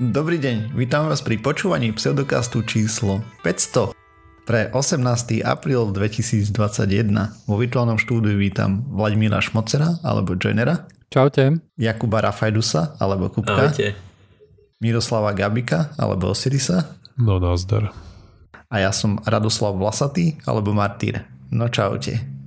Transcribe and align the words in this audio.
Dobrý 0.00 0.40
deň, 0.40 0.72
vítam 0.80 1.12
vás 1.12 1.20
pri 1.20 1.36
počúvaní 1.36 1.92
pseudokastu 1.92 2.64
číslo 2.64 3.20
500 3.44 3.92
pre 4.48 4.72
18. 4.72 4.96
apríl 5.44 5.92
2021. 5.92 6.56
Vo 7.44 7.60
virtuálnom 7.60 8.00
štúdiu 8.00 8.32
vítam 8.40 8.80
Vladimíra 8.88 9.44
Šmocera 9.44 10.00
alebo 10.00 10.40
Joinera. 10.40 10.88
Čaute. 11.12 11.60
Jakuba 11.76 12.24
Rafajdusa 12.24 12.96
alebo 12.96 13.28
Kupka. 13.28 13.76
Ahojte. 13.76 13.92
Miroslava 14.80 15.36
Gabika 15.36 15.92
alebo 16.00 16.32
Osirisa. 16.32 16.96
No 17.20 17.36
nazdar. 17.36 17.92
A 18.72 18.80
ja 18.80 18.96
som 18.96 19.20
Radoslav 19.28 19.76
Vlasatý 19.76 20.40
alebo 20.48 20.72
Martýr. 20.72 21.28
No 21.52 21.68
čaute. 21.68 22.39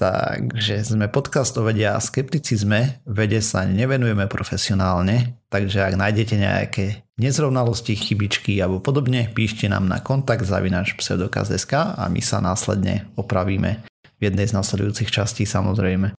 Takže 0.00 0.96
sme 0.96 1.12
podcast 1.12 1.52
o 1.60 1.68
vede 1.68 1.84
a 1.84 2.00
skepticizme. 2.00 3.04
Vede 3.04 3.44
sa 3.44 3.68
nevenujeme 3.68 4.24
profesionálne, 4.32 5.36
takže 5.52 5.84
ak 5.84 6.00
nájdete 6.00 6.40
nejaké 6.40 7.04
nezrovnalosti, 7.20 7.92
chybičky 8.00 8.56
alebo 8.64 8.80
podobne, 8.80 9.28
píšte 9.28 9.68
nám 9.68 9.84
na 9.92 10.00
kontakt 10.00 10.48
zavinač 10.48 10.96
pseudokaz.sk 10.96 12.00
a 12.00 12.08
my 12.08 12.16
sa 12.24 12.40
následne 12.40 13.12
opravíme 13.20 13.84
v 14.16 14.22
jednej 14.24 14.48
z 14.48 14.56
nasledujúcich 14.56 15.12
častí 15.12 15.44
samozrejme. 15.44 16.16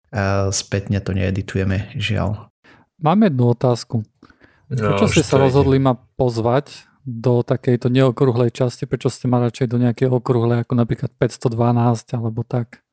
Spätne 0.54 1.02
to 1.02 1.18
needitujeme, 1.18 1.90
žiaľ. 1.98 2.54
Máme 3.02 3.34
jednu 3.34 3.50
otázku. 3.50 4.05
No, 4.70 4.94
Prečo 4.94 5.10
ste 5.10 5.26
sa 5.26 5.41
rozhodli 5.41 5.82
ma 5.82 5.98
pozvať 5.98 6.86
do 7.02 7.41
takejto 7.41 7.90
neokrúhlej 7.90 8.54
časti? 8.54 8.86
Prečo 8.86 9.10
ste 9.10 9.26
ma 9.26 9.41
radšej 9.41 9.74
do 9.74 9.82
nejakej 9.82 10.05
okrúhlej, 10.13 10.70
ako 10.70 10.77
napríklad 10.77 11.10
512 11.18 12.13
alebo 12.13 12.46
tak? 12.46 12.86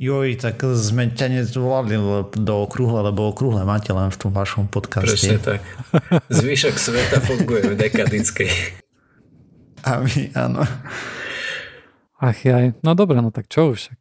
Joj, 0.00 0.40
tak 0.40 0.64
sme 0.78 1.12
ťa 1.12 1.26
nezvolali 1.30 1.94
do 2.34 2.54
okrúhle, 2.64 3.06
lebo 3.06 3.28
okrúhle 3.28 3.62
máte 3.62 3.92
len 3.92 4.08
v 4.08 4.18
tom 4.18 4.32
vašom 4.32 4.66
Presne 4.66 4.72
podcaste. 4.72 5.36
tak. 5.38 5.60
Zvyšok 6.32 6.74
sveta 6.80 7.18
funguje 7.22 7.70
v 7.70 7.74
dekadickej. 7.76 8.50
A 9.84 10.00
my, 10.02 10.32
áno. 10.34 10.64
Ach 12.22 12.38
jaj, 12.38 12.78
no 12.86 12.94
dobre, 12.94 13.18
no 13.18 13.34
tak 13.34 13.50
čo 13.50 13.74
už. 13.74 13.90
však. 13.90 14.00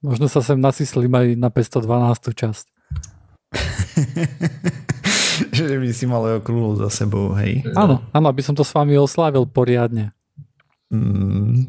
Možno 0.00 0.24
sa 0.30 0.40
sem 0.40 0.56
nasyslím 0.56 1.12
aj 1.12 1.26
na 1.36 1.52
512 1.52 2.32
časť. 2.32 2.66
že 5.56 5.78
by 5.78 5.92
si 5.92 6.06
mal 6.06 6.22
okrúhlu 6.38 6.76
za 6.78 6.90
sebou, 6.90 7.34
hej. 7.38 7.62
Áno, 7.74 8.02
áno, 8.12 8.26
aby 8.30 8.42
som 8.44 8.54
to 8.54 8.64
s 8.64 8.74
vami 8.74 8.98
oslávil 8.98 9.46
poriadne. 9.48 10.12
Mm. 10.88 11.66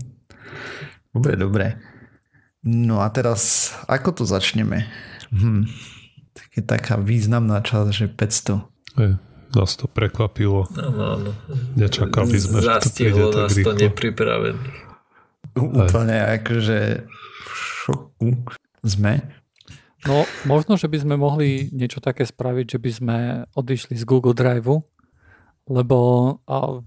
Dobre, 1.12 1.34
dobre. 1.36 1.66
No 2.60 3.00
a 3.00 3.08
teraz, 3.08 3.72
ako 3.88 4.22
to 4.22 4.24
začneme? 4.28 4.84
Hm. 5.32 5.64
Tak 6.36 6.50
je 6.60 6.64
taká 6.64 6.96
významná 7.00 7.64
časť, 7.64 7.90
že 7.96 8.06
500. 8.12 9.00
Hej, 9.00 9.12
nás 9.56 9.72
to 9.80 9.88
prekvapilo. 9.88 10.68
Áno, 10.76 11.04
áno. 11.20 11.32
Nečakali 11.80 12.36
sme, 12.36 12.60
že 12.60 12.68
to 12.84 12.90
príde 12.92 13.16
Zastihlo 13.16 13.28
tak 13.32 13.40
nás 13.40 13.52
to 13.56 13.60
rýchlo. 13.60 13.74
nepripravený. 13.80 14.68
Úplne 15.56 16.18
akože 16.40 16.80
v 17.44 17.52
šoku 17.56 18.30
sme. 18.84 19.24
No, 20.08 20.24
možno, 20.48 20.80
že 20.80 20.88
by 20.88 21.04
sme 21.04 21.16
mohli 21.20 21.68
niečo 21.76 22.00
také 22.00 22.24
spraviť, 22.24 22.66
že 22.76 22.80
by 22.80 22.92
sme 22.92 23.18
odišli 23.52 24.00
z 24.00 24.04
Google 24.08 24.32
Driveu, 24.32 24.80
lebo 25.68 25.98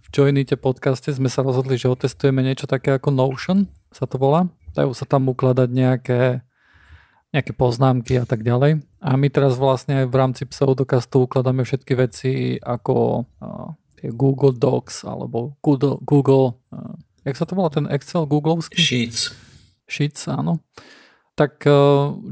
v 0.01 0.07
Joinite 0.09 0.57
podcaste 0.57 1.12
sme 1.12 1.29
sa 1.29 1.45
rozhodli, 1.45 1.77
že 1.77 1.92
otestujeme 1.92 2.41
niečo 2.41 2.64
také 2.64 2.97
ako 2.97 3.12
Notion, 3.12 3.69
sa 3.92 4.09
to 4.09 4.17
volá. 4.17 4.48
Dajú 4.73 4.92
sa 4.97 5.05
tam 5.05 5.28
ukladať 5.28 5.69
nejaké, 5.69 6.41
nejaké 7.33 7.53
poznámky 7.53 8.17
a 8.20 8.25
tak 8.25 8.45
ďalej. 8.45 8.81
A 9.03 9.11
my 9.19 9.29
teraz 9.29 9.61
vlastne 9.61 10.09
v 10.09 10.14
rámci 10.14 10.48
pseudokastu 10.48 11.29
ukladáme 11.29 11.67
všetky 11.67 11.92
veci 11.98 12.33
ako 12.61 13.27
tie 14.02 14.11
Google 14.11 14.55
Docs 14.55 15.07
alebo 15.07 15.55
Google, 15.63 16.02
Google 16.02 16.58
a, 16.74 16.98
jak 17.23 17.39
sa 17.39 17.46
to 17.46 17.55
volá 17.55 17.70
ten 17.70 17.86
Excel 17.86 18.27
Googleovský? 18.27 18.74
Sheets. 18.74 19.30
Sheets, 19.86 20.27
áno. 20.27 20.58
Tak 21.39 21.63
eh, 21.64 21.75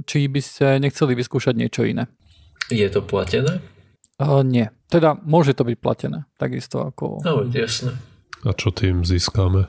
či 0.05 0.27
by 0.27 0.41
ste 0.43 0.67
nechceli 0.83 1.15
vyskúšať 1.15 1.55
niečo 1.55 1.87
iné? 1.87 2.11
Je 2.71 2.87
to 2.91 3.03
platené? 3.03 3.63
Uh, 4.21 4.45
nie. 4.45 4.69
Teda 4.93 5.17
môže 5.17 5.57
to 5.57 5.65
byť 5.65 5.77
platené, 5.81 6.29
takisto 6.37 6.85
ako... 6.85 7.25
No, 7.25 7.41
jasné. 7.49 7.97
A 8.45 8.53
čo 8.53 8.69
tým 8.69 9.01
získame? 9.01 9.65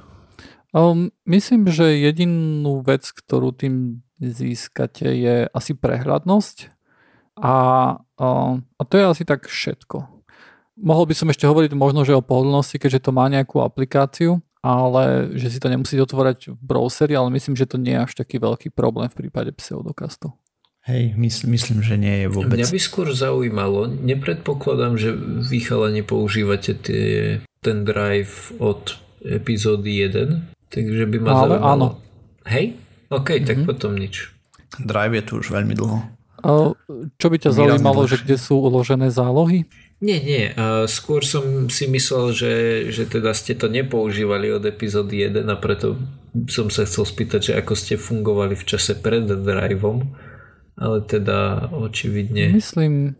Um, 0.72 1.12
myslím, 1.28 1.68
že 1.68 2.00
jedinú 2.00 2.80
vec, 2.80 3.04
ktorú 3.12 3.52
tým 3.52 4.08
získate 4.24 5.12
je 5.12 5.36
asi 5.52 5.76
prehľadnosť 5.76 6.72
a, 7.42 7.56
a 8.16 8.82
to 8.88 8.94
je 8.96 9.04
asi 9.04 9.24
tak 9.28 9.52
všetko. 9.52 10.08
Mohol 10.80 11.12
by 11.12 11.16
som 11.18 11.28
ešte 11.28 11.44
hovoriť 11.44 11.76
možno, 11.76 12.08
že 12.08 12.16
o 12.16 12.24
pohodlnosti, 12.24 12.80
keďže 12.80 13.10
to 13.10 13.12
má 13.12 13.28
nejakú 13.28 13.60
aplikáciu, 13.60 14.40
ale 14.64 15.34
že 15.36 15.52
si 15.52 15.60
to 15.60 15.68
nemusíte 15.68 16.00
otvárať 16.06 16.56
v 16.56 16.62
browseri, 16.62 17.18
ale 17.18 17.34
myslím, 17.36 17.58
že 17.58 17.68
to 17.68 17.76
nie 17.76 17.98
je 17.98 18.06
až 18.08 18.14
taký 18.16 18.40
veľký 18.40 18.72
problém 18.72 19.10
v 19.12 19.28
prípade 19.28 19.52
pseudokastu. 19.52 20.32
Hej, 20.82 21.14
mysl, 21.14 21.46
myslím, 21.52 21.86
že 21.86 21.94
nie 21.94 22.26
je 22.26 22.28
vôbec. 22.32 22.58
Mňa 22.58 22.74
by 22.74 22.82
skôr 22.82 23.14
zaujímalo, 23.14 23.86
nepredpokladám, 24.02 24.98
že 24.98 25.14
vy 25.46 25.62
chalani 25.62 26.02
používate 26.02 26.74
tie, 26.74 27.46
ten 27.62 27.86
drive 27.86 28.50
od 28.58 28.98
epizódy 29.22 30.02
1, 30.10 30.61
takže 30.72 31.04
by 31.06 31.18
ma 31.20 31.30
Ale 31.30 31.40
zaujímalo. 31.54 31.68
áno. 31.68 31.88
Hej? 32.44 32.66
OK, 33.10 33.28
mm-hmm. 33.30 33.46
tak 33.46 33.58
Mhm. 33.58 33.66
potom 33.68 33.92
nič. 33.94 34.32
Drive 34.78 35.14
je 35.14 35.24
tu 35.24 35.34
už 35.38 35.52
veľmi 35.52 35.76
dlho. 35.76 36.00
Uh, 36.42 36.74
čo 37.20 37.30
by 37.30 37.38
ťa 37.38 37.52
Výrazne 37.52 37.60
zaujímalo, 37.78 38.02
že 38.04 38.18
dlhšie. 38.18 38.26
kde 38.26 38.38
sú 38.40 38.56
uložené 38.58 39.08
zálohy? 39.08 39.70
Nie, 40.02 40.18
nie. 40.18 40.50
Skôr 40.90 41.22
som 41.22 41.44
si 41.70 41.86
myslel, 41.86 42.34
že, 42.34 42.54
že 42.90 43.06
teda 43.06 43.30
ste 43.32 43.54
to 43.54 43.70
nepoužívali 43.70 44.50
od 44.50 44.66
epizódy 44.66 45.22
1 45.22 45.46
a 45.46 45.56
preto 45.56 46.02
som 46.48 46.68
sa 46.68 46.90
chcel 46.90 47.06
spýtať, 47.06 47.42
že 47.44 47.54
ako 47.54 47.74
ste 47.76 48.02
fungovali 48.02 48.58
v 48.58 48.66
čase 48.66 48.98
pred 48.98 49.22
driveom, 49.22 50.02
ale 50.74 50.98
teda 51.04 51.70
očividne... 51.70 52.50
Myslím, 52.50 53.14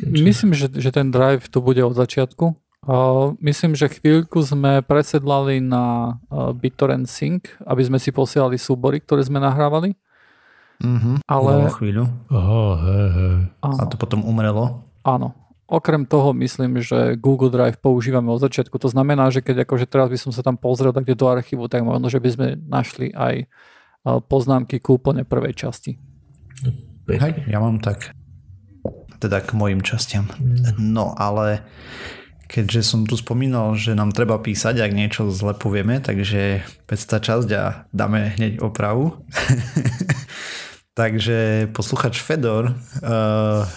Myslím, 0.00 0.54
že, 0.54 0.70
že 0.70 0.90
ten 0.90 1.10
drive 1.10 1.46
tu 1.46 1.58
bude 1.58 1.82
od 1.82 1.92
začiatku. 1.92 2.54
Myslím, 3.38 3.74
že 3.74 3.90
chvíľku 3.90 4.38
sme 4.40 4.80
presedlali 4.80 5.58
na 5.58 6.16
BitTorrent 6.30 7.04
Sync, 7.04 7.50
aby 7.62 7.82
sme 7.82 7.98
si 7.98 8.10
posielali 8.10 8.54
súbory, 8.54 9.02
ktoré 9.02 9.20
sme 9.20 9.38
nahrávali. 9.38 9.98
Mhm. 10.78 11.26
Ale- 11.26 11.66
Bolo 11.66 11.74
chvíľu. 11.74 12.04
Aha, 12.30 12.62
hej, 12.78 13.06
hej. 13.10 13.36
A 13.66 13.82
to 13.86 13.98
potom 13.98 14.22
umrelo. 14.22 14.86
áno. 15.02 15.34
Okrem 15.68 16.08
toho 16.08 16.32
myslím, 16.32 16.80
že 16.80 17.12
Google 17.20 17.52
Drive 17.52 17.76
používame 17.76 18.32
od 18.32 18.40
začiatku. 18.40 18.80
To 18.80 18.88
znamená, 18.88 19.28
že 19.28 19.44
keď 19.44 19.68
akože 19.68 19.84
teraz 19.84 20.08
by 20.08 20.16
som 20.16 20.32
sa 20.32 20.40
tam 20.40 20.56
pozrel 20.56 20.96
tak 20.96 21.04
do 21.04 21.28
archívu, 21.28 21.68
tak 21.68 21.84
možno, 21.84 22.08
že 22.08 22.16
by 22.16 22.28
sme 22.32 22.46
našli 22.56 23.12
aj 23.12 23.44
poznámky 24.32 24.80
k 24.80 24.88
úplne 24.88 25.28
prvej 25.28 25.52
časti. 25.52 26.00
Hej, 27.04 27.44
ja 27.44 27.60
mám 27.60 27.84
tak. 27.84 28.16
Teda 29.20 29.44
k 29.44 29.52
mojim 29.52 29.84
častiam. 29.84 30.24
No, 30.80 31.12
ale 31.12 31.60
keďže 32.48 32.80
som 32.80 33.04
tu 33.04 33.14
spomínal, 33.14 33.76
že 33.76 33.92
nám 33.92 34.16
treba 34.16 34.40
písať, 34.40 34.80
ak 34.80 34.92
niečo 34.96 35.28
zle 35.28 35.52
povieme, 35.52 36.00
takže 36.00 36.64
500 36.88 37.26
časť 37.28 37.48
a 37.54 37.84
dáme 37.92 38.34
hneď 38.40 38.64
opravu. 38.64 39.20
takže 40.98 41.68
posluchač 41.76 42.18
Fedor 42.24 42.72
uh, 42.72 43.68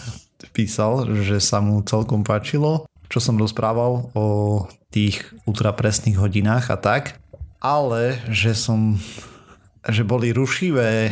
písal, 0.56 1.12
že 1.22 1.44
sa 1.44 1.60
mu 1.60 1.84
celkom 1.84 2.24
páčilo, 2.24 2.88
čo 3.12 3.20
som 3.20 3.36
rozprával 3.36 4.10
o 4.16 4.26
tých 4.90 5.20
ultrapresných 5.44 6.16
hodinách 6.16 6.72
a 6.72 6.80
tak, 6.80 7.20
ale 7.60 8.24
že 8.32 8.56
som 8.56 8.98
že 9.82 10.06
boli 10.06 10.30
rušivé 10.30 11.10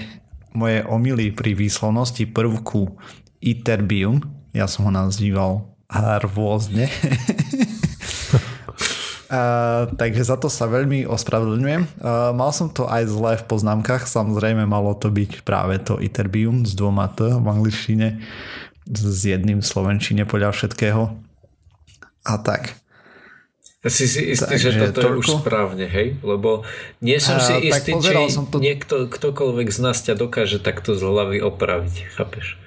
moje 0.54 0.86
omily 0.86 1.34
pri 1.34 1.58
výslovnosti 1.58 2.30
prvku 2.30 3.02
iterbium. 3.42 4.22
Ja 4.54 4.70
som 4.70 4.86
ho 4.86 4.94
nazýval 4.94 5.66
rôzne. 6.22 6.86
Uh, 9.30 9.86
takže 9.94 10.26
za 10.26 10.42
to 10.42 10.50
sa 10.50 10.66
veľmi 10.66 11.06
ospravedlňujem. 11.06 12.02
Uh, 12.02 12.34
mal 12.34 12.50
som 12.50 12.66
to 12.66 12.90
aj 12.90 13.06
zle 13.06 13.38
v 13.38 13.46
poznámkach, 13.46 14.10
samozrejme 14.10 14.66
malo 14.66 14.98
to 14.98 15.14
byť 15.14 15.46
práve 15.46 15.78
to 15.86 16.02
iterbium 16.02 16.66
s 16.66 16.74
dvoma 16.74 17.06
T 17.14 17.30
v 17.38 17.46
angličtine, 17.46 18.26
s 18.90 19.22
jedným 19.22 19.62
v 19.62 19.70
slovenčine 19.70 20.26
podľa 20.26 20.50
všetkého. 20.58 21.14
A 22.26 22.34
tak. 22.42 22.74
Si 23.86 24.12
si 24.12 24.36
istý, 24.36 24.50
Takže 24.60 24.70
že 24.76 24.80
toto 24.92 25.14
je 25.14 25.24
už 25.24 25.28
toľko? 25.30 25.40
správne, 25.46 25.86
hej? 25.88 26.20
Lebo 26.20 26.68
nie 27.00 27.16
som 27.22 27.40
si 27.40 27.54
tak 27.56 27.86
istý, 27.86 27.92
či 28.02 28.34
som 28.34 28.44
to- 28.50 28.60
niekto, 28.60 29.08
ktokoľvek 29.08 29.68
z 29.72 29.80
nás 29.80 30.04
ťa 30.04 30.20
dokáže 30.20 30.60
takto 30.60 30.98
z 30.98 31.06
hlavy 31.06 31.40
opraviť, 31.40 32.12
chápeš? 32.12 32.60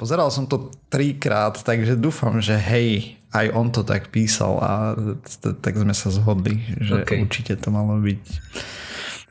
Pozeral 0.00 0.32
som 0.32 0.48
to 0.48 0.72
trikrát, 0.88 1.60
takže 1.60 1.92
dúfam, 1.92 2.40
že 2.40 2.56
hej, 2.56 3.19
aj 3.30 3.46
on 3.54 3.70
to 3.70 3.86
tak 3.86 4.10
písal 4.10 4.58
a 4.58 4.98
tak 5.62 5.78
sme 5.78 5.94
sa 5.94 6.10
zhodli, 6.10 6.58
že 6.82 7.06
OK. 7.06 7.22
určite 7.22 7.54
to 7.58 7.70
malo 7.70 7.98
byť. 8.02 8.22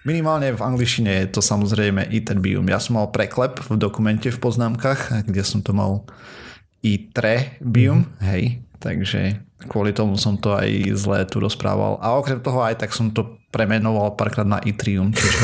Minimálne 0.08 0.56
v 0.56 0.64
angličtine 0.64 1.28
je 1.28 1.28
to 1.36 1.42
samozrejme 1.44 2.08
iterbium. 2.08 2.64
Ja 2.72 2.80
som 2.80 2.96
mal 2.96 3.12
preklep 3.12 3.60
v 3.60 3.76
dokumente 3.76 4.32
v 4.32 4.40
poznámkach, 4.40 5.28
kde 5.28 5.44
som 5.44 5.60
to 5.60 5.76
mal 5.76 6.08
itrebium, 6.80 8.08
mm-hmm. 8.08 8.24
hej, 8.24 8.44
Takže 8.80 9.44
kvôli 9.68 9.92
tomu 9.92 10.16
som 10.16 10.40
to 10.40 10.56
aj 10.56 10.96
zle 10.96 11.20
tu 11.28 11.44
rozprával. 11.44 12.00
A 12.00 12.16
okrem 12.16 12.40
toho 12.40 12.64
aj 12.64 12.80
tak 12.80 12.96
som 12.96 13.12
to 13.12 13.36
premenoval 13.52 14.16
párkrát 14.16 14.48
na 14.48 14.64
Itrium. 14.64 15.12
Čiže... 15.12 15.44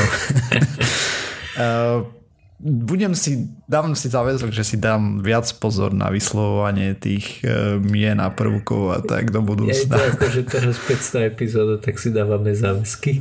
budem 2.60 3.12
si, 3.12 3.52
dám 3.68 3.92
si 3.92 4.08
záväzok, 4.08 4.48
že 4.48 4.64
si 4.64 4.76
dám 4.80 5.20
viac 5.20 5.44
pozor 5.60 5.92
na 5.92 6.08
vyslovovanie 6.08 6.96
tých 6.96 7.44
uh, 7.44 7.76
mien 7.76 8.16
a 8.16 8.32
prvkov 8.32 8.96
a 8.96 8.98
tak 9.04 9.28
do 9.28 9.44
budúcna. 9.44 9.76
Je 9.76 9.84
to 9.84 10.00
ako, 10.16 10.26
že 10.32 10.42
teraz 10.48 10.76
500 10.80 11.32
epizóda, 11.32 11.74
tak 11.76 12.00
si 12.00 12.08
dávame 12.08 12.56
záväzky. 12.56 13.20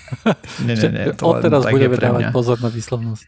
nie, 0.66 0.74
nie, 0.76 0.88
nie. 0.88 1.04
To 1.20 1.36
Od 1.36 1.44
teraz 1.44 1.68
budeme 1.68 1.96
dávať 2.00 2.32
pozor 2.32 2.56
na 2.64 2.72
výslovnosť. 2.72 3.24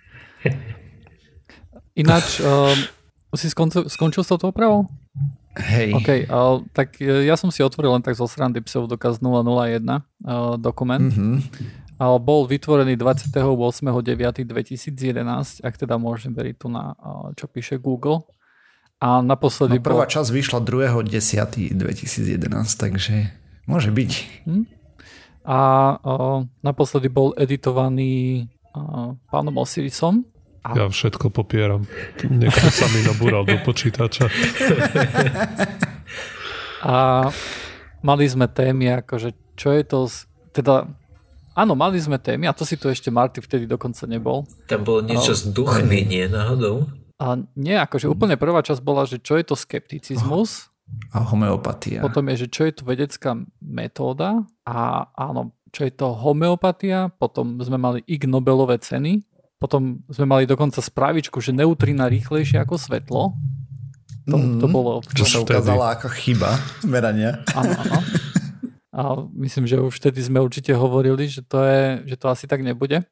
Ináč, 1.92 2.40
um, 2.40 2.78
si 3.40 3.52
skončil, 3.52 3.92
skončil 3.92 4.24
s 4.24 4.32
touto 4.32 4.48
opravou? 4.48 4.88
Hej. 5.54 5.94
OK, 5.94 6.10
uh, 6.26 6.66
tak 6.74 6.98
ja 6.98 7.38
som 7.38 7.52
si 7.52 7.62
otvoril 7.62 7.94
len 7.94 8.02
tak 8.02 8.18
zo 8.18 8.26
srandy 8.26 8.58
pseudokaz 8.64 9.22
001 9.22 9.86
uh, 9.86 10.58
dokument. 10.58 11.04
Mm-hmm. 11.04 11.83
Uh, 11.94 12.18
bol 12.18 12.42
vytvorený 12.50 12.98
28.9.2011, 12.98 15.62
ak 15.62 15.74
teda 15.78 15.94
môžem 15.94 16.34
veriť 16.34 16.54
tu 16.58 16.66
na, 16.66 16.98
čo 17.38 17.46
píše 17.46 17.78
Google. 17.78 18.26
A 18.98 19.22
naposledy 19.22 19.78
no, 19.78 19.84
prvá 19.84 20.06
bol... 20.06 20.10
časť 20.10 20.30
vyšla 20.32 20.60
2.10.2011, 20.64 22.40
takže 22.74 23.30
môže 23.70 23.94
byť. 23.94 24.10
Hm? 24.48 24.64
A 25.44 25.58
uh, 26.00 26.48
naposledy 26.64 27.12
bol 27.12 27.36
editovaný 27.36 28.48
uh, 28.72 29.12
pánom 29.28 29.60
Osirisom 29.60 30.24
a... 30.64 30.72
Ja 30.72 30.88
všetko 30.88 31.28
popieram. 31.28 31.84
Niekto 32.24 32.72
sa 32.72 32.88
mi 32.88 33.04
nabúral 33.04 33.44
do 33.44 33.60
počítača. 33.60 34.32
A 36.84 37.28
mali 38.00 38.24
sme 38.24 38.48
témy, 38.48 39.04
akože 39.04 39.36
čo 39.60 39.76
je 39.76 39.84
to, 39.84 40.08
teda 40.56 40.88
áno, 41.54 41.72
mali 41.78 41.96
sme 42.02 42.18
témy 42.20 42.50
a 42.50 42.56
to 42.56 42.66
si 42.66 42.76
tu 42.76 42.90
ešte 42.90 43.08
Marty 43.08 43.40
vtedy 43.40 43.64
dokonca 43.64 44.04
nebol. 44.04 44.44
Tam 44.68 44.82
bolo 44.84 45.06
niečo 45.06 45.32
s 45.32 45.48
duchmi, 45.48 46.04
nie 46.04 46.26
náhodou? 46.26 46.90
A 47.16 47.38
nie, 47.54 47.78
akože 47.78 48.10
úplne 48.10 48.34
prvá 48.34 48.60
časť 48.60 48.82
bola, 48.82 49.06
že 49.06 49.22
čo 49.22 49.38
je 49.38 49.44
to 49.46 49.54
skepticizmus. 49.54 50.68
A 51.14 51.24
homeopatia. 51.24 52.04
Potom 52.04 52.28
je, 52.28 52.44
že 52.44 52.48
čo 52.52 52.68
je 52.68 52.74
to 52.76 52.82
vedecká 52.84 53.38
metóda 53.62 54.44
a 54.68 55.08
áno, 55.16 55.56
čo 55.72 55.88
je 55.88 55.92
to 55.94 56.12
homeopatia. 56.12 57.08
Potom 57.16 57.56
sme 57.62 57.80
mali 57.80 58.04
Ig 58.04 58.28
Nobelové 58.28 58.76
ceny 58.82 59.24
potom 59.64 60.04
sme 60.12 60.28
mali 60.28 60.44
dokonca 60.44 60.84
správičku, 60.84 61.40
že 61.40 61.56
neutrina 61.56 62.04
rýchlejšie 62.04 62.60
ako 62.60 62.76
svetlo. 62.76 63.32
To, 64.28 64.36
mm, 64.36 64.60
to 64.60 64.66
bolo... 64.68 65.00
Čo 65.16 65.24
sa 65.24 65.38
ukázala 65.40 65.96
ako 65.96 66.12
chyba 66.12 66.60
merania. 66.84 67.40
Áno, 67.56 67.72
áno. 67.72 67.96
A 68.94 69.26
myslím, 69.34 69.66
že 69.66 69.82
už 69.82 69.98
vtedy 69.98 70.22
sme 70.22 70.38
určite 70.38 70.70
hovorili, 70.70 71.26
že 71.26 71.42
to, 71.42 71.58
je, 71.66 72.14
že 72.14 72.16
to 72.16 72.30
asi 72.30 72.46
tak 72.46 72.62
nebude. 72.62 73.02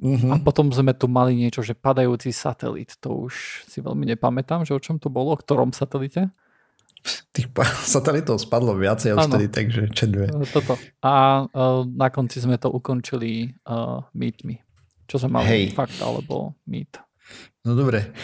Mm-hmm. 0.00 0.32
A 0.32 0.40
potom 0.40 0.72
sme 0.72 0.96
tu 0.96 1.04
mali 1.04 1.36
niečo, 1.36 1.60
že 1.60 1.76
padajúci 1.76 2.32
satelit. 2.32 2.96
To 3.04 3.28
už 3.28 3.68
si 3.68 3.84
veľmi 3.84 4.08
nepamätám, 4.16 4.64
že 4.64 4.72
o 4.72 4.80
čom 4.80 4.96
to 4.96 5.12
bolo, 5.12 5.36
o 5.36 5.38
ktorom 5.38 5.76
satelite. 5.76 6.32
Tých 7.36 7.52
satelitov 7.94 8.40
spadlo 8.40 8.72
viacej 8.72 9.12
od 9.12 9.28
vtedy, 9.28 9.52
takže 9.52 9.82
čo 9.92 10.08
dve. 10.08 10.32
Toto. 10.48 10.80
A 11.04 11.44
uh, 11.44 11.84
na 11.84 12.08
konci 12.08 12.40
sme 12.40 12.56
to 12.56 12.72
ukončili 12.72 13.52
uh, 13.68 14.00
mýtmi. 14.16 14.56
Čo 15.04 15.28
sme 15.28 15.44
mali, 15.44 15.68
hej. 15.68 15.76
fakt 15.76 16.00
alebo 16.00 16.56
mýt. 16.64 16.96
No 17.68 17.76
dobre. 17.76 18.16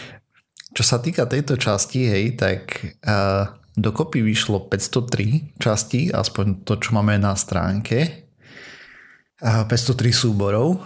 Čo 0.73 0.81
sa 0.81 0.97
týka 0.97 1.29
tejto 1.29 1.53
časti, 1.53 2.09
hej, 2.09 2.33
tak 2.33 2.81
uh, 3.05 3.58
dokopy 3.81 4.21
vyšlo 4.21 4.67
503 4.67 5.59
častí, 5.59 6.11
aspoň 6.11 6.63
to, 6.67 6.79
čo 6.79 6.95
máme 6.95 7.17
na 7.17 7.33
stránke. 7.33 8.27
Uh, 9.39 9.63
503 9.67 10.11
súborov. 10.11 10.83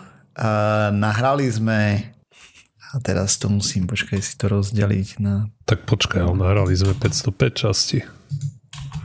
Nahrali 0.94 1.46
sme 1.46 2.14
a 2.94 3.02
teraz 3.02 3.42
to 3.42 3.50
musím, 3.50 3.90
počkaj 3.90 4.22
si 4.22 4.38
to 4.38 4.46
rozdeliť 4.54 5.18
na... 5.18 5.50
Tak 5.66 5.90
počkaj, 5.90 6.22
ale 6.22 6.38
nahrali 6.38 6.78
sme 6.78 6.94
505 6.94 7.62
časti. 7.66 8.06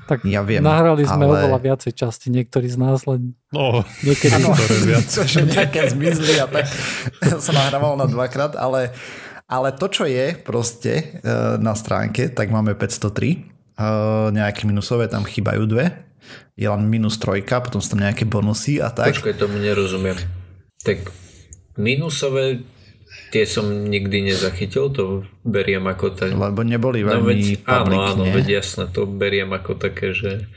Tak 0.04 0.28
ja 0.28 0.44
viem, 0.44 0.60
nahrali 0.60 1.08
sme 1.08 1.24
ale... 1.24 1.48
oveľa 1.48 1.60
viacej 1.60 1.92
časti, 1.96 2.28
niektorí 2.28 2.68
z 2.68 2.76
nás 2.76 3.08
len 3.08 3.32
no, 3.48 3.84
niekedy 4.04 4.36
ano, 4.44 4.52
viac. 4.84 5.08
Čo 5.32 5.40
nejaké 5.40 5.88
zmizli 5.88 6.36
a 6.36 6.44
tak 6.48 6.68
sa 7.40 7.52
nahrávalo 7.52 7.96
na 7.96 8.04
dvakrát, 8.04 8.60
ale, 8.60 8.92
ale 9.48 9.72
to, 9.72 9.88
čo 9.88 10.04
je 10.04 10.36
proste 10.36 11.20
e, 11.20 11.24
na 11.60 11.72
stránke, 11.72 12.28
tak 12.28 12.52
máme 12.52 12.76
503. 12.76 13.57
Nejaké 14.34 14.66
minusové 14.66 15.06
tam 15.06 15.22
chýbajú 15.22 15.64
dve. 15.70 15.94
Je 16.58 16.66
len 16.66 16.82
minus 16.90 17.16
trojka, 17.16 17.62
potom 17.62 17.78
sú 17.78 17.94
tam 17.94 18.02
nejaké 18.02 18.26
bonusy 18.26 18.82
a 18.82 18.90
tak. 18.90 19.14
Počkaj, 19.14 19.38
tomu 19.38 19.62
nerozumiem. 19.62 20.18
Tak 20.82 21.08
minusové 21.78 22.66
Tie 23.28 23.44
som 23.44 23.68
nikdy 23.68 24.32
nezachytil, 24.32 24.88
to 24.88 25.20
beriem 25.44 25.84
ako 25.84 26.16
tak. 26.16 26.32
Lebo 26.32 26.64
neboli 26.64 27.04
no 27.04 27.12
veľmi 27.12 27.24
no, 27.24 27.28
veď, 27.28 27.40
Áno, 27.68 27.96
áno, 28.00 28.24
veď 28.24 28.64
jasné, 28.64 28.88
to 28.88 29.04
beriem 29.04 29.52
ako 29.52 29.76
také, 29.76 30.16
že 30.16 30.48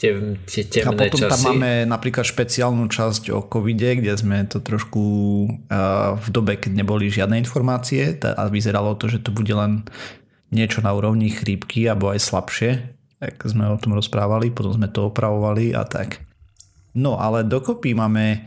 tie, 0.00 0.16
tie 0.48 0.64
temné 0.64 0.88
A 0.88 0.96
potom 0.96 1.20
časy. 1.20 1.32
tam 1.32 1.40
máme 1.52 1.84
napríklad 1.84 2.24
špeciálnu 2.24 2.88
časť 2.88 3.28
o 3.36 3.44
covide, 3.44 4.00
kde 4.00 4.12
sme 4.16 4.48
to 4.48 4.64
trošku 4.64 5.02
uh, 5.68 6.16
v 6.16 6.28
dobe, 6.32 6.56
keď 6.56 6.80
neboli 6.80 7.12
žiadne 7.12 7.36
informácie 7.36 8.16
a 8.24 8.48
vyzeralo 8.48 8.96
to, 8.96 9.12
že 9.12 9.20
to 9.20 9.28
bude 9.28 9.52
len 9.52 9.84
niečo 10.48 10.80
na 10.80 10.92
úrovni 10.96 11.28
chrípky 11.32 11.88
alebo 11.88 12.12
aj 12.12 12.20
slabšie, 12.24 12.70
ak 13.18 13.42
sme 13.44 13.66
o 13.66 13.80
tom 13.80 13.98
rozprávali, 13.98 14.54
potom 14.54 14.74
sme 14.74 14.88
to 14.88 15.10
opravovali 15.10 15.74
a 15.74 15.82
tak. 15.84 16.22
No 16.94 17.18
ale 17.18 17.44
dokopy 17.44 17.92
máme 17.94 18.46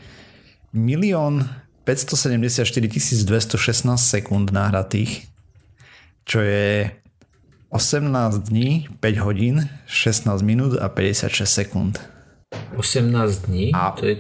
milión 0.72 1.46
574 1.84 3.28
216 3.28 3.98
sekúnd 3.98 4.54
nahratých, 4.54 5.28
čo 6.24 6.40
je 6.42 6.88
18 7.72 8.52
dní, 8.52 8.92
5 9.00 9.26
hodín, 9.26 9.72
16 9.88 10.44
minút 10.44 10.76
a 10.76 10.92
56 10.92 11.48
sekúnd. 11.48 12.00
18 12.76 13.48
dní? 13.48 13.72
A 13.72 13.96
to 13.96 14.12
je... 14.12 14.16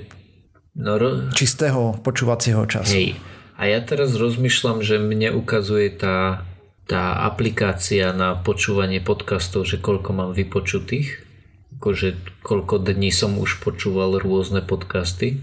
No, 0.71 0.95
ro... 0.95 1.27
Čistého 1.35 1.99
počúvacieho 1.99 2.63
času. 2.63 2.95
Hej. 2.95 3.19
A 3.59 3.67
ja 3.67 3.83
teraz 3.83 4.15
rozmýšľam, 4.15 4.81
že 4.81 4.97
mne 4.97 5.35
ukazuje 5.35 5.91
tá, 5.93 6.47
tá 6.91 7.23
aplikácia 7.23 8.11
na 8.11 8.35
počúvanie 8.35 8.99
podcastov, 8.99 9.63
že 9.63 9.79
koľko 9.79 10.11
mám 10.11 10.31
vypočutých. 10.35 11.23
Akože 11.79 12.19
koľko 12.43 12.83
dní 12.83 13.15
som 13.15 13.39
už 13.39 13.63
počúval 13.63 14.19
rôzne 14.19 14.59
podcasty 14.59 15.39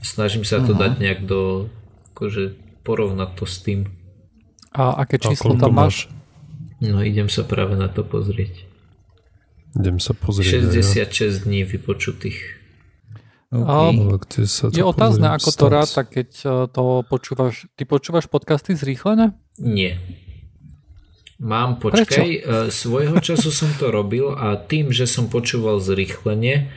Snažím 0.00 0.48
sa 0.48 0.64
to 0.64 0.72
uh-huh. 0.72 0.80
dať 0.80 0.92
nejak 0.96 1.20
do, 1.28 1.68
akože 2.16 2.56
porovnať 2.84 3.30
to 3.36 3.44
s 3.44 3.56
tým. 3.60 3.80
A 4.72 4.96
aké 5.04 5.20
číslo 5.20 5.60
tam 5.60 5.76
máš? 5.76 6.08
No 6.80 7.04
idem 7.04 7.28
sa 7.28 7.44
práve 7.44 7.76
na 7.76 7.92
to 7.92 8.00
pozrieť. 8.00 8.64
Idem 9.76 10.00
sa 10.00 10.16
pozrieť. 10.16 10.72
66 10.72 10.96
ja. 10.96 11.28
dní 11.44 11.68
vypočutých. 11.68 12.56
Okay. 13.50 13.66
A, 13.66 14.70
je 14.70 14.84
otázne, 14.86 15.26
ako 15.34 15.50
to 15.50 15.66
ráta, 15.66 16.06
keď 16.06 16.28
e, 16.38 16.48
to 16.70 17.02
počúvaš. 17.02 17.66
Ty 17.74 17.82
počúvaš 17.82 18.30
podcasty 18.30 18.78
zrýchlené? 18.78 19.34
Nie. 19.58 19.98
Mám, 21.40 21.80
počkaj, 21.80 22.28
Prečo? 22.44 22.68
Svojho 22.68 23.16
času 23.24 23.48
som 23.48 23.72
to 23.80 23.88
robil 23.88 24.36
a 24.36 24.60
tým, 24.60 24.92
že 24.92 25.08
som 25.08 25.32
počúval 25.32 25.80
zrýchlenie, 25.80 26.68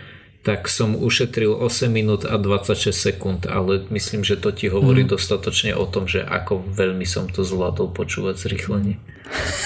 tak 0.44 0.72
som 0.72 0.96
ušetril 0.96 1.52
8 1.52 1.92
minút 1.92 2.24
a 2.24 2.40
26 2.40 2.96
sekúnd, 2.96 3.44
ale 3.44 3.84
myslím, 3.92 4.24
že 4.24 4.40
to 4.40 4.56
ti 4.56 4.72
hovorí 4.72 5.04
mm. 5.04 5.12
dostatočne 5.16 5.76
o 5.76 5.84
tom, 5.84 6.08
že 6.08 6.24
ako 6.24 6.64
veľmi 6.64 7.04
som 7.04 7.28
to 7.28 7.44
zvládol 7.44 7.92
počúvať 7.92 8.40
zrýchlenie. 8.40 9.00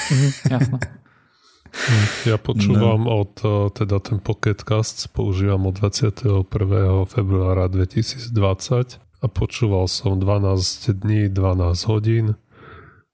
Mm, 0.09 0.31
jasno. 0.49 0.77
Ja 2.25 2.41
počúvam 2.41 3.05
no. 3.05 3.21
od, 3.21 3.37
e, 3.45 3.69
teda 3.69 4.01
ten 4.01 4.17
Pocketcast 4.17 5.13
používam 5.13 5.69
od 5.69 5.77
21. 5.77 6.41
februára 7.05 7.69
2020 7.69 8.33
a 8.97 9.25
počúval 9.29 9.85
som 9.85 10.17
12 10.17 10.89
dní, 11.05 11.29
12 11.29 11.89
hodín 11.89 12.33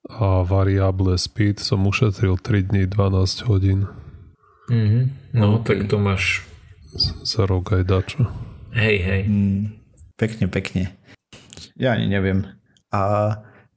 a 0.10 0.44
variable 0.44 1.16
speed 1.16 1.64
som 1.64 1.88
ušetril 1.88 2.36
3 2.38 2.64
dní, 2.64 2.84
12 2.88 3.48
hodín. 3.48 3.88
Mm-hmm. 4.68 5.04
No, 5.36 5.60
okay. 5.60 5.80
tak 5.80 5.88
to 5.88 5.98
máš 6.00 6.44
za 7.24 7.48
rok 7.48 7.72
aj 7.72 7.84
dačo. 7.88 8.28
Hej, 8.76 8.98
hej. 9.00 9.22
Mm, 9.28 9.62
pekne, 10.20 10.46
pekne. 10.52 10.84
Ja 11.80 11.96
ani 11.96 12.12
neviem. 12.12 12.46
A, 12.94 13.02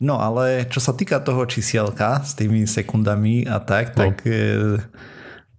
no 0.02 0.20
ale 0.20 0.68
čo 0.68 0.82
sa 0.82 0.92
týka 0.92 1.22
toho 1.22 1.46
čísielka 1.48 2.20
s 2.20 2.36
tými 2.36 2.68
sekundami 2.68 3.48
a 3.48 3.62
tak, 3.62 3.96
no. 3.96 4.10
tak 4.10 4.26
e, 4.28 4.76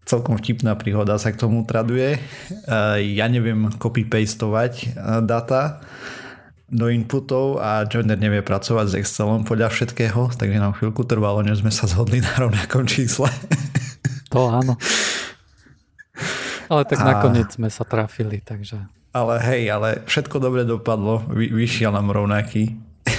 celkom 0.05 0.37
vtipná 0.37 0.77
príhoda 0.77 1.17
sa 1.17 1.33
k 1.33 1.41
tomu 1.41 1.65
traduje. 1.65 2.17
E, 2.17 2.19
ja 3.17 3.25
neviem 3.25 3.73
copy-pastovať 3.73 4.73
e, 4.83 4.85
data 5.25 5.81
do 6.67 6.91
inputov 6.91 7.63
a 7.63 7.87
Joiner 7.87 8.19
nevie 8.19 8.43
pracovať 8.43 8.85
s 8.91 8.97
Excelom 8.99 9.47
podľa 9.47 9.71
všetkého, 9.71 10.35
takže 10.35 10.59
nám 10.59 10.75
chvíľku 10.75 11.07
trvalo, 11.07 11.39
než 11.39 11.63
sme 11.63 11.71
sa 11.71 11.87
zhodli 11.87 12.19
na 12.19 12.33
rovnakom 12.35 12.83
čísle. 12.83 13.31
To 14.35 14.51
áno. 14.51 14.75
Ale 16.67 16.83
tak 16.83 16.99
a... 16.99 17.15
nakoniec 17.15 17.47
sme 17.55 17.71
sa 17.71 17.87
trafili, 17.87 18.43
takže... 18.43 18.83
Ale 19.15 19.39
hej, 19.39 19.71
ale 19.71 20.03
všetko 20.03 20.43
dobre 20.43 20.67
dopadlo. 20.67 21.23
Vy, 21.31 21.49
vyšiel 21.55 21.95
nám 21.95 22.11
rovnaký 22.11 22.75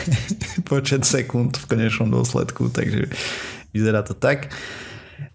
počet 0.70 1.08
sekúnd 1.08 1.56
v 1.56 1.64
konečnom 1.64 2.12
dôsledku, 2.12 2.68
takže 2.68 3.08
vyzerá 3.72 4.04
to 4.04 4.12
tak. 4.12 4.52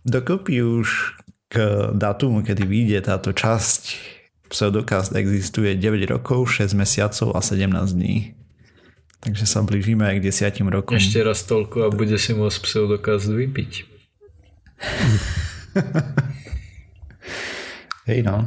Dokopy 0.06 0.62
už 0.62 1.18
k 1.50 1.90
datumu, 1.98 2.46
kedy 2.46 2.64
vyjde 2.64 3.10
táto 3.10 3.34
časť 3.34 3.82
Pseudokast 4.54 5.18
existuje 5.18 5.74
9 5.74 6.14
rokov, 6.14 6.62
6 6.62 6.78
mesiacov 6.78 7.34
a 7.34 7.42
17 7.42 7.74
dní. 7.98 8.38
Takže 9.26 9.50
sa 9.50 9.66
blížime 9.66 10.06
aj 10.06 10.22
k 10.22 10.30
10 10.30 10.70
rokom. 10.70 10.94
Ešte 10.94 11.26
raz 11.26 11.42
toľko 11.50 11.88
a 11.88 11.90
bude 11.90 12.22
si 12.22 12.38
môcť 12.38 12.60
Pseudokast 12.62 13.34
vypiť. 13.34 13.72
Hej 18.14 18.20
no. 18.30 18.46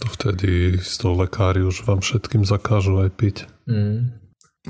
To 0.00 0.06
vtedy 0.06 0.78
z 0.78 0.92
toho 1.00 1.26
lekári 1.26 1.66
už 1.66 1.82
vám 1.82 1.98
všetkým 1.98 2.46
zakážu 2.46 3.02
aj 3.02 3.10
piť. 3.18 3.50
Mm. 3.66 4.14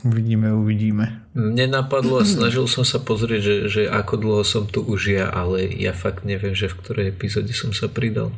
Uvidíme, 0.07 0.55
uvidíme. 0.55 1.29
Mne 1.35 1.67
napadlo 1.83 2.23
a 2.23 2.25
snažil 2.25 2.65
som 2.71 2.87
sa 2.87 3.03
pozrieť, 3.03 3.43
že, 3.43 3.57
že 3.67 3.83
ako 3.91 4.15
dlho 4.23 4.45
som 4.47 4.65
tu 4.71 4.87
už 4.87 5.19
ja, 5.19 5.27
ale 5.29 5.67
ja 5.67 5.91
fakt 5.91 6.23
neviem, 6.23 6.55
že 6.55 6.71
v 6.71 6.79
ktorej 6.79 7.11
epizóde 7.11 7.51
som 7.51 7.75
sa 7.75 7.91
pridal. 7.91 8.31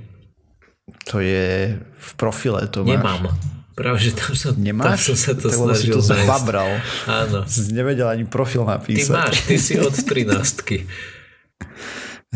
To 1.14 1.22
je 1.22 1.78
v 1.78 2.10
profile, 2.18 2.66
to 2.66 2.82
Nemám. 2.82 3.30
Máš. 3.30 3.52
Práve, 3.72 4.04
že 4.04 4.12
tam 4.12 4.36
som, 4.36 4.52
Nemáš? 4.60 4.84
tam 4.84 4.98
som 5.00 5.16
sa 5.16 5.32
to 5.32 5.48
tak 5.48 5.56
snažil 5.56 5.96
si 5.96 5.96
to 5.96 6.00
zababral. 6.04 6.68
Áno. 7.08 7.48
Si 7.48 7.72
nevedel 7.72 8.04
ani 8.04 8.28
profil 8.28 8.68
napísať. 8.68 9.08
Ty 9.08 9.16
máš, 9.16 9.36
ty 9.48 9.56
si 9.56 9.80
od 9.80 9.96
13. 9.96 10.84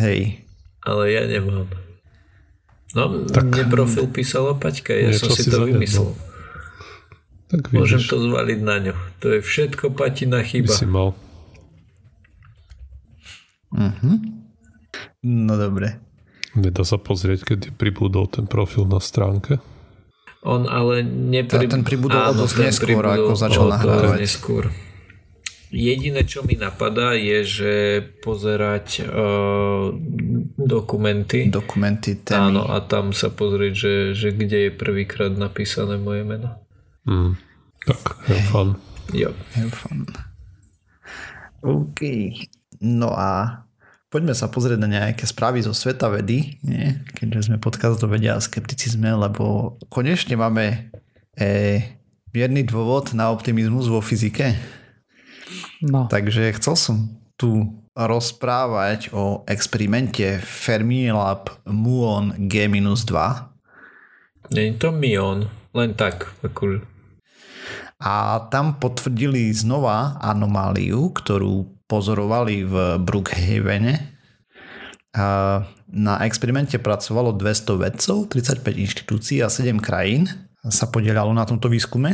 Hej. 0.00 0.40
Ale 0.80 1.02
ja 1.12 1.28
nemám. 1.28 1.68
No, 2.96 3.28
tak, 3.28 3.52
mne 3.52 3.68
profil 3.68 4.08
písala 4.08 4.56
Paťka, 4.56 4.96
ja 4.96 5.12
som 5.12 5.28
si 5.28 5.44
to 5.44 5.68
vymyslel. 5.68 6.16
Tak 7.52 7.68
vidíš. 7.68 7.78
Môžem 7.78 8.02
to 8.08 8.16
zvaliť 8.16 8.58
na 8.64 8.76
ňu. 8.80 8.94
To 9.20 9.26
je 9.36 9.40
všetko 9.44 9.92
Patina 9.92 10.40
chyba. 10.40 10.72
By 10.72 10.80
si 10.80 10.88
mal. 10.88 11.12
Uh-huh. 13.76 14.16
No 15.20 15.54
dobre. 15.60 16.00
Nedá 16.56 16.82
sa 16.88 16.96
pozrieť, 16.96 17.52
kedy 17.52 17.76
pribudol 17.76 18.26
ten 18.32 18.48
profil 18.48 18.88
na 18.88 18.96
stránke? 18.96 19.60
On 20.40 20.64
ale 20.64 21.04
nepri... 21.04 21.68
Ten 21.68 21.84
pribudol 21.84 22.32
o 22.32 22.32
dosť 22.32 22.56
neskôr, 22.64 23.04
ako 23.04 23.32
začal 23.36 23.66
nahrávať. 23.68 24.18
Neskôr. 24.24 24.64
Jediné, 25.74 26.22
čo 26.22 26.46
mi 26.46 26.54
napadá, 26.54 27.18
je, 27.18 27.42
že 27.42 27.72
pozerať 28.22 29.02
uh, 29.02 29.90
dokumenty. 30.54 31.50
Dokumenty, 31.50 32.22
témy. 32.22 32.54
Áno, 32.54 32.62
a 32.70 32.78
tam 32.86 33.10
sa 33.10 33.34
pozrieť, 33.34 33.74
že, 33.74 33.94
že 34.14 34.28
kde 34.30 34.70
je 34.70 34.72
prvýkrát 34.72 35.34
napísané 35.34 35.98
moje 35.98 36.22
meno. 36.22 36.62
Mm. 37.04 37.34
Tak, 37.82 38.02
have 38.30 38.46
fun. 38.48 38.68
Jo. 39.10 39.34
Have 39.58 39.74
fun. 39.74 40.06
OK. 41.66 42.00
No 42.78 43.10
a 43.10 43.65
poďme 44.16 44.32
sa 44.32 44.48
pozrieť 44.48 44.80
na 44.80 44.88
nejaké 44.88 45.28
správy 45.28 45.60
zo 45.60 45.76
sveta 45.76 46.08
vedy, 46.08 46.56
nie? 46.64 46.96
keďže 47.12 47.52
sme 47.52 47.60
podcast 47.60 48.00
do 48.00 48.08
vedia 48.08 48.32
a 48.32 48.40
skepticizme, 48.40 49.12
lebo 49.12 49.76
konečne 49.92 50.40
máme 50.40 50.88
e, 51.36 51.84
mierny 52.32 52.64
dôvod 52.64 53.12
na 53.12 53.28
optimizmus 53.28 53.92
vo 53.92 54.00
fyzike. 54.00 54.56
No. 55.84 56.08
Takže 56.08 56.56
chcel 56.56 56.80
som 56.80 56.96
tu 57.36 57.76
rozprávať 57.92 59.12
o 59.12 59.44
experimente 59.44 60.40
Fermilab 60.40 61.52
Muon 61.68 62.32
G-2. 62.40 63.12
Nie 64.48 64.72
je 64.72 64.74
to 64.80 64.96
Mion, 64.96 65.44
len 65.76 65.92
tak. 65.92 66.32
Akože. 66.40 66.80
A 68.00 68.48
tam 68.48 68.80
potvrdili 68.80 69.52
znova 69.52 70.16
anomáliu, 70.24 71.12
ktorú 71.12 71.75
pozorovali 71.86 72.66
v 72.66 72.74
Brookhavene. 73.02 73.94
Na 75.86 76.14
experimente 76.26 76.76
pracovalo 76.76 77.32
200 77.32 77.82
vedcov, 77.82 78.16
35 78.28 78.62
inštitúcií 78.84 79.38
a 79.40 79.48
7 79.48 79.80
krajín 79.80 80.28
sa 80.66 80.90
podielalo 80.90 81.30
na 81.30 81.46
tomto 81.46 81.70
výskume. 81.70 82.12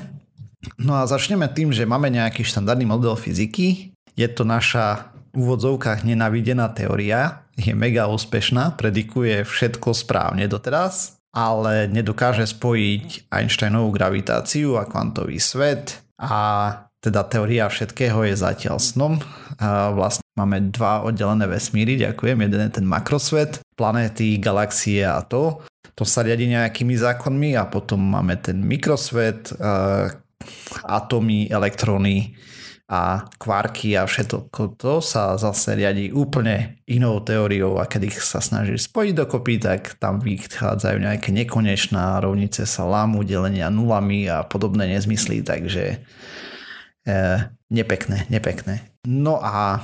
No 0.79 0.95
a 0.95 1.09
začneme 1.09 1.51
tým, 1.51 1.75
že 1.75 1.89
máme 1.89 2.13
nejaký 2.13 2.47
štandardný 2.47 2.87
model 2.87 3.19
fyziky. 3.19 3.97
Je 4.15 4.29
to 4.31 4.47
naša 4.47 5.11
v 5.33 5.49
úvodzovkách 5.49 6.05
nenavidená 6.05 6.69
teória, 6.77 7.49
je 7.57 7.73
mega 7.73 8.05
úspešná, 8.05 8.77
predikuje 8.77 9.49
všetko 9.49 9.97
správne 9.97 10.45
doteraz, 10.45 11.17
ale 11.33 11.89
nedokáže 11.89 12.45
spojiť 12.45 13.33
Einsteinovú 13.33 13.97
gravitáciu 13.97 14.77
a 14.77 14.85
kvantový 14.85 15.41
svet 15.41 16.05
a 16.21 16.37
teda 17.01 17.25
teória 17.25 17.65
všetkého 17.65 18.29
je 18.29 18.35
zatiaľ 18.37 18.77
snom. 18.77 19.25
Vlastne 19.95 20.27
máme 20.35 20.75
dva 20.75 21.07
oddelené 21.07 21.47
vesmíry, 21.47 21.95
ďakujem. 21.95 22.43
Jeden 22.43 22.61
je 22.67 22.83
ten 22.83 22.87
makrosvet, 22.87 23.63
planéty, 23.79 24.43
galaxie 24.43 25.07
a 25.07 25.23
to. 25.23 25.63
To 25.95 26.03
sa 26.09 26.27
riadi 26.27 26.51
nejakými 26.51 26.99
zákonmi 26.99 27.55
a 27.55 27.69
potom 27.71 28.03
máme 28.03 28.41
ten 28.43 28.59
mikrosvet, 28.59 29.55
atómy, 30.83 31.47
elektróny 31.53 32.35
a 32.93 33.25
kvarky 33.41 33.97
a 33.97 34.05
všetko 34.05 34.77
to 34.77 35.01
sa 35.01 35.41
zase 35.41 35.73
riadi 35.79 36.13
úplne 36.13 36.83
inou 36.85 37.25
teóriou 37.25 37.81
a 37.81 37.89
keď 37.89 38.13
ich 38.13 38.19
sa 38.21 38.43
snaží 38.43 38.77
spojiť 38.77 39.15
dokopy, 39.17 39.55
tak 39.63 39.97
tam 39.97 40.21
vychádzajú 40.21 40.97
nejaké 41.01 41.33
nekonečná 41.33 42.21
rovnice 42.21 42.69
sa 42.69 42.85
lámu, 42.85 43.25
delenia 43.25 43.73
nulami 43.73 44.29
a 44.29 44.45
podobné 44.45 44.93
nezmysly, 44.93 45.41
takže 45.41 46.05
e, 47.07 47.49
nepekné, 47.71 48.27
nepekné. 48.29 48.93
No 49.09 49.41
a 49.43 49.83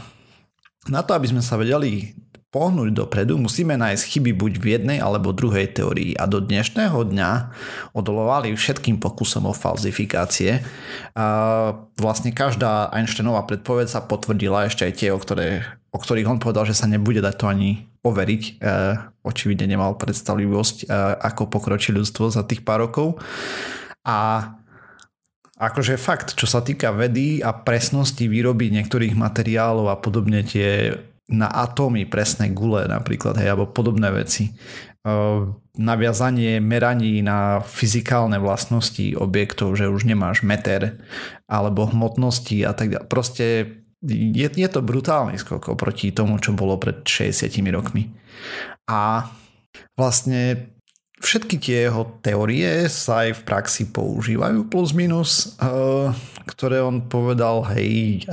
na 0.89 1.01
to, 1.05 1.13
aby 1.13 1.29
sme 1.29 1.43
sa 1.45 1.59
vedeli 1.59 2.17
pohnúť 2.49 2.97
dopredu, 2.97 3.37
musíme 3.37 3.77
nájsť 3.77 4.09
chyby 4.09 4.33
buď 4.33 4.53
v 4.57 4.67
jednej 4.73 4.99
alebo 5.05 5.37
druhej 5.37 5.69
teórii 5.69 6.17
a 6.17 6.25
do 6.25 6.41
dnešného 6.41 6.97
dňa 6.97 7.31
odolovali 7.93 8.57
všetkým 8.57 8.97
pokusom 8.97 9.45
o 9.45 9.53
falzifikácie. 9.53 10.65
A 11.13 11.25
vlastne 12.01 12.33
každá 12.33 12.89
Einsteinová 12.89 13.45
predpoveď 13.45 13.93
sa 13.93 14.01
potvrdila 14.01 14.65
ešte 14.65 14.89
aj 14.89 14.93
tie, 14.97 15.13
o, 15.13 15.21
ktoré, 15.21 15.61
o 15.93 16.01
ktorých 16.01 16.29
on 16.33 16.41
povedal, 16.41 16.65
že 16.65 16.73
sa 16.73 16.89
nebude 16.89 17.21
dať 17.21 17.37
to 17.37 17.53
ani 17.53 17.85
overiť. 18.01 18.43
E, 18.49 18.51
očividne 19.29 19.69
nemal 19.69 20.01
predstavlivosť, 20.01 20.89
e, 20.89 20.97
ako 21.21 21.53
pokročí 21.53 21.93
ľudstvo 21.93 22.33
za 22.33 22.49
tých 22.49 22.65
pár 22.65 22.89
rokov. 22.89 23.21
A 24.09 24.57
Akože 25.59 25.99
fakt, 25.99 26.38
čo 26.38 26.47
sa 26.47 26.62
týka 26.62 26.95
vedy 26.95 27.43
a 27.43 27.50
presnosti 27.50 28.31
výroby 28.31 28.71
niektorých 28.71 29.19
materiálov 29.19 29.91
a 29.91 29.99
podobne 29.99 30.47
tie 30.47 30.95
na 31.29 31.50
atómy 31.50 32.09
presné 32.09 32.49
gule 32.55 32.88
napríklad, 32.88 33.37
hej, 33.37 33.53
alebo 33.53 33.69
podobné 33.69 34.09
veci. 34.15 34.55
Naviazanie 35.79 36.62
meraní 36.62 37.21
na 37.21 37.61
fyzikálne 37.61 38.38
vlastnosti 38.41 39.12
objektov, 39.19 39.77
že 39.77 39.91
už 39.91 40.09
nemáš 40.09 40.47
meter 40.47 41.03
alebo 41.50 41.91
hmotnosti 41.91 42.65
a 42.65 42.73
tak 42.73 42.95
ďalej. 42.95 43.09
Proste 43.11 43.47
je, 44.09 44.47
je 44.49 44.69
to 44.71 44.81
brutálny 44.81 45.43
skok 45.43 45.75
oproti 45.75 46.15
tomu, 46.15 46.38
čo 46.38 46.55
bolo 46.55 46.79
pred 46.79 47.03
60 47.03 47.50
rokmi. 47.75 48.15
A 48.87 49.27
vlastne 49.99 50.71
Všetky 51.19 51.57
tie 51.59 51.91
jeho 51.91 52.07
teórie 52.23 52.87
sa 52.87 53.27
aj 53.27 53.43
v 53.43 53.45
praxi 53.45 53.85
používajú 53.91 54.71
plus 54.71 54.95
minus, 54.95 55.59
eh, 55.59 56.15
ktoré 56.47 56.81
on 56.81 57.05
povedal 57.05 57.67
hej, 57.75 58.25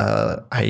aj 0.49 0.67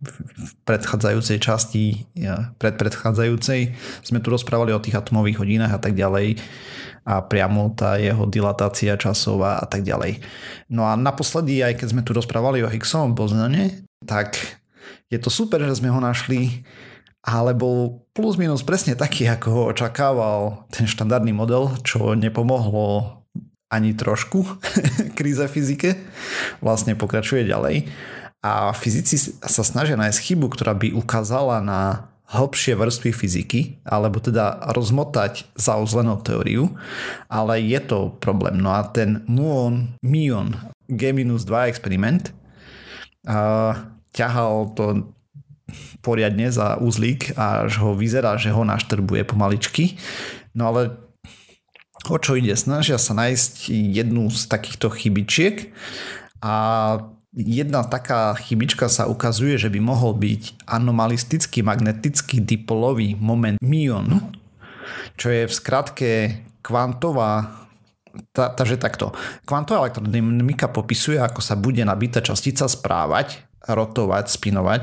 v 0.00 0.52
predchádzajúcej 0.64 1.38
časti, 1.44 2.08
pred 2.56 2.74
predchádzajúcej 2.80 3.76
sme 4.00 4.18
tu 4.24 4.32
rozprávali 4.32 4.72
o 4.72 4.80
tých 4.80 4.96
atomových 4.96 5.44
hodinách 5.44 5.76
a 5.76 5.80
tak 5.80 5.92
ďalej 5.92 6.40
a 7.04 7.20
priamo 7.20 7.72
tá 7.76 8.00
jeho 8.00 8.24
dilatácia 8.24 8.96
časová 8.96 9.60
a 9.60 9.66
tak 9.68 9.84
ďalej. 9.84 10.20
No 10.72 10.88
a 10.88 10.96
naposledy, 10.96 11.60
aj 11.60 11.80
keď 11.80 11.86
sme 11.92 12.02
tu 12.04 12.16
rozprávali 12.16 12.64
o 12.64 12.72
Higgsovom 12.72 13.12
bozone, 13.12 13.84
tak 14.04 14.40
je 15.12 15.18
to 15.20 15.28
super, 15.28 15.60
že 15.64 15.80
sme 15.80 15.92
ho 15.92 16.00
našli 16.00 16.64
ale 17.20 17.52
bol 17.52 18.08
plus 18.16 18.40
minus 18.40 18.64
presne 18.64 18.96
taký, 18.96 19.28
ako 19.28 19.48
ho 19.52 19.62
očakával 19.72 20.64
ten 20.72 20.88
štandardný 20.88 21.36
model, 21.36 21.76
čo 21.84 22.16
nepomohlo 22.16 23.20
ani 23.70 23.94
trošku 23.94 24.42
kríze 25.18 25.44
fyzike. 25.46 26.00
Vlastne 26.64 26.98
pokračuje 26.98 27.46
ďalej. 27.46 27.86
A 28.40 28.72
fyzici 28.72 29.20
sa 29.36 29.62
snažia 29.62 30.00
nájsť 30.00 30.32
chybu, 30.32 30.48
ktorá 30.48 30.72
by 30.72 30.96
ukázala 30.96 31.60
na 31.60 32.10
hĺbšie 32.30 32.78
vrstvy 32.78 33.10
fyziky, 33.10 33.60
alebo 33.82 34.22
teda 34.22 34.70
rozmotať 34.70 35.50
zauzlenú 35.58 36.22
teóriu, 36.22 36.70
ale 37.26 37.58
je 37.60 37.80
to 37.82 38.14
problém. 38.22 38.62
No 38.62 38.70
a 38.70 38.86
ten 38.86 39.26
muon, 39.26 39.98
mion 40.00 40.54
G-2 40.86 41.50
experiment 41.66 42.30
uh, 43.26 43.74
ťahal 44.14 44.72
to 44.78 45.10
poriadne 46.00 46.48
za 46.48 46.80
uzlík 46.80 47.36
a 47.36 47.68
až 47.68 47.80
ho 47.80 47.92
vyzerá, 47.96 48.36
že 48.40 48.52
ho 48.52 48.64
naštrbuje 48.64 49.24
pomaličky. 49.24 50.00
No 50.56 50.72
ale 50.72 50.96
o 52.08 52.16
čo 52.16 52.36
ide? 52.36 52.56
Snažia 52.56 52.96
sa 52.96 53.12
nájsť 53.12 53.70
jednu 53.70 54.32
z 54.32 54.48
takýchto 54.48 54.88
chybičiek 54.90 55.70
a 56.40 56.54
jedna 57.36 57.86
taká 57.86 58.34
chybička 58.34 58.88
sa 58.90 59.06
ukazuje, 59.06 59.60
že 59.60 59.70
by 59.70 59.78
mohol 59.78 60.16
byť 60.16 60.66
anomalistický 60.66 61.62
magnetický 61.62 62.42
dipolový 62.42 63.14
moment 63.14 63.60
mion, 63.62 64.34
čo 65.14 65.28
je 65.30 65.46
v 65.46 65.52
skratke 65.52 66.10
kvantová 66.64 67.60
takže 68.34 68.74
takto. 68.74 69.14
Kvantová 69.46 69.86
elektrodynamika 69.86 70.66
popisuje, 70.66 71.22
ako 71.22 71.38
sa 71.38 71.54
bude 71.54 71.86
nabitá 71.86 72.18
častica 72.18 72.66
správať, 72.66 73.49
rotovať, 73.66 74.24
spinovať, 74.30 74.82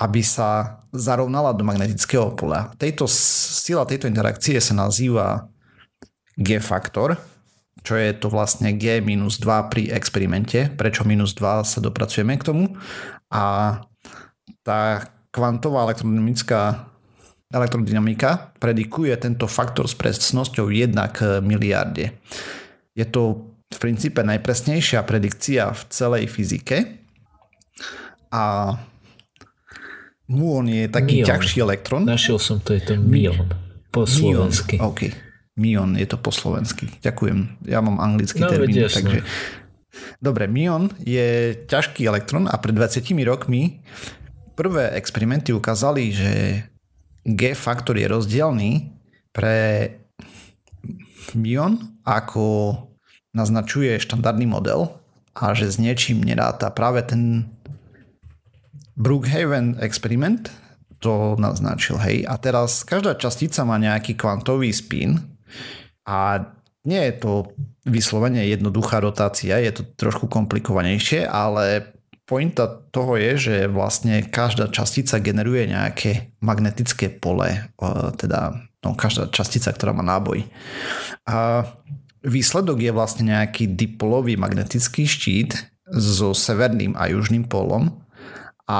aby 0.00 0.20
sa 0.24 0.80
zarovnala 0.94 1.52
do 1.52 1.66
magnetického 1.66 2.32
pola. 2.32 2.72
Tejto 2.80 3.04
sila 3.10 3.84
tejto 3.84 4.08
interakcie 4.08 4.56
sa 4.58 4.72
nazýva 4.72 5.50
G-faktor, 6.40 7.20
čo 7.84 7.94
je 7.96 8.12
to 8.16 8.32
vlastne 8.32 8.72
G 8.76 9.00
minus 9.04 9.40
2 9.40 9.72
pri 9.72 9.92
experimente. 9.92 10.72
Prečo 10.72 11.04
minus 11.04 11.36
2 11.36 11.64
sa 11.64 11.78
dopracujeme 11.80 12.36
k 12.40 12.46
tomu. 12.46 12.64
A 13.32 13.76
tá 14.64 15.04
kvantová 15.32 15.88
elektrodynamická 15.88 16.90
elektrodynamika 17.50 18.54
predikuje 18.62 19.10
tento 19.18 19.50
faktor 19.50 19.90
s 19.90 19.98
presnosťou 19.98 20.70
1 20.70 20.94
k 21.10 21.42
miliarde. 21.42 22.14
Je 22.94 23.02
to 23.02 23.50
v 23.70 23.78
princípe 23.78 24.22
najpresnejšia 24.22 25.02
predikcia 25.02 25.74
v 25.74 25.82
celej 25.90 26.24
fyzike 26.30 26.99
a 28.30 28.74
muon 30.30 30.70
je 30.70 30.86
taký 30.86 31.22
Mion. 31.22 31.28
ťažší 31.28 31.58
elektron. 31.60 32.02
Našiel 32.06 32.38
som 32.38 32.62
to, 32.62 32.78
je 32.78 32.82
to 32.82 32.94
mion. 32.96 33.50
Po 33.90 34.06
slovensky. 34.06 34.78
Mion, 34.78 34.94
OK. 34.94 35.00
Mion 35.58 35.90
je 35.98 36.06
to 36.06 36.16
po 36.16 36.30
slovensky. 36.30 36.86
Ďakujem. 37.02 37.66
Ja 37.66 37.82
mám 37.82 37.98
anglický 37.98 38.40
no, 38.40 38.48
termín, 38.48 38.86
takže... 38.86 39.26
Dobre, 40.22 40.46
mion 40.46 40.88
je 41.02 41.58
ťažký 41.66 42.06
elektron 42.06 42.46
a 42.46 42.54
pred 42.62 42.72
20 42.72 43.02
rokmi 43.26 43.82
prvé 44.54 44.94
experimenty 44.94 45.50
ukázali, 45.50 46.14
že 46.14 46.32
G 47.26 47.56
faktor 47.58 47.98
je 47.98 48.06
rozdielný 48.06 48.92
pre 49.34 49.88
mion, 51.34 51.76
ako 52.06 52.74
naznačuje 53.34 53.98
štandardný 54.00 54.46
model 54.46 55.00
a 55.36 55.54
že 55.54 55.70
s 55.70 55.76
niečím 55.78 56.22
neráta. 56.22 56.72
Práve 56.72 57.04
ten 57.06 57.48
Brookhaven 59.00 59.80
experiment 59.80 60.52
to 61.00 61.32
naznačil, 61.40 61.96
hej. 61.96 62.28
A 62.28 62.36
teraz 62.36 62.84
každá 62.84 63.16
častica 63.16 63.64
má 63.64 63.80
nejaký 63.80 64.20
kvantový 64.20 64.68
spin 64.76 65.16
a 66.04 66.44
nie 66.84 67.00
je 67.08 67.14
to 67.16 67.32
vyslovene 67.88 68.44
jednoduchá 68.44 69.00
rotácia, 69.00 69.56
je 69.56 69.72
to 69.80 69.82
trošku 69.96 70.28
komplikovanejšie, 70.28 71.24
ale 71.24 71.96
pointa 72.28 72.68
toho 72.68 73.16
je, 73.16 73.32
že 73.36 73.56
vlastne 73.72 74.20
každá 74.28 74.68
častica 74.68 75.16
generuje 75.16 75.72
nejaké 75.72 76.36
magnetické 76.44 77.08
pole, 77.08 77.72
teda 78.20 78.60
no, 78.84 78.92
každá 78.92 79.32
častica, 79.32 79.72
ktorá 79.72 79.96
má 79.96 80.04
náboj. 80.04 80.44
A 81.24 81.64
výsledok 82.20 82.84
je 82.84 82.92
vlastne 82.92 83.32
nejaký 83.32 83.72
dipolový 83.72 84.36
magnetický 84.36 85.08
štít 85.08 85.56
so 85.90 86.36
severným 86.36 86.94
a 86.94 87.08
južným 87.08 87.48
polom 87.48 87.98
a 88.70 88.78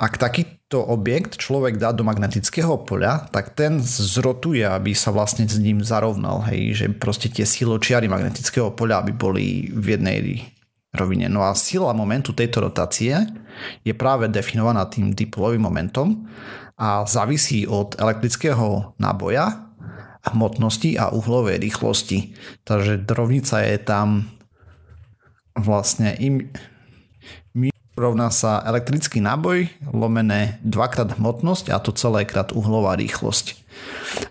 ak 0.00 0.16
takýto 0.16 0.80
objekt 0.80 1.40
človek 1.40 1.80
dá 1.80 1.92
do 1.92 2.04
magnetického 2.04 2.84
poľa, 2.84 3.28
tak 3.32 3.56
ten 3.56 3.80
zrotuje, 3.84 4.64
aby 4.64 4.92
sa 4.92 5.12
vlastne 5.12 5.48
s 5.48 5.56
ním 5.56 5.80
zarovnal, 5.80 6.44
hej, 6.52 6.84
že 6.84 6.86
proste 6.92 7.32
tie 7.32 7.48
siločiary 7.48 8.08
magnetického 8.08 8.72
poľa 8.76 9.04
aby 9.04 9.12
boli 9.16 9.46
v 9.72 9.86
jednej 9.96 10.20
rovine. 10.92 11.28
No 11.32 11.44
a 11.44 11.56
sila 11.56 11.96
momentu 11.96 12.32
tejto 12.32 12.64
rotácie 12.64 13.12
je 13.84 13.92
práve 13.92 14.28
definovaná 14.28 14.88
tým 14.88 15.12
dipolovým 15.12 15.60
momentom 15.60 16.28
a 16.80 17.04
závisí 17.04 17.68
od 17.68 17.96
elektrického 18.00 18.96
náboja, 18.96 19.68
hmotnosti 20.32 20.96
a 21.00 21.12
uhlovej 21.12 21.60
rýchlosti. 21.60 22.36
Takže 22.64 23.04
rovnica 23.08 23.64
je 23.64 23.78
tam 23.80 24.28
vlastne 25.56 26.16
im, 26.20 26.48
rovná 28.00 28.32
sa 28.32 28.64
elektrický 28.64 29.20
náboj 29.20 29.68
lomené 29.92 30.56
dvakrát 30.64 31.20
hmotnosť 31.20 31.68
a 31.68 31.76
to 31.78 31.92
celé 31.92 32.24
krát 32.24 32.50
uhlová 32.56 32.96
rýchlosť. 32.96 33.60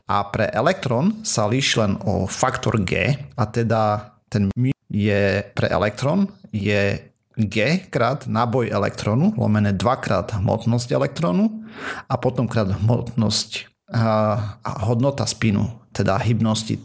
A 0.09 0.25
pre 0.27 0.49
elektrón 0.49 1.21
sa 1.21 1.45
líši 1.45 1.85
len 1.85 1.93
o 2.01 2.25
faktor 2.25 2.81
G 2.81 3.13
a 3.37 3.43
teda 3.45 4.13
ten 4.27 4.49
μ 4.57 4.73
je 4.89 5.45
pre 5.53 5.69
elektrón 5.69 6.33
je 6.49 6.97
G 7.37 7.55
krát 7.87 8.25
náboj 8.25 8.73
elektrónu 8.73 9.37
lomené 9.37 9.71
dvakrát 9.71 10.41
hmotnosť 10.41 10.89
elektrónu 10.91 11.63
a 12.09 12.17
potom 12.17 12.49
krát 12.49 12.73
hmotnosť 12.73 13.69
a 13.89 14.73
hodnota 14.85 15.25
spinu, 15.25 15.65
teda 15.89 16.21
hybnosti 16.21 16.77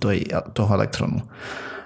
toho 0.56 0.70
elektrónu. 0.72 1.20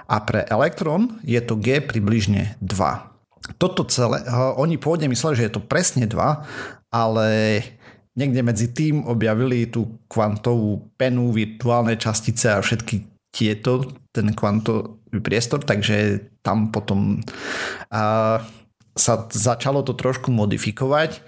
A 0.07 0.17
pre 0.23 0.47
elektrón 0.47 1.19
je 1.27 1.39
to 1.43 1.59
G 1.59 1.83
približne 1.83 2.55
2 2.63 3.18
toto 3.57 3.89
celé, 3.89 4.21
oni 4.61 4.77
pôvodne 4.77 5.09
mysleli, 5.09 5.39
že 5.41 5.47
je 5.49 5.55
to 5.57 5.63
presne 5.65 6.05
2, 6.05 6.13
ale 6.93 7.29
niekde 8.19 8.43
medzi 8.43 8.69
tým 8.75 9.07
objavili 9.07 9.71
tú 9.71 10.03
kvantovú 10.11 10.91
penu, 10.99 11.31
virtuálne 11.31 11.95
častice 11.97 12.51
a 12.51 12.61
všetky 12.61 13.07
tieto, 13.31 13.87
ten 14.11 14.35
kvantový 14.35 15.23
priestor, 15.23 15.63
takže 15.63 16.29
tam 16.43 16.75
potom 16.75 17.23
a, 17.95 18.43
sa 18.99 19.15
začalo 19.31 19.87
to 19.87 19.95
trošku 19.95 20.35
modifikovať. 20.35 21.23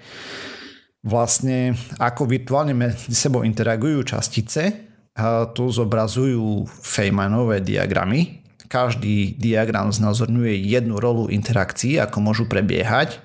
Vlastne 1.01 1.73
ako 1.97 2.29
virtuálne 2.29 2.77
medzi 2.77 3.15
sebou 3.15 3.41
interagujú 3.41 4.05
častice, 4.05 4.91
a 5.11 5.49
tu 5.51 5.67
zobrazujú 5.67 6.67
Feynmanové 6.67 7.59
diagramy, 7.59 8.40
každý 8.71 9.35
diagram 9.35 9.91
znázorňuje 9.91 10.63
jednu 10.63 10.95
rolu 10.95 11.27
interakcií, 11.27 11.99
ako 11.99 12.23
môžu 12.23 12.47
prebiehať 12.47 13.19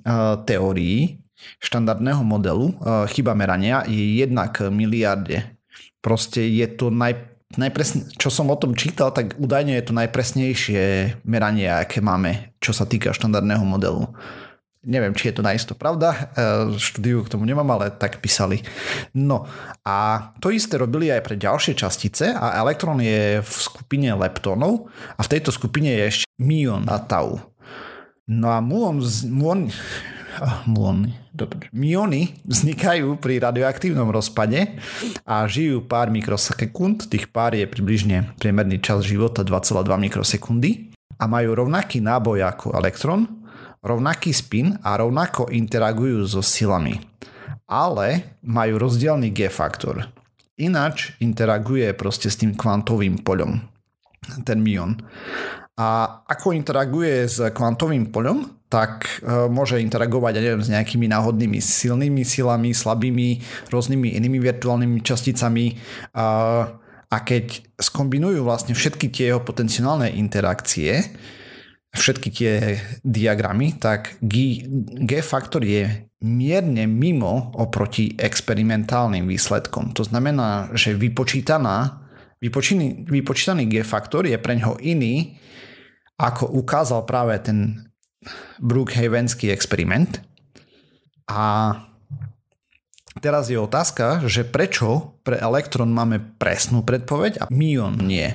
teórií 0.47 1.27
štandardného 1.61 2.21
modelu 2.25 2.73
e, 2.73 2.75
chyba 3.13 3.37
merania 3.37 3.85
je 3.85 4.21
jednak 4.21 4.57
miliarde. 4.73 5.45
Proste 6.01 6.45
je 6.45 6.65
to 6.69 6.89
naj, 6.89 7.17
najpresne, 7.57 8.09
čo 8.17 8.29
som 8.33 8.49
o 8.49 8.57
tom 8.57 8.73
čítal, 8.73 9.13
tak 9.13 9.37
údajne 9.37 9.77
je 9.77 9.85
to 9.85 9.93
najpresnejšie 9.97 10.83
meranie, 11.27 11.69
aké 11.69 12.01
máme, 12.01 12.57
čo 12.61 12.73
sa 12.73 12.89
týka 12.89 13.13
štandardného 13.13 13.65
modelu. 13.65 14.09
Neviem, 14.87 15.11
či 15.11 15.27
je 15.27 15.35
to 15.35 15.43
najisto 15.43 15.73
pravda, 15.75 16.15
e, 16.15 16.17
štúdiu 16.79 17.25
k 17.25 17.31
tomu 17.33 17.43
nemám, 17.43 17.67
ale 17.75 17.91
tak 17.91 18.23
písali. 18.23 18.63
No 19.11 19.43
a 19.83 20.31
to 20.39 20.47
isté 20.47 20.79
robili 20.79 21.11
aj 21.11 21.21
pre 21.27 21.35
ďalšie 21.35 21.75
častice 21.75 22.31
a 22.31 22.55
elektrón 22.63 23.03
je 23.03 23.43
v 23.43 23.51
skupine 23.51 24.15
leptónov 24.15 24.87
a 25.17 25.21
v 25.21 25.31
tejto 25.31 25.51
skupine 25.51 25.91
je 25.91 26.03
ešte 26.07 26.25
mion 26.39 26.87
a 26.87 27.03
tau. 27.03 27.46
No 28.27 28.51
a 28.51 28.59
muon, 28.59 28.99
muon, 29.31 29.71
muony, 30.67 31.15
dobre, 31.31 31.71
miony 31.71 32.35
vznikajú 32.43 33.15
pri 33.23 33.39
radioaktívnom 33.39 34.11
rozpade 34.11 34.75
a 35.23 35.47
žijú 35.47 35.87
pár 35.87 36.11
mikrosekúnd, 36.11 37.07
tých 37.07 37.31
pár 37.31 37.55
je 37.55 37.63
približne 37.63 38.35
priemerný 38.35 38.83
čas 38.83 39.07
života 39.07 39.47
2,2 39.47 39.79
mikrosekundy 40.11 40.91
a 41.15 41.23
majú 41.23 41.55
rovnaký 41.55 42.03
náboj 42.03 42.43
ako 42.51 42.75
elektrón, 42.75 43.47
rovnaký 43.79 44.35
spin 44.35 44.75
a 44.83 44.99
rovnako 44.99 45.47
interagujú 45.47 46.27
so 46.27 46.43
silami. 46.43 46.99
Ale 47.63 48.39
majú 48.43 48.75
rozdielný 48.75 49.31
G-faktor. 49.31 50.03
Ináč 50.59 51.15
interaguje 51.23 51.87
proste 51.95 52.27
s 52.27 52.43
tým 52.43 52.59
kvantovým 52.59 53.23
poľom, 53.23 53.55
ten 54.43 54.59
mion. 54.59 54.99
A 55.77 56.21
ako 56.25 56.57
interaguje 56.57 57.29
s 57.29 57.37
kvantovým 57.53 58.09
poľom, 58.09 58.65
tak 58.65 59.21
e, 59.21 59.45
môže 59.47 59.77
interagovať, 59.77 60.31
ja 60.35 60.43
neviem, 60.43 60.63
s 60.65 60.73
nejakými 60.73 61.05
náhodnými 61.05 61.61
silnými 61.61 62.25
silami, 62.25 62.73
slabými, 62.73 63.39
rôznymi 63.69 64.17
inými 64.17 64.41
virtuálnymi 64.41 64.99
časticami. 65.05 65.77
A, 66.17 67.15
keď 67.23 67.63
skombinujú 67.79 68.43
vlastne 68.43 68.75
všetky 68.75 69.07
tie 69.07 69.31
jeho 69.31 69.39
potenciálne 69.39 70.11
interakcie, 70.11 71.13
všetky 71.95 72.29
tie 72.33 72.53
diagramy, 73.05 73.79
tak 73.79 74.19
G, 74.19 74.65
G 75.05 75.23
faktor 75.23 75.63
je 75.63 76.09
mierne 76.25 76.83
mimo 76.89 77.53
oproti 77.55 78.17
experimentálnym 78.17 79.23
výsledkom. 79.29 79.93
To 79.93 80.03
znamená, 80.03 80.73
že 80.73 80.97
vypočítaná, 80.97 82.03
vypočítaný, 82.41 83.07
vypočítaný 83.07 83.63
G 83.69 83.85
faktor 83.85 84.25
je 84.27 84.35
pre 84.41 84.57
ňoho 84.57 84.81
iný, 84.83 85.37
ako 86.17 86.49
ukázal 86.57 87.05
práve 87.05 87.37
ten 87.39 87.87
Brookhavenský 88.59 89.53
experiment. 89.53 90.21
A 91.29 91.73
Teraz 93.17 93.49
je 93.49 93.57
otázka, 93.57 94.21
že 94.29 94.45
prečo 94.45 95.17
pre 95.25 95.41
elektrón 95.41 95.89
máme 95.89 96.21
presnú 96.37 96.85
predpoveď 96.85 97.41
a 97.41 97.45
mion 97.49 97.97
nie. 97.97 98.29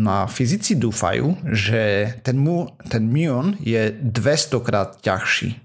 No 0.00 0.24
a 0.24 0.30
fyzici 0.30 0.76
dúfajú, 0.80 1.52
že 1.52 2.16
ten, 2.24 2.40
mu, 2.40 2.72
ten 2.88 3.04
mion 3.04 3.52
je 3.60 3.92
200 3.92 4.64
krát 4.64 4.96
ťažší. 5.04 5.60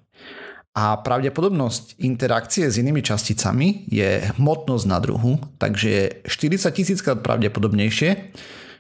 A 0.72 1.00
pravdepodobnosť 1.04 2.00
interakcie 2.00 2.72
s 2.72 2.80
inými 2.80 3.04
časticami 3.04 3.92
je 3.92 4.24
hmotnosť 4.40 4.86
na 4.88 5.00
druhu, 5.04 5.36
takže 5.60 5.88
je 5.88 6.04
40 6.28 6.72
tisíc 6.72 7.00
krát 7.04 7.20
pravdepodobnejšie, 7.20 8.36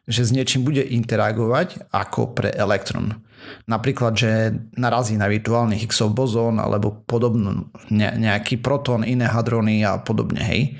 že 0.09 0.25
s 0.25 0.33
niečím 0.33 0.65
bude 0.65 0.81
interagovať 0.81 1.91
ako 1.93 2.33
pre 2.33 2.49
elektrón. 2.53 3.21
Napríklad, 3.65 4.13
že 4.17 4.53
narazí 4.77 5.17
na 5.17 5.25
virtuálny 5.25 5.77
Higgsov 5.77 6.13
bozón 6.13 6.61
alebo 6.61 7.01
podobno 7.05 7.73
nejaký 7.89 8.61
proton, 8.61 9.01
iné 9.01 9.25
hadrony 9.25 9.81
a 9.81 9.97
podobne. 10.01 10.41
Hej. 10.41 10.77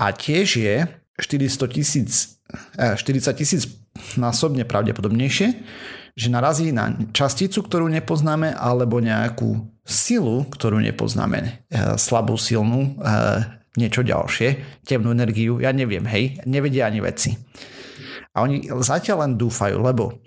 A 0.00 0.12
tiež 0.12 0.48
je 0.56 0.76
400 1.20 1.68
tisíc, 1.68 2.40
40 2.76 2.96
eh, 3.04 3.34
tisíc 3.36 3.62
násobne 4.16 4.64
pravdepodobnejšie, 4.64 5.48
že 6.12 6.28
narazí 6.28 6.72
na 6.72 6.92
časticu, 7.12 7.64
ktorú 7.64 7.88
nepoznáme, 7.88 8.52
alebo 8.52 9.00
nejakú 9.00 9.68
silu, 9.84 10.44
ktorú 10.48 10.80
nepoznáme. 10.80 11.38
Eh, 11.68 11.96
slabú, 12.00 12.40
silnú, 12.40 12.96
eh, 13.00 13.62
niečo 13.76 14.04
ďalšie, 14.04 14.80
temnú 14.84 15.16
energiu, 15.16 15.56
ja 15.60 15.72
neviem, 15.72 16.04
hej, 16.04 16.44
nevedia 16.44 16.88
ani 16.88 17.00
veci. 17.00 17.36
A 18.32 18.44
oni 18.44 18.68
zatiaľ 18.80 19.28
len 19.28 19.32
dúfajú, 19.36 19.76
lebo 19.80 20.20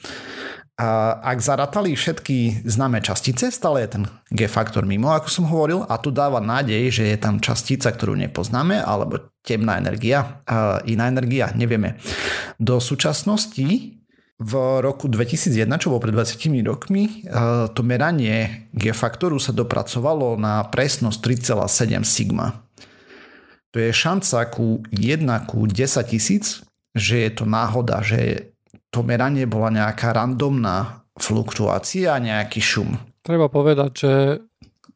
a 0.76 1.24
ak 1.24 1.40
zaratali 1.40 1.96
všetky 1.96 2.68
známe 2.68 3.00
častice, 3.00 3.48
stále 3.48 3.88
je 3.88 3.96
ten 3.96 4.04
G-faktor 4.28 4.84
mimo, 4.84 5.08
ako 5.16 5.32
som 5.32 5.48
hovoril, 5.48 5.88
a 5.88 5.96
tu 5.96 6.12
dáva 6.12 6.44
nádej, 6.44 6.92
že 6.92 7.04
je 7.08 7.16
tam 7.16 7.40
častica, 7.40 7.96
ktorú 7.96 8.12
nepoznáme, 8.20 8.84
alebo 8.84 9.32
temná 9.40 9.80
energia, 9.80 10.44
iná 10.84 11.08
energia, 11.08 11.56
nevieme. 11.56 11.96
Do 12.60 12.84
súčasnosti 12.84 13.96
v 14.36 14.54
roku 14.84 15.08
2001, 15.08 15.64
čo 15.80 15.96
bolo 15.96 16.04
pred 16.04 16.12
20 16.12 16.44
rokmi, 16.68 17.24
to 17.72 17.80
meranie 17.80 18.68
G-faktoru 18.76 19.40
sa 19.40 19.56
dopracovalo 19.56 20.36
na 20.36 20.60
presnosť 20.68 21.24
3,7 21.56 22.04
sigma. 22.04 22.68
To 23.72 23.80
je 23.80 23.96
šanca 23.96 24.52
ku 24.52 24.84
1 24.92 25.24
ku 25.48 25.72
10 25.72 26.04
tisíc, 26.04 26.68
že 26.96 27.28
je 27.28 27.32
to 27.36 27.44
náhoda, 27.44 28.00
že 28.00 28.52
to 28.90 29.04
meranie 29.04 29.44
bola 29.44 29.68
nejaká 29.68 30.16
randomná 30.16 31.04
fluktuácia, 31.20 32.16
nejaký 32.16 32.64
šum. 32.64 32.96
Treba 33.20 33.52
povedať, 33.52 33.92
že 33.92 34.14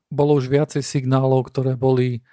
bolo 0.08 0.40
už 0.40 0.48
viacej 0.48 0.80
signálov, 0.80 1.52
ktoré 1.52 1.76
boli 1.76 2.24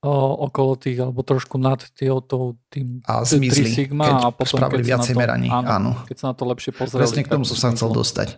o, 0.00 0.14
okolo 0.46 0.78
tých, 0.78 1.02
alebo 1.02 1.26
trošku 1.26 1.58
nad 1.58 1.82
tým, 1.92 2.22
tým 2.70 3.02
a 3.02 3.26
zmizli, 3.26 3.66
sigma 3.66 4.06
keď 4.06 4.14
a 4.22 4.28
potom, 4.30 4.58
spravili 4.62 4.82
keď 4.86 4.90
viacej 4.94 5.14
to, 5.14 5.18
meraní. 5.18 5.48
Áno, 5.50 5.66
áno. 5.66 5.90
Keď 6.06 6.16
sa 6.16 6.26
na 6.30 6.34
to 6.38 6.44
lepšie 6.46 6.70
pozreli. 6.74 7.02
Presne 7.02 7.22
k 7.26 7.30
tomu 7.34 7.44
som 7.44 7.58
sa 7.58 7.68
chcel 7.74 7.90
dostať. 7.90 8.28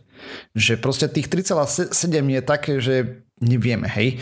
Že 0.57 0.73
proste 0.81 1.07
tých 1.13 1.29
3,7 1.29 1.93
je 2.09 2.41
také, 2.41 2.73
že 2.81 2.95
nevieme, 3.41 3.89
hej. 3.93 4.21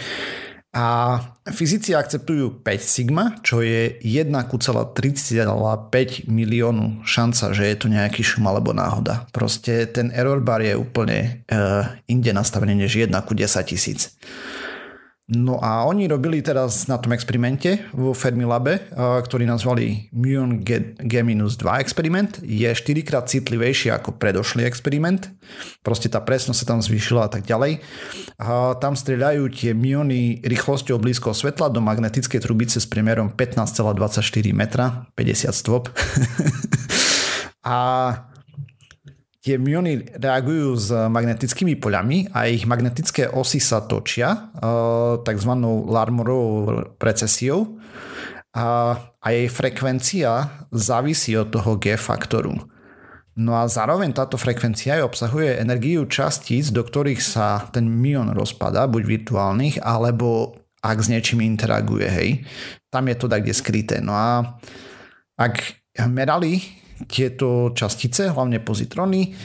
A 0.79 1.19
fyzici 1.51 1.91
akceptujú 1.91 2.63
5 2.63 2.79
sigma, 2.79 3.35
čo 3.43 3.67
je 3.67 3.99
1,35 3.99 4.95
miliónu 6.31 7.03
šanca, 7.03 7.51
že 7.51 7.67
je 7.67 7.77
to 7.83 7.91
nejaký 7.91 8.23
šum 8.23 8.47
alebo 8.47 8.71
náhoda. 8.71 9.27
Proste 9.35 9.91
ten 9.91 10.15
error 10.15 10.39
bar 10.39 10.63
je 10.63 10.79
úplne 10.79 11.43
uh, 11.51 11.83
inde 12.07 12.31
nastavený 12.31 12.87
než 12.87 13.11
1 13.11 13.11
ku 13.27 13.35
10 13.35 13.59
tisíc. 13.67 14.15
No 15.29 15.61
a 15.61 15.85
oni 15.85 16.09
robili 16.09 16.41
teraz 16.41 16.89
na 16.89 16.97
tom 16.97 17.13
experimente 17.13 17.85
vo 17.93 18.17
Fermilabe, 18.17 18.89
ktorý 18.97 19.45
nazvali 19.45 20.09
Muon 20.17 20.65
G-2 20.65 21.69
experiment. 21.85 22.41
Je 22.41 22.65
4 22.65 23.05
krát 23.05 23.29
citlivejší 23.29 23.93
ako 23.93 24.17
predošlý 24.17 24.65
experiment. 24.65 25.29
Proste 25.85 26.09
tá 26.09 26.25
presnosť 26.25 26.65
sa 26.65 26.69
tam 26.73 26.81
zvýšila 26.81 27.29
a 27.29 27.31
tak 27.31 27.45
ďalej. 27.45 27.85
A 28.41 28.73
tam 28.81 28.97
strieľajú 28.97 29.53
tie 29.53 29.77
miony 29.77 30.41
rýchlosťou 30.41 30.97
blízko 30.97 31.37
svetla 31.37 31.69
do 31.69 31.85
magnetickej 31.85 32.41
trubice 32.41 32.81
s 32.81 32.89
priemerom 32.89 33.37
15,24 33.37 34.25
metra, 34.57 35.13
50 35.13 35.53
stôp. 35.53 35.93
a 37.69 37.77
tie 39.49 39.57
miony 39.57 40.05
reagujú 40.05 40.77
s 40.77 40.93
magnetickými 40.93 41.81
poľami 41.81 42.37
a 42.37 42.53
ich 42.53 42.69
magnetické 42.69 43.33
osy 43.33 43.65
sa 43.65 43.81
točia 43.89 44.53
eh, 44.53 45.25
tzv. 45.25 45.53
Larmorovou 45.89 46.85
precesiou 47.01 47.81
a, 48.53 48.93
a 49.01 49.27
jej 49.33 49.49
frekvencia 49.49 50.69
závisí 50.69 51.33
od 51.33 51.49
toho 51.49 51.81
G 51.81 51.97
faktoru. 51.97 52.61
No 53.39 53.55
a 53.55 53.71
zároveň 53.71 54.13
táto 54.13 54.35
frekvencia 54.35 54.99
aj 54.99 55.15
obsahuje 55.15 55.63
energiu 55.63 56.05
častíc, 56.11 56.75
do 56.75 56.83
ktorých 56.83 57.23
sa 57.23 57.71
ten 57.71 57.87
mion 57.87 58.35
rozpada, 58.35 58.91
buď 58.91 59.03
virtuálnych, 59.07 59.77
alebo 59.79 60.59
ak 60.83 60.99
s 60.99 61.07
niečím 61.07 61.47
interaguje, 61.47 62.07
hej. 62.11 62.31
Tam 62.91 63.07
je 63.07 63.15
to 63.15 63.31
tak, 63.31 63.47
kde 63.47 63.55
skryté. 63.55 63.97
No 64.03 64.11
a 64.11 64.59
ak 65.39 65.55
merali 66.11 66.67
tieto 67.07 67.71
častice, 67.77 68.35
hlavne 68.35 68.59
pozitrony. 68.59 69.39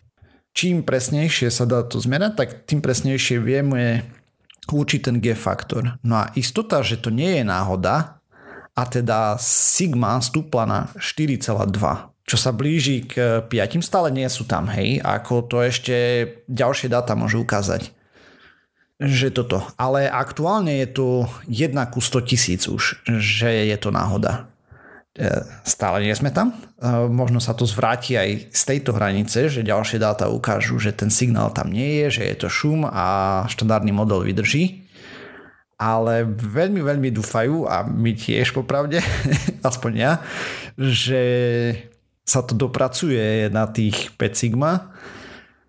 Čím 0.53 0.81
presnejšie 0.81 1.53
sa 1.53 1.69
dá 1.69 1.85
to 1.85 2.01
zmerať, 2.01 2.31
tak 2.33 2.49
tým 2.65 2.81
presnejšie 2.81 3.37
vieme 3.37 4.07
určiť 4.65 4.99
ten 5.11 5.17
G-faktor. 5.21 5.99
No 6.01 6.23
a 6.23 6.33
istota, 6.33 6.81
že 6.81 6.97
to 6.97 7.13
nie 7.13 7.41
je 7.41 7.43
náhoda, 7.45 8.23
a 8.73 8.89
teda 8.89 9.37
sigma 9.37 10.17
stúpla 10.17 10.65
na 10.65 10.79
4,2. 10.97 12.09
čo 12.23 12.37
sa 12.39 12.55
blíži 12.55 13.03
k 13.05 13.43
5, 13.45 13.83
stále 13.83 14.09
nie 14.09 14.25
sú 14.31 14.47
tam, 14.47 14.71
hej, 14.71 15.03
ako 15.03 15.45
to 15.45 15.61
ešte 15.61 15.95
ďalšie 16.47 16.87
dáta 16.87 17.13
môžu 17.13 17.43
ukázať. 17.43 17.91
Že 19.03 19.27
toto. 19.35 19.59
Ale 19.75 20.07
aktuálne 20.07 20.79
je 20.79 20.87
to 20.87 21.07
1 21.51 21.75
ku 21.91 21.99
100 21.99 22.29
tisíc 22.29 22.61
už, 22.71 23.03
že 23.19 23.67
je 23.67 23.77
to 23.77 23.91
náhoda. 23.91 24.47
E, 25.13 25.29
stále 25.61 26.01
nie 26.01 26.15
sme 26.17 26.33
tam. 26.33 26.57
E, 26.57 26.89
možno 27.05 27.37
sa 27.37 27.53
to 27.53 27.69
zvráti 27.69 28.17
aj 28.17 28.49
z 28.49 28.61
tejto 28.65 28.97
hranice, 28.97 29.45
že 29.45 29.61
ďalšie 29.61 30.01
dáta 30.01 30.25
ukážu, 30.25 30.81
že 30.81 30.89
ten 30.89 31.13
signál 31.13 31.53
tam 31.53 31.69
nie 31.69 32.01
je, 32.01 32.17
že 32.17 32.23
je 32.33 32.35
to 32.41 32.49
šum 32.49 32.89
a 32.89 33.05
štandardný 33.45 33.93
model 33.93 34.25
vydrží. 34.25 34.89
Ale 35.77 36.25
veľmi, 36.25 36.81
veľmi 36.81 37.09
dúfajú, 37.13 37.69
a 37.69 37.85
my 37.85 38.17
tiež 38.17 38.57
popravde, 38.57 39.05
aspoň 39.69 39.91
ja, 39.93 40.11
že 40.81 41.23
sa 42.25 42.41
to 42.41 42.57
dopracuje 42.57 43.51
na 43.53 43.69
tých 43.69 44.15
5 44.17 44.33
sigma 44.33 44.95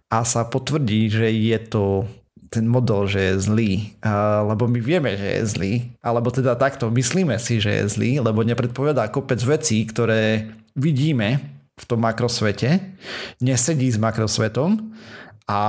a 0.09 0.24
sa 0.24 0.46
potvrdí, 0.48 1.11
že 1.12 1.28
je 1.28 1.59
to 1.68 2.09
ten 2.50 2.64
model, 2.68 3.11
že 3.11 3.20
je 3.20 3.35
zlý, 3.40 3.72
lebo 4.46 4.70
my 4.70 4.80
vieme, 4.80 5.16
že 5.18 5.40
je 5.40 5.42
zlý, 5.44 5.72
alebo 6.04 6.30
teda 6.30 6.54
takto 6.54 6.87
myslíme 6.92 7.35
si, 7.42 7.59
že 7.59 7.83
je 7.83 7.85
zlý, 7.90 8.22
lebo 8.22 8.46
nepredpovedá 8.46 9.11
kopec 9.11 9.40
vecí, 9.42 9.83
ktoré 9.88 10.52
vidíme 10.78 11.42
v 11.74 11.85
tom 11.90 12.07
makrosvete, 12.07 12.94
nesedí 13.42 13.90
s 13.90 13.98
makrosvetom 13.98 14.94
a, 15.50 15.62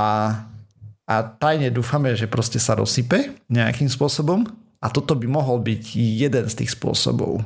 a 1.10 1.16
tajne 1.42 1.74
dúfame, 1.74 2.14
že 2.14 2.30
proste 2.30 2.62
sa 2.62 2.78
rozsype 2.78 3.34
nejakým 3.50 3.90
spôsobom 3.90 4.46
a 4.78 4.88
toto 4.94 5.18
by 5.18 5.26
mohol 5.26 5.58
byť 5.66 5.84
jeden 5.98 6.46
z 6.46 6.54
tých 6.62 6.78
spôsobov. 6.78 7.42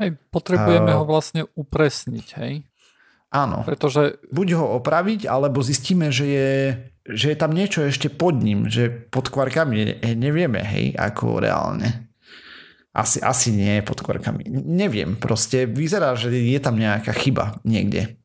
Hej, 0.00 0.16
potrebujeme 0.32 0.96
uh, 0.96 0.98
ho 0.98 1.04
vlastne 1.04 1.44
upresniť, 1.52 2.26
hej? 2.40 2.64
Áno. 3.32 3.64
Pretože... 3.64 4.20
Buď 4.28 4.60
ho 4.60 4.76
opraviť, 4.76 5.24
alebo 5.24 5.64
zistíme, 5.64 6.12
že 6.12 6.26
je, 6.28 6.52
že 7.08 7.32
je 7.32 7.36
tam 7.40 7.56
niečo 7.56 7.88
ešte 7.88 8.12
pod 8.12 8.36
ním, 8.36 8.68
že 8.68 8.92
pod 8.92 9.32
kvarkami 9.32 10.04
nevieme, 10.12 10.60
hej, 10.60 10.92
ako 10.92 11.40
reálne. 11.40 12.12
Asi, 12.92 13.24
asi 13.24 13.56
nie 13.56 13.80
pod 13.80 14.04
kvarkami. 14.04 14.52
Neviem, 14.52 15.16
proste 15.16 15.64
vyzerá, 15.64 16.12
že 16.12 16.28
je 16.28 16.60
tam 16.60 16.76
nejaká 16.76 17.16
chyba 17.16 17.56
niekde. 17.64 18.20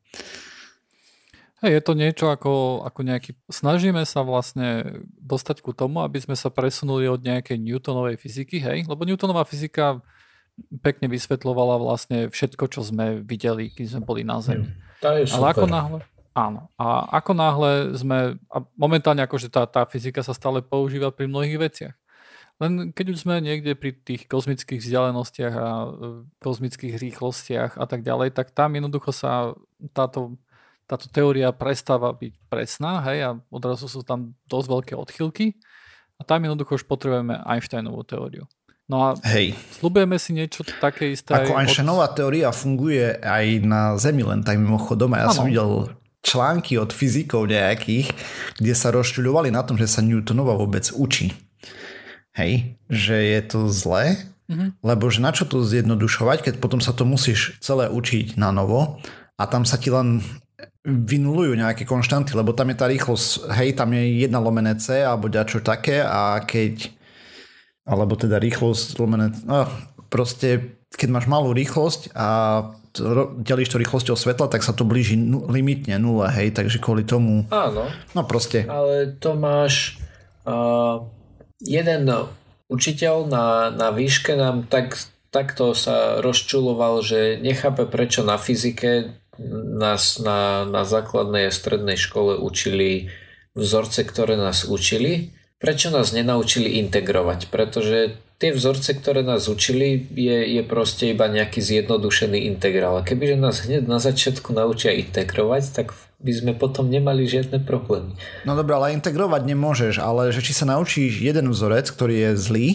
Hej, 1.63 1.79
je 1.79 1.83
to 1.87 1.93
niečo 1.95 2.27
ako, 2.29 2.83
ako 2.83 2.99
nejaký... 3.01 3.31
Snažíme 3.47 4.03
sa 4.03 4.21
vlastne 4.21 5.01
dostať 5.17 5.63
ku 5.63 5.71
tomu, 5.71 6.03
aby 6.03 6.19
sme 6.21 6.35
sa 6.35 6.53
presunuli 6.53 7.09
od 7.09 7.23
nejakej 7.23 7.57
Newtonovej 7.57 8.19
fyziky, 8.19 8.59
hej? 8.61 8.85
Lebo 8.85 9.07
Newtonová 9.07 9.47
fyzika 9.47 10.03
pekne 10.83 11.09
vysvetľovala 11.09 11.81
vlastne 11.81 12.29
všetko, 12.29 12.67
čo 12.69 12.85
sme 12.85 13.25
videli, 13.25 13.73
keď 13.73 13.97
sme 13.97 14.01
boli 14.05 14.21
na 14.21 14.37
Zemi. 14.37 14.69
Hmm. 14.69 14.86
To 15.01 15.07
je 15.13 15.29
super. 15.29 15.41
Ale 15.41 15.47
ako 15.53 15.65
náhle, 15.69 15.99
áno. 16.33 16.61
A 16.77 16.85
ako 17.21 17.31
náhle 17.37 17.71
sme, 17.93 18.17
a 18.49 18.57
momentálne 18.73 19.21
akože 19.21 19.49
tá, 19.49 19.65
tá 19.69 19.85
fyzika 19.85 20.25
sa 20.25 20.33
stále 20.33 20.65
používa 20.65 21.13
pri 21.13 21.29
mnohých 21.29 21.57
veciach. 21.57 21.95
Len 22.57 22.89
keď 22.89 23.13
už 23.13 23.17
sme 23.21 23.37
niekde 23.37 23.77
pri 23.77 23.93
tých 23.93 24.25
kozmických 24.25 24.81
vzdialenostiach 24.81 25.53
a 25.53 25.69
e, 25.69 25.87
kozmických 26.41 26.97
rýchlostiach 26.97 27.77
a 27.77 27.85
tak 27.85 28.01
ďalej, 28.01 28.33
tak 28.33 28.49
tam 28.49 28.73
jednoducho 28.73 29.13
sa 29.13 29.53
táto, 29.93 30.41
táto 30.89 31.05
teória 31.13 31.53
prestáva 31.53 32.09
byť 32.17 32.33
presná, 32.49 33.05
hej, 33.05 33.19
a 33.29 33.29
odrazu 33.53 33.85
sú 33.85 34.01
tam 34.01 34.33
dosť 34.49 34.67
veľké 34.73 34.93
odchylky 34.97 35.53
a 36.17 36.25
tam 36.25 36.49
jednoducho 36.49 36.81
už 36.81 36.89
potrebujeme 36.89 37.37
Einsteinovú 37.45 38.01
teóriu. 38.01 38.49
No 38.87 39.03
a 39.03 39.09
Hej. 39.27 39.51
slúbujeme 39.83 40.15
si 40.15 40.31
niečo 40.31 40.63
také 40.79 41.11
isté. 41.11 41.35
Ako 41.35 41.59
Einsteinová 41.59 42.07
od... 42.07 42.15
teória 42.15 42.55
funguje 42.55 43.19
aj 43.19 43.45
na 43.67 43.99
Zemi, 43.99 44.23
len 44.23 44.47
tak 44.47 44.55
mimochodom. 44.55 45.11
A 45.11 45.17
ja 45.19 45.25
ano. 45.27 45.35
som 45.35 45.43
videl 45.43 45.91
články 46.23 46.79
od 46.79 46.95
fyzikov 46.95 47.51
nejakých, 47.51 48.11
kde 48.59 48.73
sa 48.75 48.91
rozčuľovali 48.95 49.51
na 49.51 49.63
tom, 49.67 49.75
že 49.75 49.91
sa 49.91 49.99
Newtonova 49.99 50.55
vôbec 50.55 50.87
učí. 50.95 51.35
Hej, 52.35 52.79
že 52.87 53.17
je 53.17 53.41
to 53.43 53.59
zlé, 53.67 54.23
mm-hmm. 54.47 54.79
lebo 54.79 55.09
že 55.11 55.19
na 55.19 55.35
čo 55.35 55.43
to 55.43 55.67
zjednodušovať, 55.67 56.47
keď 56.47 56.53
potom 56.63 56.79
sa 56.79 56.95
to 56.95 57.03
musíš 57.03 57.59
celé 57.59 57.91
učiť 57.91 58.39
na 58.39 58.55
novo 58.55 59.03
a 59.35 59.43
tam 59.49 59.67
sa 59.67 59.75
ti 59.75 59.91
len 59.91 60.23
vynulujú 60.87 61.59
nejaké 61.59 61.83
konštanty, 61.83 62.31
lebo 62.37 62.55
tam 62.55 62.71
je 62.71 62.77
tá 62.79 62.87
rýchlosť, 62.87 63.51
hej, 63.59 63.75
tam 63.75 63.91
je 63.91 64.23
jedna 64.23 64.39
lomené 64.39 64.79
C 64.79 65.03
alebo 65.03 65.27
ďačo 65.27 65.59
také 65.59 65.99
a 65.99 66.39
keď 66.39 66.95
alebo 67.87 68.19
teda 68.19 68.37
rýchlosť 68.37 68.99
lomené, 68.99 69.31
no, 69.47 69.65
proste 70.11 70.77
keď 70.91 71.09
máš 71.11 71.25
malú 71.31 71.55
rýchlosť 71.55 72.11
a 72.15 72.27
delíš 73.43 73.71
to 73.71 73.81
rýchlosťou 73.81 74.15
svetla, 74.17 74.49
tak 74.49 74.65
sa 74.65 74.73
to 74.73 74.87
blíži 74.87 75.15
nu, 75.15 75.45
limitne 75.47 76.01
nule, 76.01 76.27
hej, 76.33 76.51
takže 76.51 76.81
kvôli 76.81 77.05
tomu... 77.05 77.45
Áno. 77.53 77.87
No 78.17 78.21
proste. 78.25 78.65
Ale 78.65 79.13
to 79.21 79.37
máš 79.37 80.01
uh, 80.47 81.05
jeden 81.61 82.09
učiteľ 82.67 83.29
na, 83.29 83.45
na 83.69 83.93
výške 83.93 84.33
nám 84.33 84.65
tak, 84.65 84.97
takto 85.29 85.77
sa 85.77 86.19
rozčuloval, 86.19 87.05
že 87.05 87.37
nechápe 87.39 87.85
prečo 87.85 88.25
na 88.25 88.41
fyzike 88.41 89.13
nás 89.77 90.17
na, 90.17 90.65
na 90.65 90.81
základnej 90.81 91.53
a 91.53 91.53
strednej 91.53 91.95
škole 91.95 92.41
učili 92.41 93.13
vzorce, 93.53 94.01
ktoré 94.01 94.33
nás 94.33 94.65
učili 94.65 95.36
prečo 95.57 95.89
nás 95.89 96.13
nenaučili 96.13 96.81
integrovať? 96.85 97.49
Pretože 97.49 98.17
tie 98.37 98.53
vzorce, 98.53 98.93
ktoré 98.93 99.25
nás 99.25 99.49
učili, 99.49 100.05
je, 100.13 100.57
je 100.57 100.61
proste 100.61 101.09
iba 101.09 101.25
nejaký 101.25 101.57
zjednodušený 101.57 102.45
integrál. 102.53 103.01
A 103.01 103.05
kebyže 103.05 103.37
nás 103.37 103.65
hneď 103.65 103.89
na 103.89 103.97
začiatku 103.97 104.53
naučia 104.53 104.93
integrovať, 104.93 105.63
tak 105.73 105.97
by 106.21 106.31
sme 106.33 106.51
potom 106.53 106.89
nemali 106.89 107.25
žiadne 107.25 107.61
problémy. 107.65 108.13
No 108.45 108.57
dobré, 108.57 108.77
ale 108.77 108.97
integrovať 108.97 109.41
nemôžeš, 109.45 109.93
ale 110.01 110.29
že 110.33 110.41
či 110.41 110.53
sa 110.53 110.65
naučíš 110.69 111.21
jeden 111.21 111.49
vzorec, 111.49 111.89
ktorý 111.89 112.29
je 112.29 112.31
zlý, 112.37 112.67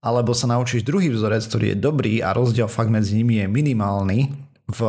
alebo 0.00 0.32
sa 0.32 0.48
naučíš 0.48 0.86
druhý 0.86 1.12
vzorec, 1.12 1.44
ktorý 1.48 1.74
je 1.74 1.76
dobrý 1.76 2.14
a 2.24 2.32
rozdiel 2.32 2.70
fakt 2.70 2.92
medzi 2.92 3.18
nimi 3.18 3.42
je 3.42 3.46
minimálny 3.50 4.18
v 4.68 4.80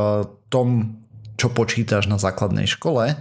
tom, 0.51 0.99
čo 1.39 1.47
počítaš 1.51 2.11
na 2.11 2.19
základnej 2.19 2.67
škole, 2.67 3.15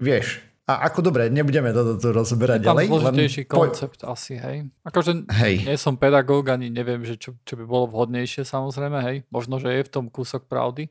vieš, 0.00 0.40
a 0.70 0.86
ako 0.86 1.10
dobre, 1.10 1.26
nebudeme 1.26 1.74
to, 1.74 1.98
to 1.98 2.14
rozoberať 2.14 2.62
ďalej. 2.62 2.86
Je 2.86 2.90
zložitejší 2.94 3.42
len... 3.42 3.50
koncept 3.50 3.98
po... 4.06 4.14
asi, 4.14 4.38
hej. 4.38 4.70
Akože 4.86 5.26
hej. 5.42 5.54
nie 5.66 5.74
som 5.74 5.98
pedagóg, 5.98 6.46
ani 6.54 6.70
neviem, 6.70 7.02
že 7.02 7.18
čo, 7.18 7.34
čo 7.42 7.58
by 7.58 7.64
bolo 7.66 7.90
vhodnejšie 7.90 8.46
samozrejme, 8.46 8.98
hej. 9.02 9.16
Možno, 9.34 9.58
že 9.58 9.74
je 9.74 9.82
v 9.82 9.90
tom 9.90 10.06
kúsok 10.06 10.46
pravdy. 10.46 10.86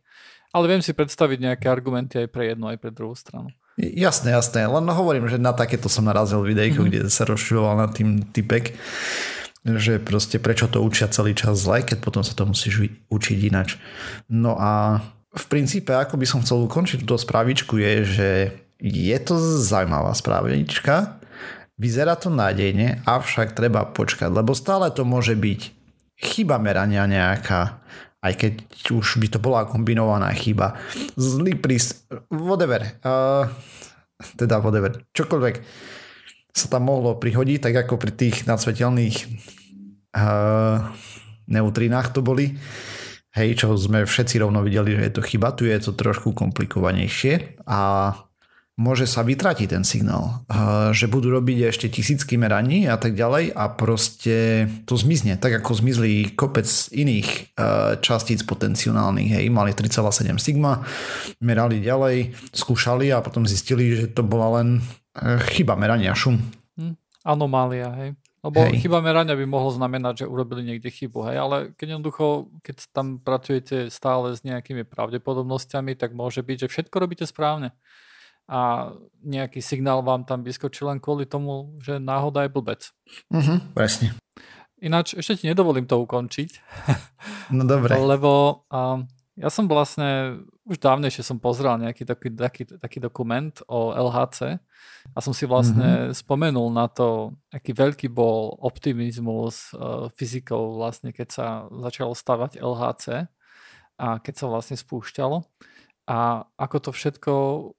Ale 0.52 0.66
viem 0.68 0.84
si 0.84 0.92
predstaviť 0.92 1.40
nejaké 1.40 1.72
argumenty 1.72 2.26
aj 2.26 2.28
pre 2.34 2.52
jednu, 2.52 2.68
aj 2.68 2.82
pre 2.82 2.92
druhú 2.92 3.14
stranu. 3.14 3.54
Jasné, 3.80 4.36
jasné. 4.36 4.68
Len 4.68 4.84
hovorím, 4.92 5.32
že 5.32 5.40
na 5.40 5.56
takéto 5.56 5.88
som 5.88 6.04
narazil 6.04 6.44
videjko, 6.44 6.84
mm-hmm. 6.84 7.08
kde 7.08 7.14
sa 7.14 7.24
rozširoval 7.24 7.80
na 7.80 7.88
tým 7.88 8.28
typek, 8.28 8.76
že 9.64 10.04
proste 10.04 10.42
prečo 10.42 10.68
to 10.68 10.84
učia 10.84 11.08
celý 11.08 11.32
čas 11.32 11.64
zle, 11.64 11.86
keď 11.86 12.04
potom 12.04 12.26
sa 12.26 12.36
to 12.36 12.44
musíš 12.50 12.92
učiť 13.08 13.38
inač. 13.48 13.80
No 14.28 14.58
a 14.60 15.00
v 15.30 15.46
princípe, 15.46 15.94
ako 15.94 16.18
by 16.18 16.26
som 16.26 16.42
chcel 16.42 16.66
ukončiť 16.66 17.06
túto 17.06 17.22
správičku, 17.22 17.78
je, 17.78 17.94
že 18.04 18.30
je 18.80 19.18
to 19.20 19.36
zaujímavá 19.40 20.16
správnička, 20.16 21.20
vyzerá 21.76 22.16
to 22.16 22.32
nádejne, 22.32 23.04
avšak 23.04 23.56
treba 23.56 23.88
počkať, 23.88 24.32
lebo 24.32 24.56
stále 24.56 24.92
to 24.92 25.04
môže 25.04 25.36
byť 25.36 25.62
chyba 26.20 26.60
merania 26.60 27.08
nejaká, 27.08 27.80
aj 28.20 28.34
keď 28.36 28.54
už 28.92 29.24
by 29.24 29.28
to 29.32 29.40
bola 29.40 29.64
kombinovaná 29.64 30.32
chyba. 30.36 30.76
Zlý 31.16 31.56
príst... 31.56 32.04
whatever. 32.28 32.84
Uh, 33.00 33.48
teda 34.36 34.60
whatever. 34.60 35.00
Čokoľvek 35.16 35.56
sa 36.52 36.68
tam 36.68 36.92
mohlo 36.92 37.16
prihodiť, 37.16 37.72
tak 37.72 37.88
ako 37.88 37.96
pri 37.96 38.12
tých 38.12 38.44
nadsvetelných 38.44 39.16
uh, 40.20 40.92
neutrinách 41.48 42.12
to 42.12 42.20
boli. 42.20 42.60
Hej, 43.32 43.64
čo 43.64 43.72
sme 43.80 44.04
všetci 44.04 44.44
rovno 44.44 44.60
videli, 44.66 45.00
že 45.00 45.06
je 45.08 45.14
to 45.16 45.24
chyba. 45.24 45.56
Tu 45.56 45.72
je 45.72 45.80
to 45.80 45.96
trošku 45.96 46.36
komplikovanejšie 46.36 47.64
a 47.64 48.12
môže 48.80 49.04
sa 49.12 49.28
vytratiť 49.28 49.76
ten 49.76 49.84
signál, 49.84 50.48
že 50.96 51.12
budú 51.12 51.36
robiť 51.36 51.76
ešte 51.76 51.92
tisícky 51.92 52.40
meraní 52.40 52.88
a 52.88 52.96
tak 52.96 53.12
ďalej 53.12 53.52
a 53.52 53.68
proste 53.68 54.66
to 54.88 54.96
zmizne, 54.96 55.36
tak 55.36 55.60
ako 55.60 55.84
zmizli 55.84 56.32
kopec 56.32 56.66
iných 56.96 57.60
častíc 58.00 58.48
potenciálnych, 58.48 59.36
hej, 59.36 59.46
mali 59.52 59.76
3,7 59.76 60.40
sigma, 60.40 60.88
merali 61.44 61.84
ďalej, 61.84 62.32
skúšali 62.56 63.12
a 63.12 63.20
potom 63.20 63.44
zistili, 63.44 64.00
že 64.00 64.08
to 64.16 64.24
bola 64.24 64.64
len 64.64 64.80
e, 65.14 65.38
chyba 65.52 65.76
merania, 65.76 66.16
šum. 66.16 66.40
Hm, 66.80 66.96
anomália, 67.28 67.92
hej. 68.00 68.10
Lebo 68.40 68.64
hej. 68.72 68.80
chyba 68.80 69.04
merania 69.04 69.36
by 69.36 69.44
mohlo 69.44 69.76
znamenať, 69.76 70.24
že 70.24 70.32
urobili 70.32 70.64
niekde 70.64 70.88
chybu, 70.88 71.28
hej, 71.28 71.38
ale 71.44 71.58
keď 71.76 72.00
jednoducho, 72.00 72.48
keď 72.64 72.88
tam 72.96 73.20
pracujete 73.20 73.92
stále 73.92 74.32
s 74.32 74.48
nejakými 74.48 74.88
pravdepodobnosťami, 74.88 76.00
tak 76.00 76.16
môže 76.16 76.40
byť, 76.40 76.58
že 76.64 76.72
všetko 76.72 76.96
robíte 77.04 77.28
správne 77.28 77.76
a 78.50 78.92
nejaký 79.22 79.62
signál 79.62 80.02
vám 80.02 80.26
tam 80.26 80.42
vyskočí 80.42 80.82
len 80.82 80.98
kvôli 80.98 81.30
tomu, 81.30 81.78
že 81.78 82.02
náhoda 82.02 82.44
je 82.44 82.52
blbec. 82.52 82.82
Mhm, 83.30 83.78
presne. 83.78 84.18
Ináč 84.80 85.14
ešte 85.14 85.44
ti 85.44 85.46
nedovolím 85.52 85.86
to 85.86 86.02
ukončiť. 86.02 86.50
No 87.50 87.66
dobre. 87.66 87.98
Lebo 87.98 88.62
a, 88.70 89.02
Ja 89.40 89.48
som 89.48 89.72
vlastne, 89.72 90.44
už 90.68 90.84
dávnejšie 90.84 91.24
som 91.24 91.40
pozrel 91.40 91.72
nejaký 91.80 92.04
taký, 92.04 92.28
taký, 92.36 92.64
taký 92.76 93.00
dokument 93.00 93.56
o 93.72 93.96
LHC 93.96 94.60
a 95.16 95.18
som 95.24 95.32
si 95.32 95.48
vlastne 95.48 96.12
mm-hmm. 96.12 96.20
spomenul 96.20 96.68
na 96.76 96.92
to, 96.92 97.40
aký 97.48 97.72
veľký 97.72 98.12
bol 98.12 98.60
optimizmus 98.60 99.72
uh, 99.72 100.12
fyzikov 100.12 100.76
vlastne, 100.76 101.16
keď 101.16 101.28
sa 101.32 101.48
začalo 101.72 102.12
stavať 102.12 102.60
LHC 102.60 103.32
a 103.96 104.20
keď 104.20 104.34
sa 104.36 104.46
vlastne 104.52 104.76
spúšťalo 104.76 105.40
a 106.10 106.42
ako 106.58 106.90
to 106.90 106.92
všetko 106.92 107.32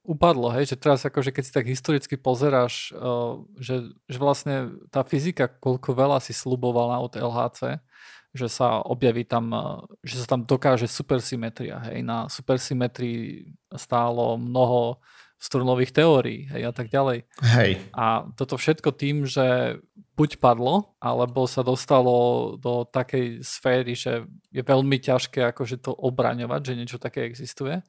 upadlo, 0.07 0.55
hej, 0.55 0.71
že 0.71 0.79
teraz 0.79 1.03
akože 1.03 1.35
keď 1.35 1.43
si 1.43 1.51
tak 1.51 1.67
historicky 1.67 2.15
pozeráš, 2.15 2.95
uh, 2.95 3.43
že, 3.59 3.91
že 4.07 4.17
vlastne 4.23 4.71
tá 4.87 5.03
fyzika, 5.03 5.51
koľko 5.51 5.91
veľa 5.91 6.23
si 6.23 6.31
slubovala 6.31 7.03
od 7.03 7.11
LHC, 7.19 7.83
že 8.31 8.47
sa 8.47 8.79
objaví 8.79 9.27
tam, 9.27 9.51
eh, 9.51 9.63
že 10.07 10.23
sa 10.23 10.25
tam 10.31 10.47
dokáže 10.47 10.87
supersymetria. 10.87 11.83
Hej. 11.91 12.07
Na 12.07 12.31
supersymetrii 12.31 13.51
stálo 13.75 14.39
mnoho 14.39 15.03
strunových 15.41 15.91
teórií 15.91 16.47
hej, 16.53 16.69
a 16.69 16.71
tak 16.71 16.87
ďalej. 16.87 17.27
Hej. 17.59 17.83
A 17.91 18.29
toto 18.37 18.55
všetko 18.55 18.93
tým, 18.93 19.27
že 19.27 19.81
buď 20.15 20.37
padlo, 20.37 20.93
alebo 21.01 21.49
sa 21.49 21.65
dostalo 21.65 22.55
do 22.61 22.85
takej 22.85 23.41
sféry, 23.41 23.97
že 23.97 24.23
je 24.53 24.61
veľmi 24.61 25.01
ťažké 25.01 25.49
akože 25.49 25.81
to 25.81 25.91
obraňovať, 25.97 26.61
že 26.61 26.77
niečo 26.77 27.01
také 27.01 27.25
existuje 27.25 27.81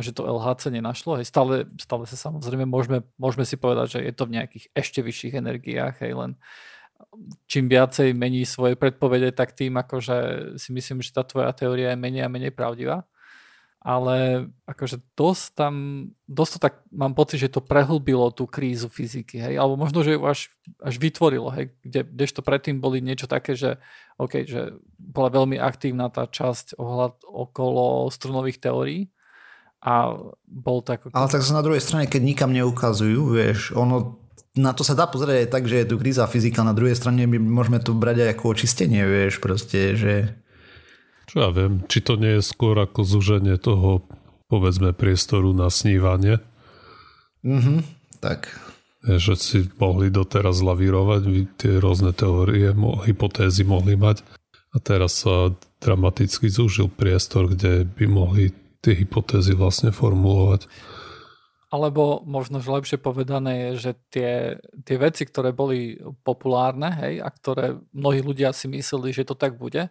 a 0.00 0.06
že 0.06 0.16
to 0.16 0.24
LHC 0.24 0.72
nenašlo. 0.72 1.20
Hej. 1.20 1.28
Stále, 1.28 1.68
stále 1.76 2.08
sa 2.08 2.16
samozrejme 2.16 2.64
môžeme, 2.64 3.04
môžeme 3.20 3.44
si 3.44 3.60
povedať, 3.60 4.00
že 4.00 4.08
je 4.08 4.12
to 4.16 4.24
v 4.24 4.40
nejakých 4.40 4.64
ešte 4.72 5.04
vyšších 5.04 5.34
energiách, 5.36 6.00
hej, 6.00 6.16
len 6.16 6.40
čím 7.44 7.68
viacej 7.68 8.16
mení 8.16 8.48
svoje 8.48 8.80
predpovede, 8.80 9.36
tak 9.36 9.52
tým 9.52 9.76
akože 9.76 10.16
si 10.56 10.70
myslím, 10.72 11.04
že 11.04 11.12
tá 11.12 11.20
tvoja 11.20 11.52
teória 11.52 11.92
je 11.92 12.00
menej 12.00 12.24
a 12.24 12.32
menej 12.32 12.52
pravdivá. 12.56 13.04
Ale 13.80 14.44
akože 14.68 15.00
dosť 15.16 15.44
tam, 15.56 15.74
dosť 16.28 16.52
to 16.52 16.58
tak 16.60 16.74
mám 16.92 17.16
pocit, 17.16 17.40
že 17.40 17.48
to 17.48 17.64
prehlbilo 17.64 18.28
tú 18.28 18.44
krízu 18.44 18.92
fyziky, 18.92 19.40
hej, 19.40 19.56
alebo 19.56 19.80
možno, 19.80 20.04
že 20.04 20.16
ju 20.16 20.20
až, 20.28 20.52
až 20.84 21.00
vytvorilo, 21.00 21.48
hej, 21.48 21.72
kde, 21.80 22.04
kdežto 22.04 22.44
predtým 22.44 22.76
boli 22.76 23.00
niečo 23.00 23.24
také, 23.24 23.56
že 23.56 23.80
OK, 24.20 24.44
že 24.44 24.76
bola 25.00 25.32
veľmi 25.32 25.56
aktívna 25.56 26.12
tá 26.12 26.28
časť 26.28 26.76
ohľad 26.76 27.24
okolo 27.24 28.12
strunových 28.12 28.60
teórií, 28.60 29.08
a 29.80 30.12
bol 30.44 30.84
tak... 30.84 31.08
Ale 31.08 31.28
tak 31.32 31.40
na 31.48 31.64
druhej 31.64 31.80
strane, 31.80 32.04
keď 32.04 32.22
nikam 32.22 32.52
neukazujú, 32.52 33.32
vieš, 33.32 33.72
ono 33.72 34.20
na 34.58 34.74
to 34.74 34.82
sa 34.82 34.98
dá 34.98 35.06
pozrieť 35.06 35.46
aj 35.46 35.48
tak, 35.48 35.64
že 35.70 35.76
je 35.82 35.88
tu 35.88 35.94
kríza 35.96 36.26
fyzika, 36.26 36.66
na 36.66 36.74
druhej 36.74 36.98
strane 36.98 37.22
my 37.22 37.38
môžeme 37.38 37.78
to 37.78 37.94
brať 37.94 38.26
aj 38.26 38.30
ako 38.34 38.44
očistenie, 38.50 39.02
vieš, 39.06 39.38
proste, 39.38 39.94
že... 39.94 40.14
Čo 41.30 41.46
ja 41.46 41.50
viem, 41.54 41.86
či 41.86 42.02
to 42.02 42.18
nie 42.18 42.38
je 42.38 42.42
skôr 42.42 42.74
ako 42.74 43.06
zúženie 43.06 43.54
toho, 43.62 44.02
povedzme, 44.50 44.90
priestoru 44.90 45.54
na 45.54 45.70
snívanie? 45.70 46.42
Mhm, 47.46 47.86
tak. 48.18 48.50
Že 49.06 49.34
si 49.38 49.58
mohli 49.78 50.10
doteraz 50.10 50.60
lavírovať, 50.60 51.22
tie 51.56 51.78
rôzne 51.78 52.10
teórie, 52.12 52.74
hypotézy 53.06 53.62
mohli 53.62 53.94
mať 53.94 54.26
a 54.74 54.76
teraz 54.82 55.24
sa 55.24 55.54
dramaticky 55.80 56.50
zúžil 56.50 56.90
priestor, 56.92 57.48
kde 57.48 57.88
by 57.88 58.04
mohli 58.10 58.52
tie 58.80 58.96
hypotézy 58.96 59.52
vlastne 59.56 59.92
formulovať. 59.92 60.68
Alebo 61.70 62.26
možno, 62.26 62.58
že 62.58 62.74
lepšie 62.74 62.98
povedané 62.98 63.70
je, 63.70 63.70
že 63.78 63.92
tie, 64.10 64.30
tie 64.82 64.96
veci, 64.98 65.22
ktoré 65.22 65.54
boli 65.54 66.02
populárne 66.26 66.90
hej, 66.98 67.22
a 67.22 67.30
ktoré 67.30 67.78
mnohí 67.94 68.26
ľudia 68.26 68.50
si 68.50 68.66
mysleli, 68.66 69.14
že 69.14 69.22
to 69.22 69.38
tak 69.38 69.54
bude, 69.54 69.86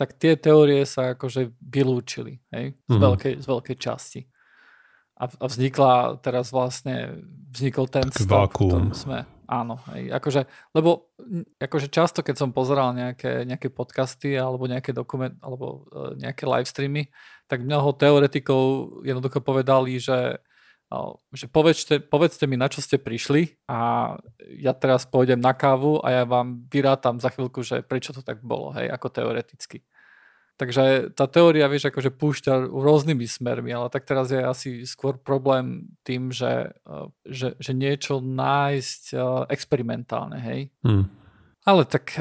tak 0.00 0.16
tie 0.16 0.32
teórie 0.40 0.88
sa 0.88 1.12
akože 1.12 1.52
vylúčili 1.60 2.40
hej, 2.56 2.72
z, 2.72 2.76
mm-hmm. 2.88 3.04
veľkej, 3.04 3.34
z 3.36 3.46
veľkej 3.46 3.76
časti. 3.76 4.20
A, 5.20 5.28
a 5.28 5.44
vznikla 5.44 6.16
teraz 6.24 6.48
vlastne, 6.48 7.20
vznikol 7.52 7.84
ten 7.92 8.08
Taký 8.08 8.24
stav, 8.24 8.48
vákuum. 8.48 8.96
sme. 8.96 9.28
Áno, 9.44 9.76
hej, 9.92 10.08
akože, 10.14 10.48
lebo 10.72 11.12
akože 11.60 11.92
často, 11.92 12.24
keď 12.24 12.38
som 12.38 12.56
pozeral 12.56 12.96
nejaké, 12.96 13.44
nejaké 13.44 13.68
podcasty 13.68 14.40
alebo 14.40 14.64
nejaké 14.64 14.96
dokument, 14.96 15.36
alebo 15.44 15.84
uh, 15.92 16.16
nejaké 16.16 16.48
live 16.48 16.70
streamy, 16.70 17.12
tak 17.50 17.66
mnoho 17.66 17.90
teoretikov 17.98 18.62
jednoducho 19.02 19.42
povedali, 19.42 19.98
že 19.98 20.38
že 21.30 21.46
povedzte, 21.46 22.02
povedzte 22.02 22.50
mi, 22.50 22.58
na 22.58 22.66
čo 22.66 22.82
ste 22.82 22.98
prišli 22.98 23.62
a 23.70 24.10
ja 24.58 24.74
teraz 24.74 25.06
pôjdem 25.06 25.38
na 25.38 25.54
kávu 25.54 26.02
a 26.02 26.10
ja 26.10 26.24
vám 26.26 26.66
vyrátam 26.66 27.22
za 27.22 27.30
chvíľku, 27.30 27.62
že 27.62 27.86
prečo 27.86 28.10
to 28.10 28.26
tak 28.26 28.42
bolo, 28.42 28.74
hej, 28.74 28.90
ako 28.90 29.06
teoreticky. 29.06 29.86
Takže 30.58 31.14
tá 31.14 31.30
teória, 31.30 31.70
vieš, 31.70 31.94
akože 31.94 32.10
púšťa 32.10 32.74
rôznymi 32.74 33.22
smermi, 33.22 33.70
ale 33.70 33.86
tak 33.86 34.02
teraz 34.02 34.34
je 34.34 34.42
asi 34.42 34.70
skôr 34.82 35.14
problém 35.14 35.94
tým, 36.02 36.34
že, 36.34 36.74
že, 37.22 37.54
že 37.56 37.70
niečo 37.70 38.18
nájsť 38.18 39.14
experimentálne, 39.46 40.42
hej. 40.42 40.74
Hmm. 40.82 41.06
Ale 41.64 41.86
tak 41.86 42.18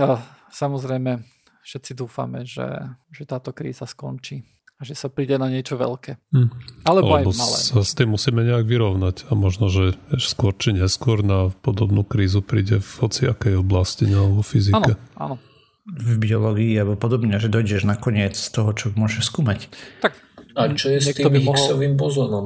samozrejme 0.53 1.25
všetci 1.65 1.97
dúfame, 1.97 2.45
že, 2.45 2.69
že 3.09 3.25
táto 3.25 3.49
kríza 3.49 3.89
skončí 3.89 4.45
a 4.79 4.87
že 4.87 4.95
sa 4.95 5.11
príde 5.11 5.35
na 5.35 5.51
niečo 5.51 5.75
veľké. 5.75 6.15
Hm. 6.31 6.49
Alebo, 6.87 7.11
Alebo 7.11 7.35
aj 7.35 7.35
malé. 7.35 7.57
sa 7.59 7.83
s 7.83 7.91
tým 7.99 8.15
musíme 8.15 8.47
nejak 8.47 8.63
vyrovnať 8.63 9.27
a 9.27 9.35
možno, 9.35 9.67
že 9.67 9.99
skôr 10.15 10.55
či 10.55 10.71
neskôr 10.71 11.19
na 11.19 11.51
podobnú 11.51 12.07
krízu 12.07 12.39
príde 12.39 12.79
v 12.79 12.91
hociakej 13.03 13.59
oblasti 13.59 14.07
alebo 14.07 14.39
fyzike. 14.39 14.95
Áno, 14.95 15.35
áno. 15.35 15.35
V 15.83 16.15
biológii 16.15 16.79
alebo 16.79 16.95
podobne, 16.95 17.35
že 17.43 17.51
dojdeš 17.51 17.83
nakoniec 17.83 18.39
z 18.39 18.47
toho, 18.55 18.71
čo 18.71 18.95
môžeš 18.95 19.27
skúmať. 19.27 19.67
Tak, 19.99 20.15
a 20.55 20.71
čo 20.71 20.95
je 20.95 21.03
s 21.03 21.11
tým 21.11 21.27
Higgsovým 21.27 21.99
mohol... 21.99 22.03
bozónom? 22.07 22.45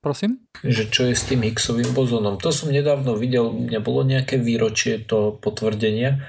Prosím? 0.00 0.40
Že 0.60 0.82
čo 0.88 1.02
je 1.08 1.14
s 1.16 1.24
tým 1.28 1.44
Higgsovým 1.44 1.92
bozónom? 1.92 2.40
To 2.40 2.48
som 2.48 2.72
nedávno 2.72 3.16
videl, 3.16 3.52
nebolo 3.52 4.04
nejaké 4.04 4.40
výročie 4.40 5.00
to 5.04 5.36
potvrdenia, 5.36 6.24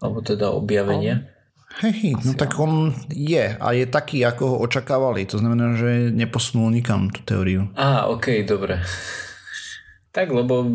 alebo 0.00 0.20
teda 0.20 0.52
objavenia. 0.52 1.32
Hej, 1.80 2.20
no 2.20 2.36
tak 2.36 2.60
on 2.60 2.92
je 3.08 3.56
a 3.56 3.66
je 3.72 3.86
taký, 3.88 4.20
ako 4.22 4.42
ho 4.44 4.56
očakávali. 4.60 5.24
To 5.32 5.40
znamená, 5.40 5.74
že 5.80 6.12
neposunul 6.12 6.68
nikam 6.68 7.08
tú 7.08 7.24
teóriu. 7.24 7.72
Á, 7.74 8.12
ok, 8.12 8.44
dobre. 8.44 8.76
Tak, 10.12 10.28
lebo 10.28 10.68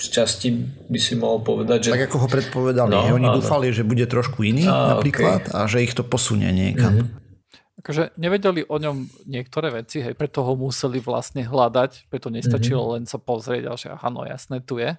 z 0.00 0.06
časti 0.08 0.48
by 0.88 0.96
si 0.96 1.12
mohol 1.12 1.44
povedať, 1.44 1.78
že... 1.84 1.90
Tak 1.92 2.08
ako 2.08 2.24
ho 2.24 2.28
predpovedali. 2.32 2.88
No, 2.88 3.20
Oni 3.20 3.28
áno. 3.28 3.36
dúfali, 3.36 3.68
že 3.68 3.84
bude 3.84 4.08
trošku 4.08 4.40
iný 4.48 4.64
Á, 4.64 4.96
napríklad 4.96 5.44
okay. 5.44 5.52
a 5.52 5.68
že 5.68 5.84
ich 5.84 5.92
to 5.92 6.00
posunie 6.00 6.48
niekam. 6.48 7.04
Mm-hmm. 7.04 7.84
Akože 7.84 8.16
nevedeli 8.16 8.64
o 8.64 8.80
ňom 8.80 9.28
niektoré 9.28 9.76
veci, 9.76 10.00
hej, 10.00 10.16
preto 10.16 10.40
ho 10.40 10.56
museli 10.56 11.04
vlastne 11.04 11.44
hľadať, 11.44 12.08
preto 12.08 12.32
nestačilo 12.32 12.80
mm-hmm. 12.80 12.94
len 12.96 13.04
sa 13.04 13.20
pozrieť 13.20 13.68
a 13.68 13.76
že 13.76 13.88
aha, 13.92 14.08
no 14.08 14.24
jasné, 14.24 14.64
tu 14.64 14.80
je. 14.80 14.96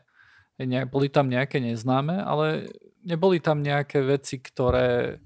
Boli 0.85 1.09
tam 1.09 1.25
nejaké 1.25 1.57
neznáme, 1.57 2.13
ale 2.21 2.69
neboli 3.01 3.41
tam 3.41 3.65
nejaké 3.65 4.05
veci, 4.05 4.37
ktoré 4.37 5.17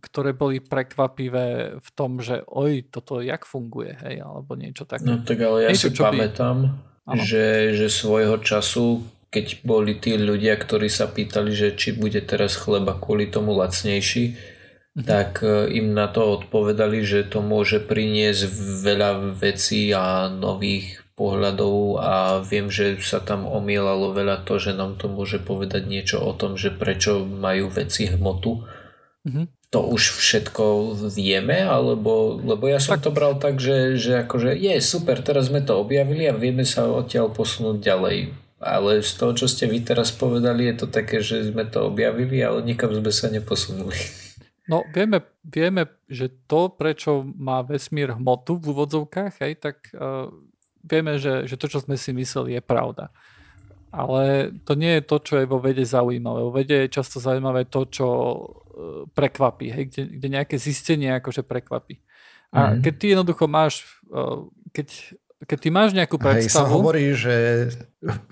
ktoré 0.00 0.36
boli 0.36 0.60
prekvapivé 0.60 1.78
v 1.80 1.88
tom, 1.96 2.20
že 2.20 2.44
oj, 2.44 2.88
toto 2.92 3.24
jak 3.24 3.48
funguje, 3.48 3.96
hej, 4.04 4.20
alebo 4.20 4.52
niečo 4.54 4.84
také. 4.84 5.08
No 5.08 5.24
tak 5.24 5.40
ale 5.40 5.68
ja 5.68 5.70
niečo, 5.72 5.92
si 5.92 5.96
pamätám, 5.96 6.76
by... 7.08 7.16
že, 7.24 7.76
že 7.76 7.86
svojho 7.88 8.36
času, 8.40 9.04
keď 9.32 9.64
boli 9.64 9.96
tí 9.96 10.20
ľudia, 10.20 10.56
ktorí 10.60 10.92
sa 10.92 11.08
pýtali, 11.08 11.52
že 11.52 11.76
či 11.76 11.96
bude 11.96 12.20
teraz 12.20 12.56
chleba 12.60 12.96
kvôli 12.96 13.32
tomu 13.32 13.56
lacnejší, 13.56 14.36
mhm. 14.96 15.04
tak 15.04 15.40
e, 15.40 15.72
im 15.80 15.96
na 15.96 16.12
to 16.12 16.44
odpovedali, 16.44 17.00
že 17.00 17.24
to 17.24 17.40
môže 17.40 17.80
priniesť 17.80 18.42
veľa 18.84 19.32
vecí 19.32 19.92
a 19.96 20.28
nových 20.28 21.04
pohľadov 21.16 21.96
a 21.96 22.44
viem, 22.44 22.68
že 22.68 23.00
sa 23.00 23.24
tam 23.24 23.48
omielalo 23.48 24.12
veľa 24.12 24.44
to, 24.44 24.60
že 24.60 24.76
nám 24.76 25.00
to 25.00 25.08
môže 25.08 25.40
povedať 25.40 25.88
niečo 25.88 26.20
o 26.20 26.36
tom, 26.36 26.60
že 26.60 26.68
prečo 26.68 27.24
majú 27.24 27.72
veci 27.72 28.04
hmotu. 28.12 28.68
Mm-hmm 29.24 29.55
to 29.70 29.82
už 29.82 30.22
všetko 30.22 30.94
vieme, 31.10 31.58
alebo, 31.66 32.38
lebo 32.38 32.70
ja 32.70 32.78
som 32.78 32.96
tak. 32.96 33.04
to 33.04 33.10
bral 33.10 33.34
tak, 33.36 33.58
že, 33.58 33.98
že 33.98 34.22
akože 34.22 34.54
je 34.54 34.78
super, 34.78 35.18
teraz 35.20 35.50
sme 35.50 35.58
to 35.58 35.82
objavili 35.82 36.30
a 36.30 36.38
vieme 36.38 36.62
sa 36.62 36.86
odtiaľ 36.86 37.34
posunúť 37.34 37.82
ďalej. 37.82 38.18
Ale 38.56 39.04
z 39.04 39.12
toho, 39.20 39.32
čo 39.36 39.46
ste 39.50 39.68
vy 39.68 39.84
teraz 39.84 40.14
povedali, 40.14 40.70
je 40.70 40.74
to 40.80 40.86
také, 40.88 41.20
že 41.20 41.52
sme 41.52 41.68
to 41.68 41.92
objavili, 41.92 42.40
ale 42.40 42.64
nikam 42.64 42.94
sme 42.94 43.10
sa 43.10 43.28
neposunuli. 43.28 43.98
No 44.66 44.82
vieme, 44.90 45.22
vieme 45.46 45.86
že 46.10 46.26
to, 46.50 46.66
prečo 46.74 47.22
má 47.38 47.62
vesmír 47.62 48.18
hmotu 48.18 48.58
v 48.58 48.74
úvodzovkách, 48.74 49.38
hej, 49.38 49.62
tak 49.62 49.94
uh, 49.94 50.26
vieme, 50.82 51.22
že, 51.22 51.46
že 51.46 51.54
to, 51.54 51.70
čo 51.70 51.82
sme 51.82 51.94
si 51.94 52.10
mysleli, 52.10 52.58
je 52.58 52.62
pravda. 52.62 53.14
Ale 53.94 54.50
to 54.66 54.74
nie 54.74 54.98
je 54.98 55.06
to, 55.06 55.16
čo 55.22 55.34
je 55.38 55.46
vo 55.46 55.62
vede 55.62 55.86
zaujímavé. 55.86 56.40
Vo 56.42 56.50
vede 56.50 56.82
je 56.82 56.94
často 56.98 57.22
zaujímavé 57.22 57.70
to, 57.70 57.86
čo 57.86 58.06
prekvapí, 59.16 59.72
hej, 59.72 59.84
kde, 59.88 60.02
kde 60.20 60.28
nejaké 60.36 60.56
zistenie 60.60 61.16
akože 61.16 61.40
prekvapí. 61.48 62.04
A 62.52 62.76
mm. 62.76 62.84
keď 62.84 62.94
ty 63.00 63.06
jednoducho 63.16 63.44
máš, 63.48 63.88
keď, 64.70 65.16
keď 65.48 65.58
ty 65.58 65.68
máš 65.72 65.90
nejakú 65.96 66.20
predstavu... 66.20 66.44
Hej, 66.44 66.52
sa 66.52 66.68
hovorí, 66.68 67.04
že... 67.16 67.34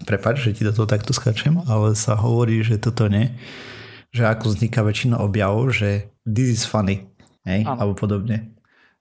Prepač, 0.05 0.45
že 0.45 0.53
ti 0.53 0.63
do 0.63 0.77
toho 0.77 0.85
takto 0.85 1.17
skačem, 1.17 1.57
ale 1.65 1.97
sa 1.97 2.15
hovorí, 2.15 2.61
že 2.61 2.77
toto 2.77 3.09
nie. 3.09 3.33
Že 4.13 4.23
ako 4.37 4.45
vzniká 4.53 4.85
väčšina 4.85 5.19
objavov, 5.19 5.73
že 5.73 6.13
this 6.23 6.47
is 6.47 6.63
funny, 6.63 7.09
hej, 7.49 7.65
alebo 7.67 7.97
podobne. 7.97 8.55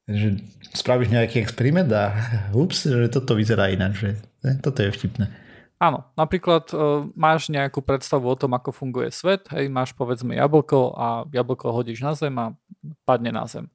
Že 0.10 0.42
spravíš 0.74 1.14
nejaký 1.14 1.44
experiment 1.44 1.92
a 1.92 2.12
ups, 2.56 2.88
že 2.90 3.12
toto 3.12 3.38
vyzerá 3.38 3.70
inak, 3.70 3.94
že 3.94 4.18
toto 4.64 4.82
je 4.82 4.90
vtipné. 4.90 5.43
Áno, 5.84 6.08
napríklad 6.16 6.72
uh, 6.72 7.04
máš 7.12 7.52
nejakú 7.52 7.84
predstavu 7.84 8.32
o 8.32 8.40
tom, 8.40 8.56
ako 8.56 8.72
funguje 8.72 9.12
svet, 9.12 9.52
hej, 9.52 9.68
máš 9.68 9.92
povedzme 9.92 10.32
jablko 10.32 10.96
a 10.96 11.28
jablko 11.28 11.76
hodíš 11.76 12.00
na 12.00 12.16
zem 12.16 12.32
a 12.40 12.56
padne 13.04 13.36
na 13.36 13.44
zem. 13.52 13.68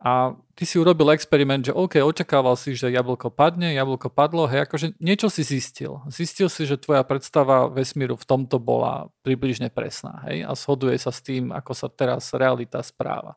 A 0.00 0.32
ty 0.56 0.64
si 0.64 0.80
urobil 0.80 1.12
experiment, 1.12 1.68
že 1.68 1.76
OK, 1.76 2.00
očakával 2.00 2.56
si, 2.56 2.72
že 2.72 2.88
jablko 2.88 3.28
padne, 3.28 3.76
jablko 3.76 4.08
padlo, 4.08 4.48
hej, 4.48 4.64
akože 4.64 4.96
niečo 4.96 5.28
si 5.28 5.44
zistil. 5.44 6.00
Zistil 6.08 6.48
si, 6.48 6.64
že 6.64 6.80
tvoja 6.80 7.04
predstava 7.04 7.68
vesmíru 7.68 8.16
v 8.16 8.24
tomto 8.24 8.56
bola 8.56 9.12
približne 9.20 9.68
presná, 9.68 10.24
hej, 10.32 10.48
a 10.48 10.56
shoduje 10.56 10.96
sa 10.96 11.12
s 11.12 11.20
tým, 11.20 11.52
ako 11.52 11.76
sa 11.76 11.92
teraz 11.92 12.32
realita 12.32 12.80
správa. 12.80 13.36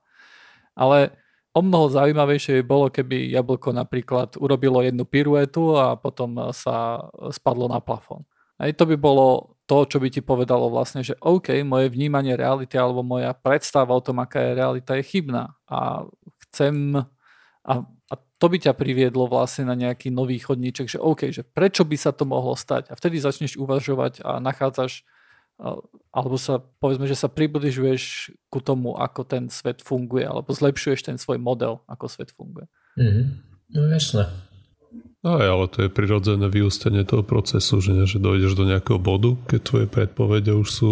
Ale 0.72 1.20
o 1.56 1.60
mnoho 1.64 1.88
zaujímavejšie 1.88 2.60
by 2.62 2.64
bolo, 2.68 2.91
keby 2.91 3.32
jablko 3.32 3.72
napríklad 3.72 4.36
urobilo 4.36 4.84
jednu 4.84 5.08
piruetu 5.08 5.80
a 5.80 5.95
potom 5.95 6.51
sa 6.51 7.08
spadlo 7.32 7.72
na 7.72 7.80
plafón. 7.80 8.28
Hej, 8.60 8.76
to 8.76 8.84
by 8.88 8.95
bolo 8.99 9.56
to, 9.66 9.88
čo 9.88 9.97
by 9.97 10.08
ti 10.12 10.22
povedalo 10.22 10.70
vlastne, 10.70 11.01
že 11.01 11.16
OK, 11.20 11.56
moje 11.66 11.89
vnímanie 11.91 12.38
reality 12.38 12.76
alebo 12.78 13.01
moja 13.01 13.34
predstava 13.34 13.95
o 13.95 14.03
tom, 14.03 14.22
aká 14.22 14.39
je 14.39 14.51
realita, 14.53 14.99
je 14.99 15.03
chybná 15.03 15.56
a 15.66 16.06
chcem 16.47 16.99
a, 17.66 17.74
a 17.84 18.14
to 18.38 18.45
by 18.45 18.58
ťa 18.62 18.78
priviedlo 18.78 19.26
vlastne 19.26 19.66
na 19.66 19.74
nejaký 19.74 20.14
nový 20.14 20.38
chodníček, 20.38 20.88
že 20.88 20.99
OK, 21.01 21.34
že 21.34 21.41
prečo 21.41 21.82
by 21.82 21.97
sa 21.97 22.14
to 22.14 22.30
mohlo 22.30 22.53
stať 22.53 22.91
a 22.91 22.93
vtedy 22.93 23.18
začneš 23.18 23.58
uvažovať 23.58 24.22
a 24.22 24.38
nachádzaš 24.38 25.08
alebo 26.12 26.36
sa 26.36 26.60
povedzme, 26.60 27.08
že 27.08 27.16
sa 27.16 27.32
približuješ 27.32 28.36
ku 28.51 28.60
tomu, 28.60 28.95
ako 28.95 29.24
ten 29.24 29.47
svet 29.47 29.80
funguje, 29.80 30.28
alebo 30.28 30.51
zlepšuješ 30.51 31.08
ten 31.08 31.18
svoj 31.20 31.39
model, 31.39 31.84
ako 31.88 32.12
svet 32.12 32.36
funguje. 32.36 32.68
Mm-hmm. 32.99 33.26
No 33.76 33.80
jasné. 33.91 34.24
Aj, 35.26 35.41
ale 35.41 35.66
to 35.72 35.88
je 35.88 35.89
prirodzené 35.89 36.45
vyústenie 36.45 37.01
toho 37.01 37.26
procesu, 37.26 37.82
že, 37.82 37.97
ne, 37.97 38.06
že 38.06 38.22
dojdeš 38.22 38.53
do 38.53 38.70
nejakého 38.70 39.01
bodu, 39.01 39.34
keď 39.49 39.60
tvoje 39.66 39.88
predpovede 39.89 40.53
už 40.53 40.70
sú 40.70 40.91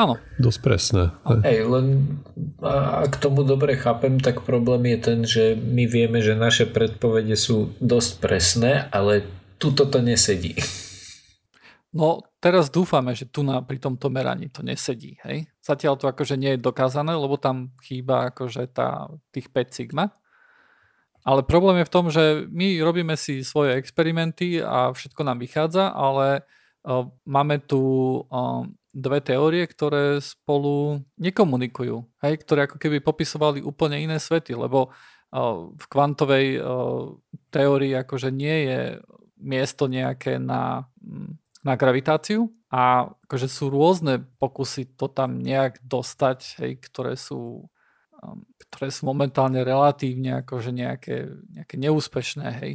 Áno. 0.00 0.16
Dosť 0.40 0.60
presné. 0.64 1.02
Hej, 1.44 1.68
len 1.68 2.16
ak 2.64 3.20
tomu 3.20 3.44
dobre 3.44 3.76
chápem, 3.76 4.16
tak 4.16 4.48
problém 4.48 4.96
je 4.96 4.98
ten, 5.02 5.18
že 5.28 5.44
my 5.52 5.84
vieme, 5.84 6.24
že 6.24 6.32
naše 6.32 6.64
predpovede 6.64 7.36
sú 7.36 7.76
dosť 7.84 8.10
presné, 8.16 8.88
ale 8.96 9.28
tuto 9.60 9.84
to 9.84 10.00
nesedí. 10.00 10.56
No 11.90 12.22
teraz 12.38 12.70
dúfame, 12.70 13.18
že 13.18 13.26
tu 13.26 13.42
na, 13.42 13.58
pri 13.66 13.82
tomto 13.82 14.06
meraní 14.14 14.46
to 14.46 14.62
nesedí. 14.62 15.18
Hej? 15.26 15.50
Zatiaľ 15.58 15.98
to 15.98 16.06
akože 16.06 16.38
nie 16.38 16.54
je 16.54 16.62
dokázané, 16.62 17.18
lebo 17.18 17.34
tam 17.34 17.74
chýba 17.82 18.30
akože 18.30 18.70
tá, 18.70 19.10
tých 19.34 19.50
5 19.50 19.74
sigma. 19.74 20.14
Ale 21.26 21.44
problém 21.44 21.82
je 21.82 21.88
v 21.90 21.94
tom, 21.94 22.06
že 22.08 22.22
my 22.48 22.80
robíme 22.80 23.12
si 23.18 23.44
svoje 23.44 23.76
experimenty 23.76 24.62
a 24.62 24.94
všetko 24.94 25.20
nám 25.20 25.42
vychádza, 25.42 25.92
ale 25.92 26.46
uh, 26.86 27.04
máme 27.28 27.60
tu 27.60 27.82
uh, 28.24 28.64
dve 28.94 29.20
teórie, 29.20 29.66
ktoré 29.68 30.22
spolu 30.24 31.04
nekomunikujú, 31.20 32.24
hej, 32.24 32.34
ktoré 32.40 32.64
ako 32.64 32.80
keby 32.80 33.04
popisovali 33.04 33.60
úplne 33.60 34.00
iné 34.00 34.16
svety, 34.16 34.56
lebo 34.56 34.88
uh, 34.88 35.68
v 35.76 35.84
kvantovej 35.92 36.56
uh, 36.56 37.12
teórii 37.52 37.92
akože 38.00 38.32
nie 38.32 38.56
je 38.70 38.80
miesto 39.40 39.92
nejaké 39.92 40.40
na, 40.40 40.88
mm, 41.04 41.36
na 41.60 41.76
gravitáciu 41.76 42.48
a 42.72 43.10
akože 43.26 43.48
sú 43.50 43.68
rôzne 43.68 44.24
pokusy 44.40 44.96
to 44.96 45.10
tam 45.10 45.42
nejak 45.42 45.82
dostať, 45.84 46.38
hej, 46.62 46.72
ktoré 46.80 47.18
sú 47.18 47.68
um, 48.22 48.46
ktoré 48.70 48.94
sú 48.94 49.10
momentálne 49.10 49.60
relatívne 49.66 50.40
akože 50.46 50.70
nejaké, 50.70 51.26
nejaké 51.50 51.74
neúspešné, 51.74 52.48
hej. 52.62 52.72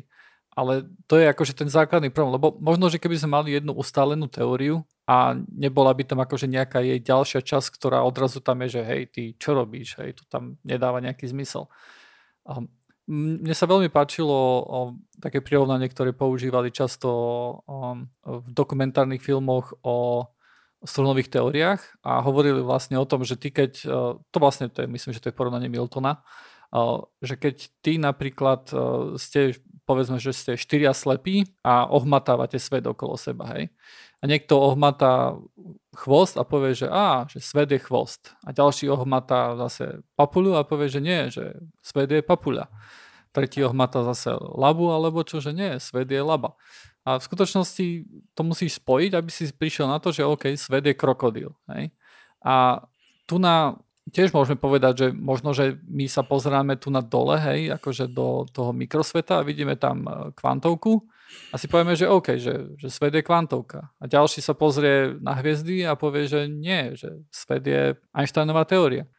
Ale 0.55 0.87
to 1.11 1.19
je 1.19 1.27
akože 1.27 1.51
ten 1.51 1.67
základný 1.67 2.11
problém, 2.15 2.39
lebo 2.39 2.55
možno, 2.63 2.87
že 2.87 2.99
keby 2.99 3.19
sme 3.19 3.35
mali 3.35 3.59
jednu 3.59 3.75
ustálenú 3.75 4.31
teóriu 4.31 4.87
a 5.03 5.35
nebola 5.51 5.91
by 5.91 6.07
tam 6.07 6.23
akože 6.23 6.47
nejaká 6.47 6.79
jej 6.79 6.99
ďalšia 7.03 7.43
časť, 7.43 7.75
ktorá 7.75 8.07
odrazu 8.07 8.39
tam 8.39 8.63
je, 8.63 8.79
že 8.79 8.81
hej, 8.87 9.01
ty 9.11 9.23
čo 9.35 9.51
robíš, 9.51 9.99
hej, 9.99 10.15
to 10.15 10.23
tam 10.31 10.55
nedáva 10.63 11.03
nejaký 11.03 11.27
zmysel. 11.27 11.67
A 12.47 12.63
mne 13.09 13.53
sa 13.53 13.69
veľmi 13.69 13.89
páčilo 13.93 14.33
o, 14.33 14.97
také 15.21 15.41
prirovnanie, 15.41 15.89
ktoré 15.89 16.11
používali 16.11 16.73
často 16.73 17.09
o, 17.09 17.59
v 18.25 18.47
dokumentárnych 18.49 19.21
filmoch 19.21 19.73
o 19.85 20.27
strunových 20.85 21.33
teóriách 21.33 21.81
a 22.05 22.21
hovorili 22.21 22.61
vlastne 22.61 23.01
o 23.01 23.09
tom, 23.09 23.25
že 23.25 23.41
ty 23.41 23.49
keď, 23.49 23.89
to 24.29 24.37
vlastne 24.37 24.69
to 24.69 24.85
je, 24.85 24.87
myslím, 24.87 25.17
že 25.17 25.21
to 25.23 25.33
je 25.33 25.37
porovnanie 25.37 25.65
Miltona, 25.65 26.21
že 27.25 27.35
keď 27.39 27.55
ty 27.81 27.97
napríklad 27.97 28.69
ste, 29.17 29.57
povedzme, 29.89 30.21
že 30.21 30.35
ste 30.35 30.51
štyria 30.59 30.93
slepí 30.93 31.47
a 31.65 31.89
ohmatávate 31.89 32.61
svet 32.61 32.85
okolo 32.85 33.17
seba, 33.17 33.49
hej. 33.57 33.73
A 34.19 34.23
niekto 34.27 34.57
ohmatá 34.57 35.35
chvost 35.95 36.35
a 36.35 36.43
povie, 36.43 36.75
že 36.75 36.87
á, 36.91 37.27
že 37.29 37.39
svet 37.39 37.71
je 37.71 37.79
chvost. 37.79 38.35
A 38.43 38.51
ďalší 38.51 38.91
ohmatá 38.91 39.55
zase 39.55 40.03
papulu 40.15 40.55
a 40.59 40.67
povie, 40.67 40.91
že 40.91 41.01
nie, 41.03 41.31
že 41.31 41.55
svet 41.83 42.11
je 42.11 42.21
papula. 42.25 42.67
Tretí 43.35 43.63
ohmatá 43.63 44.03
zase 44.07 44.31
labu, 44.35 44.91
alebo 44.91 45.23
čo, 45.23 45.43
že 45.43 45.51
nie, 45.51 45.75
svet 45.79 46.07
je 46.07 46.21
laba. 46.23 46.55
A 47.05 47.21
v 47.21 47.25
skutočnosti 47.27 47.85
to 48.33 48.41
musíš 48.41 48.81
spojiť, 48.81 49.11
aby 49.13 49.29
si 49.29 49.51
prišiel 49.53 49.85
na 49.85 50.01
to, 50.01 50.09
že 50.09 50.25
OK, 50.25 50.57
svet 50.57 50.89
je 50.89 50.97
krokodil. 50.97 51.53
Hej? 51.69 51.93
A 52.41 52.81
tu 53.29 53.37
na 53.37 53.77
tiež 54.13 54.33
môžeme 54.33 54.57
povedať, 54.59 54.93
že 54.97 55.07
možno, 55.13 55.55
že 55.55 55.81
my 55.89 56.05
sa 56.05 56.21
pozeráme 56.21 56.77
tu 56.77 56.93
na 56.93 57.01
dole, 57.01 57.41
hej, 57.41 57.73
akože 57.73 58.05
do 58.11 58.45
toho 58.53 58.69
mikrosveta 58.69 59.41
a 59.41 59.47
vidíme 59.47 59.73
tam 59.79 60.05
e, 60.05 60.11
kvantovku 60.37 61.01
a 61.49 61.55
si 61.57 61.65
povieme, 61.65 61.97
že 61.97 62.05
OK, 62.05 62.37
že, 62.37 62.77
že 62.77 62.87
svet 62.93 63.17
je 63.17 63.25
kvantovka. 63.25 63.89
A 63.97 64.03
ďalší 64.05 64.45
sa 64.45 64.53
pozrie 64.53 65.17
na 65.17 65.33
hviezdy 65.33 65.81
a 65.87 65.97
povie, 65.97 66.29
že 66.29 66.45
nie, 66.45 66.93
že 66.93 67.25
svet 67.33 67.65
je 67.65 67.97
Einsteinová 68.13 68.69
teória. 68.69 69.09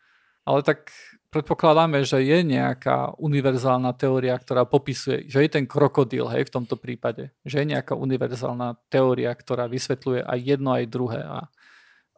Ale 0.46 0.62
tak 0.62 0.94
predpokladáme, 1.34 2.06
že 2.06 2.22
je 2.22 2.38
nejaká 2.46 3.18
univerzálna 3.18 3.90
teória, 3.98 4.38
ktorá 4.38 4.62
popisuje, 4.62 5.26
že 5.26 5.42
je 5.42 5.50
ten 5.50 5.66
krokodil, 5.66 6.30
hej, 6.30 6.46
v 6.46 6.54
tomto 6.62 6.78
prípade. 6.78 7.34
Že 7.42 7.66
je 7.66 7.70
nejaká 7.74 7.98
univerzálna 7.98 8.78
teória, 8.86 9.34
ktorá 9.34 9.66
vysvetľuje 9.66 10.22
aj 10.22 10.38
jedno, 10.38 10.70
aj 10.78 10.84
druhé. 10.86 11.20
A, 11.26 11.50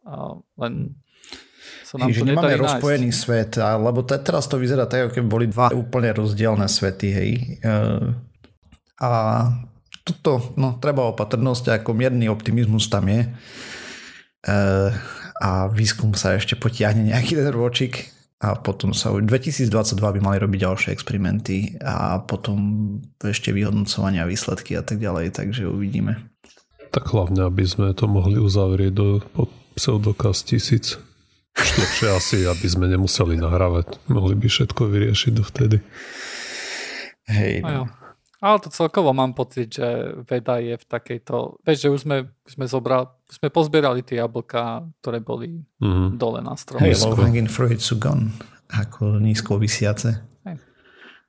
a 0.05 0.37
len 0.61 1.01
sa 1.89 1.95
nám 1.97 2.13
že 2.13 2.21
nemáme 2.25 2.61
rozpojený 2.61 3.09
nájsť. 3.09 3.23
svet, 3.25 3.53
lebo 3.59 4.05
te, 4.05 4.17
teraz 4.21 4.45
to 4.45 4.61
vyzerá 4.61 4.85
tak, 4.85 5.09
ako 5.09 5.13
keby 5.17 5.29
boli 5.29 5.47
dva 5.49 5.73
úplne 5.73 6.13
rozdielne 6.13 6.69
svety, 6.69 7.09
hej. 7.09 7.31
E, 7.65 7.73
a 9.01 9.11
toto, 10.05 10.53
no, 10.61 10.77
treba 10.81 11.09
opatrnosť, 11.09 11.81
ako 11.81 11.97
mierny 11.97 12.29
optimizmus 12.29 12.93
tam 12.93 13.09
je. 13.09 13.25
E, 13.25 13.29
a 15.39 15.51
výskum 15.71 16.13
sa 16.19 16.35
ešte 16.35 16.59
potiahne 16.59 17.15
nejaký 17.15 17.39
ten 17.39 17.49
ročik 17.55 18.11
a 18.39 18.55
potom 18.55 18.95
sa 18.95 19.11
2022 19.11 19.71
by 19.99 20.21
mali 20.23 20.39
robiť 20.39 20.59
ďalšie 20.63 20.91
experimenty 20.95 21.75
a 21.83 22.23
potom 22.23 22.59
ešte 23.19 23.51
vyhodnocovania 23.51 24.27
výsledky 24.27 24.79
a 24.79 24.83
tak 24.83 25.03
ďalej, 25.03 25.35
takže 25.35 25.67
uvidíme. 25.67 26.23
Tak 26.95 27.11
hlavne, 27.11 27.47
aby 27.51 27.67
sme 27.67 27.91
to 27.95 28.07
mohli 28.07 28.39
uzavrieť 28.39 28.93
do 28.95 29.07
pseudokaz 29.75 30.47
tisíc. 30.47 30.99
Lepšie 31.59 32.09
asi, 32.15 32.37
aby 32.47 32.67
sme 32.71 32.87
nemuseli 32.87 33.35
nahrávať. 33.35 33.99
Mohli 34.07 34.35
by 34.39 34.47
všetko 34.47 34.83
vyriešiť 34.87 35.33
dovtedy. 35.35 35.83
Hej, 37.29 37.61
no. 37.67 37.91
Ale 38.39 38.63
to 38.63 38.71
celkovo 38.71 39.11
mám 39.11 39.35
pocit, 39.35 39.75
že 39.75 40.15
veda 40.23 40.63
je 40.63 40.79
v 40.79 40.85
takejto... 40.87 41.59
Vieš, 41.67 41.79
že 41.83 41.89
už 41.91 42.01
sme, 42.07 42.17
sme, 42.47 42.71
zobral, 42.71 43.19
sme 43.27 43.51
pozbierali 43.51 44.07
tie 44.07 44.23
jablka, 44.23 44.87
ktoré 45.03 45.19
boli 45.19 45.59
mm-hmm. 45.83 46.15
dole 46.15 46.39
na 46.39 46.55
strom. 46.55 46.79
Hej, 46.79 47.03
low 47.03 47.19
hanging 47.19 47.51
fruit 47.51 47.83
sú 47.83 47.99
gone. 47.99 48.31
Ako 48.71 49.19
nízko 49.19 49.59
vysiace. 49.59 50.23
Hej. 50.47 50.63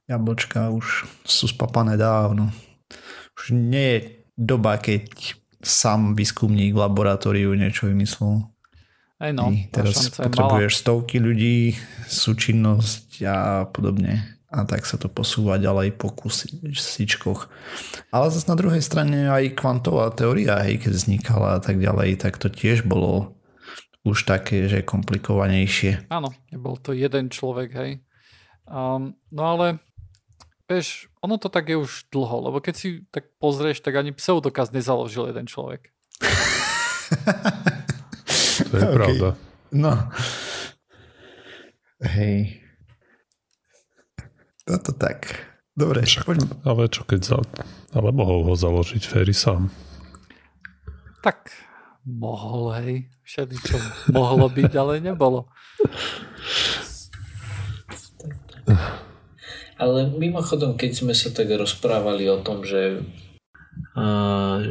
Jablčka 0.06 0.70
už 0.70 1.10
sú 1.26 1.50
spapané 1.50 1.98
dávno. 1.98 2.54
Už 3.34 3.58
nie 3.58 3.90
je 3.98 4.00
doba, 4.38 4.78
keď 4.78 5.34
sám 5.66 6.14
výskumník 6.14 6.78
v 6.78 6.82
laboratóriu 6.86 7.58
niečo 7.58 7.90
vymyslel. 7.90 8.46
Aj 9.20 9.36
no, 9.36 9.52
teraz 9.76 10.16
potrebuješ 10.16 10.80
stovky 10.80 11.20
ľudí, 11.20 11.76
súčinnosť 12.08 13.20
a 13.28 13.68
podobne. 13.68 14.40
A 14.50 14.66
tak 14.66 14.88
sa 14.88 14.98
to 14.98 15.12
posúva 15.12 15.60
ďalej 15.62 15.94
po 16.00 16.10
kusičkoch. 16.10 17.52
Ale 18.10 18.26
zase 18.34 18.50
na 18.50 18.58
druhej 18.58 18.82
strane 18.82 19.30
aj 19.30 19.60
kvantová 19.60 20.10
teória, 20.16 20.58
hej, 20.66 20.82
keď 20.82 20.92
vznikala 20.96 21.50
a 21.56 21.62
tak 21.62 21.78
ďalej, 21.78 22.18
tak 22.18 22.42
to 22.42 22.50
tiež 22.50 22.88
bolo 22.88 23.38
už 24.08 24.24
také, 24.26 24.66
že 24.72 24.88
komplikovanejšie. 24.88 26.10
Áno, 26.10 26.34
nebol 26.50 26.80
to 26.80 26.96
jeden 26.96 27.30
človek, 27.30 27.70
hej. 27.76 27.92
Um, 28.66 29.20
no 29.30 29.44
ale 29.46 29.84
vieš, 30.66 31.12
ono 31.20 31.36
to 31.36 31.52
tak 31.52 31.68
je 31.68 31.78
už 31.78 32.08
dlho, 32.10 32.50
lebo 32.50 32.58
keď 32.64 32.74
si 32.74 32.88
tak 33.12 33.36
pozrieš, 33.38 33.84
tak 33.84 34.00
ani 34.00 34.16
pseudokaz 34.16 34.72
nezaložil 34.72 35.30
jeden 35.30 35.46
človek. 35.46 35.92
To 38.70 38.76
je 38.78 38.86
okay. 38.86 38.96
pravda. 38.96 39.30
No. 39.74 39.94
Hej. 42.06 42.62
Toto 44.66 44.94
tak. 44.94 45.50
Dobre, 45.74 46.04
Však, 46.04 46.28
ale 46.68 46.92
čo 46.92 47.08
keď 47.08 47.22
za... 47.24 47.38
Ale 47.96 48.12
mohol 48.12 48.46
ho 48.46 48.54
založiť 48.54 49.02
Ferry 49.02 49.34
sám. 49.34 49.72
Tak, 51.24 51.50
mohol, 52.04 52.76
hej. 52.78 52.94
Všeli, 53.24 53.56
čo 53.58 53.80
mohlo 54.12 54.52
byť, 54.52 54.72
ale 54.76 55.00
nebolo. 55.00 55.48
Ale 59.80 60.12
mimochodom, 60.12 60.76
keď 60.76 60.92
sme 60.92 61.14
sa 61.16 61.32
tak 61.32 61.48
rozprávali 61.56 62.28
o 62.28 62.44
tom, 62.44 62.68
že, 62.68 63.00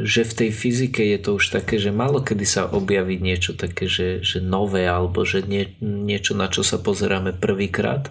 že 0.03 0.21
v 0.23 0.33
tej 0.33 0.49
fyzike 0.55 1.03
je 1.03 1.19
to 1.19 1.29
už 1.37 1.51
také, 1.51 1.75
že 1.75 1.91
malo 1.91 2.23
kedy 2.23 2.45
sa 2.47 2.71
objaví 2.71 3.19
niečo 3.19 3.53
také, 3.53 3.85
že, 3.85 4.23
že 4.23 4.39
nové, 4.39 4.87
alebo 4.87 5.27
že 5.27 5.43
nie, 5.43 5.75
niečo, 5.83 6.33
na 6.33 6.47
čo 6.47 6.63
sa 6.63 6.79
pozeráme 6.79 7.35
prvýkrát, 7.35 8.09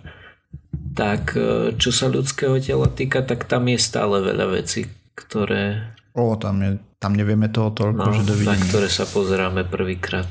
tak 0.92 1.32
čo 1.78 1.90
sa 1.90 2.06
ľudského 2.12 2.60
tela 2.60 2.86
týka, 2.92 3.24
tak 3.24 3.48
tam 3.48 3.66
je 3.72 3.78
stále 3.80 4.20
veľa 4.20 4.62
vecí, 4.62 4.90
ktoré... 5.16 5.94
O, 6.12 6.34
tam, 6.36 6.60
je, 6.60 6.70
tam 6.98 7.14
nevieme 7.14 7.48
toho 7.48 7.70
toľko, 7.70 8.04
no, 8.04 8.14
že 8.14 8.22
dovidíme. 8.26 8.52
Na 8.52 8.58
ktoré 8.58 8.88
sa 8.90 9.06
pozeráme 9.06 9.62
prvýkrát. 9.66 10.28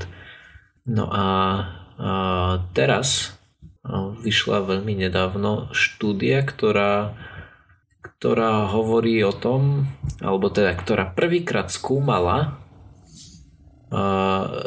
No 0.88 1.08
a, 1.12 1.28
a 2.00 2.12
teraz 2.72 3.36
vyšla 4.24 4.68
veľmi 4.68 5.08
nedávno 5.08 5.72
štúdia, 5.72 6.44
ktorá, 6.44 7.16
ktorá 8.18 8.74
hovorí 8.74 9.22
o 9.22 9.30
tom, 9.30 9.86
alebo 10.18 10.50
teda 10.50 10.74
ktorá 10.74 11.14
prvýkrát 11.14 11.70
skúmala 11.70 12.58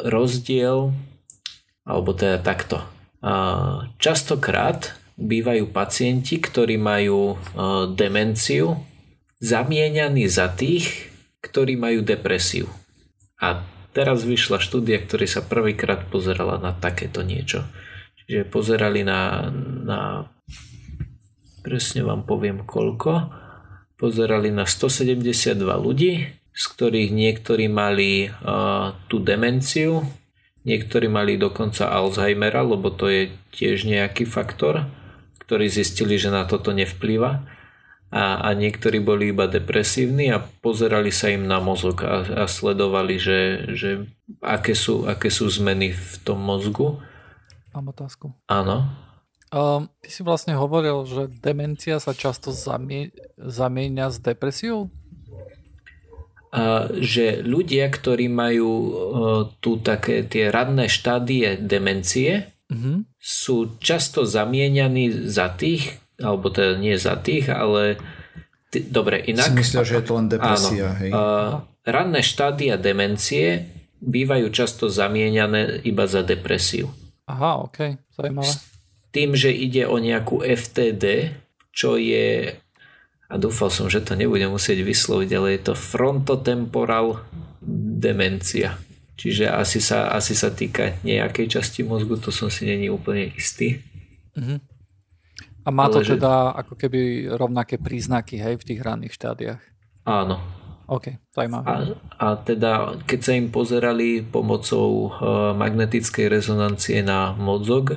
rozdiel, 0.06 0.94
alebo 1.82 2.10
teda 2.14 2.38
takto. 2.40 2.80
Častokrát 4.00 4.94
bývajú 5.20 5.68
pacienti, 5.74 6.40
ktorí 6.40 6.80
majú 6.80 7.36
demenciu, 7.98 8.80
zamieňaní 9.42 10.24
za 10.30 10.48
tých, 10.54 11.10
ktorí 11.44 11.74
majú 11.76 12.06
depresiu. 12.06 12.70
A 13.42 13.66
teraz 13.92 14.24
vyšla 14.24 14.62
štúdia, 14.62 15.02
ktorá 15.02 15.26
sa 15.26 15.42
prvýkrát 15.44 16.08
pozerala 16.08 16.56
na 16.56 16.72
takéto 16.72 17.26
niečo 17.26 17.66
že 18.30 18.46
pozerali 18.46 19.02
na, 19.02 19.50
na 19.82 20.30
presne 21.60 22.04
vám 22.04 22.24
poviem 22.24 22.64
koľko, 22.64 23.32
pozerali 24.00 24.48
na 24.48 24.64
172 24.64 25.60
ľudí, 25.60 26.40
z 26.50 26.64
ktorých 26.64 27.12
niektorí 27.12 27.68
mali 27.68 28.28
uh, 28.28 28.96
tú 29.06 29.20
demenciu, 29.20 30.08
niektorí 30.64 31.08
mali 31.08 31.36
dokonca 31.36 31.92
Alzheimera, 31.92 32.64
lebo 32.64 32.88
to 32.92 33.08
je 33.08 33.32
tiež 33.52 33.84
nejaký 33.84 34.24
faktor, 34.24 34.88
ktorý 35.44 35.68
zistili, 35.68 36.16
že 36.16 36.32
na 36.32 36.48
toto 36.48 36.72
nevplýva. 36.72 37.60
A, 38.10 38.42
a 38.42 38.58
niektorí 38.58 38.98
boli 38.98 39.30
iba 39.30 39.46
depresívni 39.46 40.34
a 40.34 40.42
pozerali 40.42 41.14
sa 41.14 41.30
im 41.30 41.46
na 41.46 41.62
mozog 41.62 42.02
a, 42.02 42.42
a 42.42 42.44
sledovali, 42.50 43.22
že, 43.22 43.70
že 43.78 43.90
aké, 44.42 44.74
sú, 44.74 45.06
aké 45.06 45.30
sú 45.30 45.46
zmeny 45.46 45.94
v 45.94 46.14
tom 46.26 46.42
mozgu. 46.42 46.98
Mám 47.70 47.94
otázku. 47.94 48.34
Áno. 48.50 48.90
Um, 49.50 49.90
ty 49.98 50.14
si 50.14 50.22
vlastne 50.22 50.54
hovoril, 50.54 51.02
že 51.10 51.26
demencia 51.26 51.98
sa 51.98 52.14
často 52.14 52.54
zamie- 52.54 53.10
zamieňa 53.34 54.14
s 54.14 54.22
depresiou? 54.22 54.94
A, 56.54 56.86
že 56.94 57.42
ľudia, 57.42 57.90
ktorí 57.90 58.30
majú 58.30 58.70
uh, 58.70 58.92
tu 59.58 59.82
také 59.82 60.22
tie 60.22 60.54
radné 60.54 60.86
štádie 60.86 61.58
demencie, 61.66 62.46
uh-huh. 62.70 63.02
sú 63.18 63.74
často 63.82 64.22
zamieňaní 64.22 65.26
za 65.26 65.50
tých, 65.50 65.98
alebo 66.22 66.50
teda 66.54 66.78
nie 66.78 66.94
za 66.94 67.18
tých, 67.18 67.50
ale 67.50 67.98
t- 68.70 68.86
dobre, 68.86 69.18
inak... 69.18 69.50
Si 69.62 69.74
že 69.82 69.98
je 69.98 70.04
to 70.06 70.14
len 70.14 70.30
depresia, 70.30 70.94
áno, 70.94 70.98
hej? 71.02 71.10
Uh, 71.10 71.52
ranné 71.82 72.22
štádia 72.22 72.78
demencie 72.78 73.66
bývajú 73.98 74.46
často 74.54 74.86
zamieňané 74.86 75.82
iba 75.82 76.06
za 76.06 76.22
depresiu. 76.22 76.86
Aha, 77.26 77.66
ok, 77.66 77.98
zaujímavé. 78.14 78.46
Tým, 79.10 79.34
že 79.34 79.50
ide 79.50 79.86
o 79.90 79.98
nejakú 79.98 80.42
FTD, 80.46 81.34
čo 81.74 81.98
je, 81.98 82.54
a 83.30 83.34
dúfal 83.38 83.70
som, 83.70 83.86
že 83.90 84.02
to 84.02 84.14
nebudem 84.14 84.50
musieť 84.50 84.82
vysloviť, 84.82 85.30
ale 85.34 85.58
je 85.58 85.62
to 85.70 85.74
frontotemporal 85.74 87.22
demencia. 88.00 88.78
Čiže 89.20 89.52
asi 89.52 89.78
sa, 89.84 90.14
asi 90.16 90.32
sa 90.32 90.48
týka 90.48 90.96
nejakej 91.04 91.60
časti 91.60 91.84
mozgu, 91.84 92.16
to 92.16 92.32
som 92.32 92.48
si 92.48 92.64
není 92.64 92.88
úplne 92.88 93.28
istý. 93.36 93.84
Uh-huh. 94.32 94.56
A 95.62 95.68
má 95.68 95.92
ale 95.92 95.94
to 95.94 96.00
že... 96.00 96.16
teda 96.16 96.56
ako 96.56 96.74
keby 96.78 97.28
rovnaké 97.36 97.76
príznaky, 97.76 98.40
hej, 98.40 98.56
v 98.56 98.66
tých 98.66 98.80
ranných 98.80 99.12
štádiách? 99.12 99.62
Áno, 100.08 100.40
OK, 100.90 101.22
zaujímavé. 101.30 101.70
A, 101.70 101.76
a 102.18 102.26
teda, 102.34 102.98
keď 103.06 103.20
sa 103.22 103.32
im 103.38 103.46
pozerali 103.54 104.26
pomocou 104.26 105.06
uh, 105.06 105.54
magnetickej 105.54 106.26
rezonancie 106.26 107.06
na 107.06 107.30
mozog, 107.38 107.94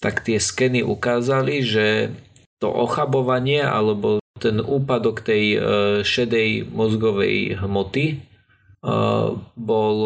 tak 0.00 0.24
tie 0.24 0.40
skeny 0.40 0.80
ukázali, 0.80 1.60
že 1.60 2.16
to 2.60 2.68
ochabovanie 2.68 3.60
alebo 3.60 4.20
ten 4.40 4.60
úpadok 4.60 5.20
tej 5.20 5.44
uh, 5.56 5.62
šedej 6.00 6.72
mozgovej 6.72 7.60
hmoty 7.60 8.24
uh, 8.80 9.36
bol, 9.56 9.96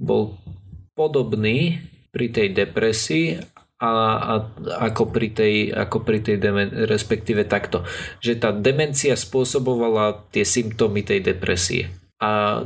bol 0.00 0.22
podobný 0.96 1.84
pri 2.08 2.32
tej 2.32 2.48
depresii 2.56 3.36
a, 3.76 3.92
a 4.16 4.34
ako 4.88 5.12
pri 5.12 5.28
tej, 5.36 5.54
ako 5.68 6.00
pri 6.00 6.24
tej 6.24 6.40
demen- 6.40 6.72
respektíve 6.88 7.44
takto, 7.44 7.84
že 8.24 8.40
tá 8.40 8.48
demencia 8.48 9.12
spôsobovala 9.12 10.32
tie 10.32 10.48
symptómy 10.48 11.04
tej 11.04 11.20
depresie. 11.20 11.92
A 12.16 12.64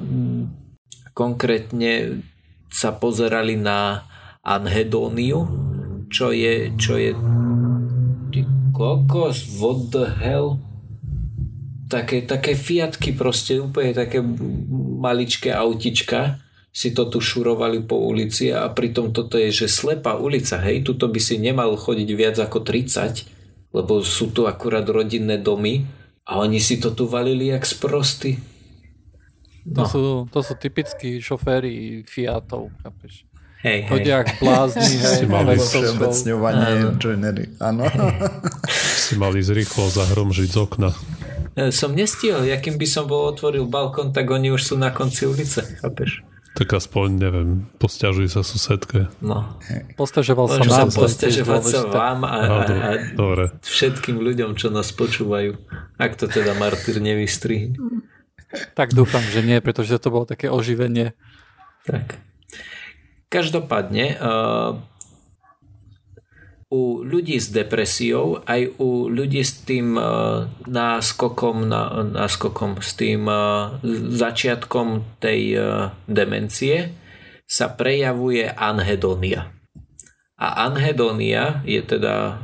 konkrétne 1.10 2.22
sa 2.70 2.94
pozerali 2.94 3.58
na 3.58 4.06
anhedóniu, 4.46 5.50
čo 6.10 6.34
je, 6.34 6.74
čo 6.74 6.98
je 6.98 7.14
kokos, 8.74 9.46
what 9.62 9.94
the 9.94 10.10
hell? 10.18 10.58
Také, 11.90 12.22
také 12.26 12.54
fiatky 12.54 13.14
proste, 13.14 13.62
úplne 13.62 13.94
také 13.94 14.22
maličké 15.02 15.54
autička, 15.54 16.38
si 16.70 16.94
to 16.94 17.10
tu 17.10 17.18
šurovali 17.18 17.82
po 17.82 17.98
ulici 17.98 18.54
a 18.54 18.70
pritom 18.70 19.10
toto 19.10 19.34
je, 19.36 19.50
že 19.50 19.66
slepá 19.66 20.14
ulica, 20.14 20.62
hej, 20.62 20.86
tuto 20.86 21.10
by 21.10 21.18
si 21.18 21.36
nemal 21.42 21.74
chodiť 21.74 22.08
viac 22.14 22.36
ako 22.38 22.62
30, 22.62 23.74
lebo 23.74 24.06
sú 24.06 24.30
tu 24.30 24.46
akurát 24.46 24.86
rodinné 24.86 25.38
domy 25.42 25.82
a 26.26 26.38
oni 26.38 26.62
si 26.62 26.78
to 26.78 26.94
tu 26.94 27.10
valili 27.10 27.50
jak 27.50 27.66
sprosty. 27.66 28.38
No. 29.66 29.82
To, 29.82 29.84
sú, 29.84 30.04
to 30.30 30.40
sú 30.46 30.54
typickí 30.56 31.20
šoféry 31.20 32.06
Fiatov, 32.06 32.70
chápeš? 32.80 33.29
Hej, 33.60 33.92
Chodia 33.92 34.24
hej. 34.24 34.40
blázni, 34.40 34.96
hej. 34.96 35.28
Alebo 35.28 35.60
všeobecňovanie 35.60 36.96
joinery, 36.96 37.44
áno. 37.60 37.84
Si 39.10 39.18
mali 39.18 39.42
zrýchlo 39.42 39.90
zahromžiť 39.90 40.48
z 40.48 40.56
okna. 40.56 40.90
E, 41.58 41.74
som 41.74 41.92
nestihol, 41.92 42.46
jakým 42.46 42.78
by 42.78 42.86
som 42.86 43.04
bol 43.10 43.28
otvoril 43.28 43.66
balkón, 43.66 44.14
tak 44.14 44.30
oni 44.30 44.54
už 44.54 44.62
sú 44.62 44.74
na 44.78 44.94
konci 44.94 45.26
ulice, 45.26 45.66
chápeš? 45.82 46.22
Tak 46.50 46.72
aspoň, 46.72 47.08
neviem, 47.20 47.48
posťažuj 47.78 48.26
sa 48.32 48.42
susedke. 48.42 49.06
No. 49.22 49.58
Postažoval 49.94 50.50
sa 50.50 50.58
Môžem 50.62 50.72
nám. 50.72 50.90
sa 50.90 50.98
postažovať 51.06 51.62
sa 51.62 51.80
vám 51.86 52.18
a, 52.26 52.38
a, 52.42 52.56
a 52.66 52.90
Dobre. 53.14 53.54
všetkým 53.62 54.18
ľuďom, 54.18 54.58
čo 54.58 54.70
nás 54.70 54.90
počúvajú. 54.90 55.54
Ak 55.94 56.18
to 56.18 56.26
teda 56.26 56.58
Martyr 56.58 56.98
nevystrihne. 56.98 57.78
Tak 58.74 58.98
dúfam, 58.98 59.22
že 59.30 59.46
nie, 59.46 59.62
pretože 59.62 59.94
to 60.02 60.10
bolo 60.10 60.26
také 60.26 60.50
oživenie. 60.50 61.14
Tak. 61.86 62.29
Každopádne, 63.30 64.18
uh, 64.18 64.74
u 66.70 67.02
ľudí 67.06 67.38
s 67.38 67.54
depresiou, 67.54 68.42
aj 68.42 68.74
u 68.82 69.06
ľudí 69.06 69.42
s 69.46 69.62
tým 69.62 69.94
uh, 69.94 70.50
náskokom, 70.66 71.66
náskokom, 72.10 72.82
s 72.82 72.98
tým 72.98 73.30
uh, 73.30 73.78
začiatkom 74.10 75.18
tej 75.22 75.54
demencie 76.10 76.90
sa 77.46 77.70
prejavuje 77.70 78.50
anhedonia. 78.50 79.50
A 80.40 80.66
anhedonia 80.70 81.60
je 81.68 81.82
teda 81.84 82.40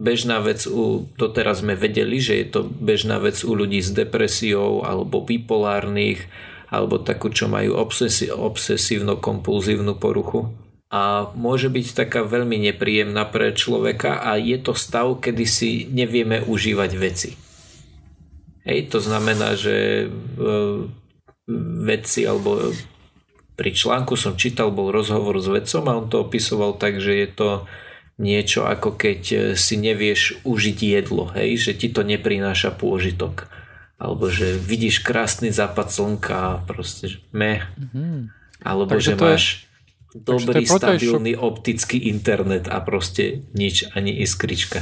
bežná 0.00 0.40
vec 0.40 0.64
u, 0.64 1.04
doteraz 1.20 1.60
sme 1.60 1.76
vedeli, 1.76 2.16
že 2.18 2.40
je 2.40 2.46
to 2.48 2.60
bežná 2.64 3.20
vec 3.20 3.36
u 3.44 3.52
ľudí 3.52 3.84
s 3.84 3.92
depresiou 3.92 4.80
alebo 4.80 5.20
bipolárnych, 5.20 6.24
alebo 6.70 7.02
takú, 7.02 7.28
čo 7.34 7.50
majú 7.50 7.74
obsesi- 7.76 8.30
obsesívno-kompulzívnu 8.30 9.98
poruchu 9.98 10.54
a 10.90 11.30
môže 11.38 11.70
byť 11.70 11.94
taká 11.94 12.26
veľmi 12.26 12.58
nepríjemná 12.70 13.22
pre 13.30 13.54
človeka 13.54 14.22
a 14.26 14.34
je 14.38 14.58
to 14.58 14.74
stav, 14.74 15.22
kedy 15.22 15.46
si 15.46 15.70
nevieme 15.86 16.42
užívať 16.42 16.90
veci. 16.98 17.30
Hej, 18.66 18.90
to 18.90 18.98
znamená, 18.98 19.54
že 19.54 20.06
e, 20.06 20.08
vedci 21.86 22.26
alebo 22.26 22.74
pri 23.54 23.70
článku 23.70 24.18
som 24.18 24.34
čítal, 24.34 24.74
bol 24.74 24.90
rozhovor 24.90 25.38
s 25.38 25.46
vedcom 25.46 25.84
a 25.86 25.96
on 26.00 26.06
to 26.10 26.22
opisoval 26.22 26.74
tak, 26.74 26.98
že 26.98 27.12
je 27.12 27.28
to 27.28 27.48
niečo 28.20 28.66
ako 28.66 28.98
keď 28.98 29.20
e, 29.30 29.36
si 29.54 29.78
nevieš 29.78 30.42
užiť 30.42 30.78
jedlo, 30.80 31.30
hej, 31.38 31.56
že 31.56 31.72
ti 31.78 31.88
to 31.88 32.02
neprináša 32.02 32.74
pôžitok. 32.74 33.46
Alebo 34.00 34.32
že 34.32 34.56
vidíš 34.56 35.04
krásny 35.04 35.52
západ 35.52 35.92
slnka 35.92 36.64
proste, 36.64 37.12
že 37.12 37.18
meh. 37.36 37.60
Mm-hmm. 37.76 38.16
Alebo 38.64 38.96
Takže 38.96 39.12
že 39.12 39.14
máš 39.20 39.44
je, 39.44 40.24
dobrý, 40.24 40.64
stabilný 40.64 41.36
šok... 41.36 41.44
optický 41.44 41.98
internet 42.08 42.64
a 42.72 42.80
proste 42.80 43.44
nič, 43.52 43.92
ani 43.92 44.24
iskrička. 44.24 44.80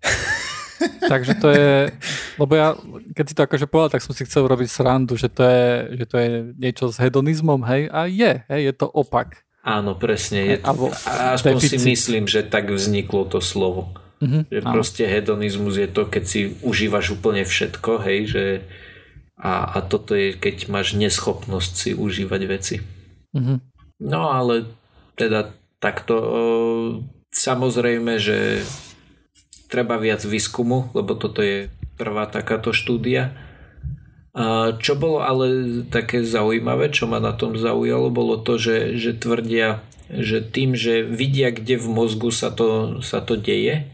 Takže 0.80 1.36
to 1.36 1.48
je, 1.52 1.92
lebo 2.40 2.52
ja, 2.56 2.72
keď 3.12 3.24
si 3.28 3.34
to 3.36 3.42
akože 3.44 3.66
povedal, 3.68 3.92
tak 3.92 4.04
som 4.04 4.16
si 4.16 4.24
chcel 4.24 4.48
robiť 4.48 4.68
srandu, 4.68 5.12
že 5.12 5.28
to 5.28 5.44
je, 5.44 5.68
že 6.00 6.04
to 6.08 6.16
je 6.16 6.28
niečo 6.56 6.88
s 6.88 6.96
hedonizmom, 6.96 7.60
hej, 7.68 7.92
a 7.92 8.08
je, 8.08 8.32
hej, 8.48 8.62
je 8.72 8.74
to 8.76 8.88
opak. 8.88 9.44
Áno, 9.60 9.92
presne. 9.92 10.56
Je 10.56 10.56
to, 10.56 10.88
aspoň 11.04 11.60
deficit. 11.60 11.76
si 11.76 11.78
myslím, 11.84 12.24
že 12.24 12.40
tak 12.40 12.72
vzniklo 12.72 13.28
to 13.28 13.44
slovo. 13.44 13.92
Mm-hmm, 14.20 14.42
že 14.52 14.58
áno. 14.60 14.72
proste 14.76 15.04
hedonizmus 15.08 15.80
je 15.80 15.88
to, 15.88 16.04
keď 16.04 16.24
si 16.28 16.40
užívaš 16.60 17.16
úplne 17.16 17.48
všetko, 17.48 18.04
hej, 18.04 18.20
že 18.28 18.44
a, 19.40 19.64
a 19.64 19.78
toto 19.80 20.12
je, 20.12 20.36
keď 20.36 20.68
máš 20.68 20.92
neschopnosť 20.92 21.72
si 21.72 21.90
užívať 21.96 22.40
veci. 22.44 22.76
Mm-hmm. 23.32 23.58
No 24.04 24.28
ale 24.28 24.68
teda 25.16 25.56
takto 25.80 26.16
samozrejme, 27.32 28.20
že 28.20 28.60
treba 29.72 29.96
viac 29.96 30.20
výskumu, 30.20 30.92
lebo 30.92 31.16
toto 31.16 31.40
je 31.40 31.72
prvá 31.96 32.28
takáto 32.28 32.76
štúdia. 32.76 33.32
A 34.36 34.76
čo 34.76 34.94
bolo 34.94 35.24
ale 35.24 35.80
také 35.88 36.22
zaujímavé, 36.22 36.92
čo 36.92 37.08
ma 37.08 37.18
na 37.18 37.32
tom 37.32 37.56
zaujalo, 37.56 38.12
bolo 38.12 38.36
to, 38.38 38.60
že, 38.60 39.00
že 39.00 39.16
tvrdia, 39.16 39.80
že 40.10 40.44
tým, 40.44 40.76
že 40.76 41.02
vidia, 41.06 41.50
kde 41.50 41.80
v 41.80 41.86
mozgu 41.88 42.30
sa 42.30 42.52
to, 42.52 43.00
sa 43.00 43.22
to 43.24 43.34
deje, 43.38 43.90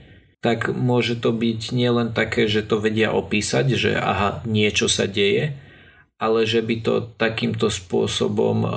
tak 0.47 0.71
môže 0.71 1.19
to 1.19 1.35
byť 1.35 1.75
nielen 1.75 2.15
také, 2.15 2.47
že 2.47 2.63
to 2.63 2.79
vedia 2.79 3.11
opísať, 3.11 3.67
že 3.75 3.99
aha, 3.99 4.47
niečo 4.47 4.87
sa 4.87 5.11
deje, 5.11 5.59
ale 6.23 6.47
že 6.47 6.63
by 6.63 6.87
to 6.87 6.95
takýmto 7.19 7.67
spôsobom 7.67 8.63
uh, 8.63 8.71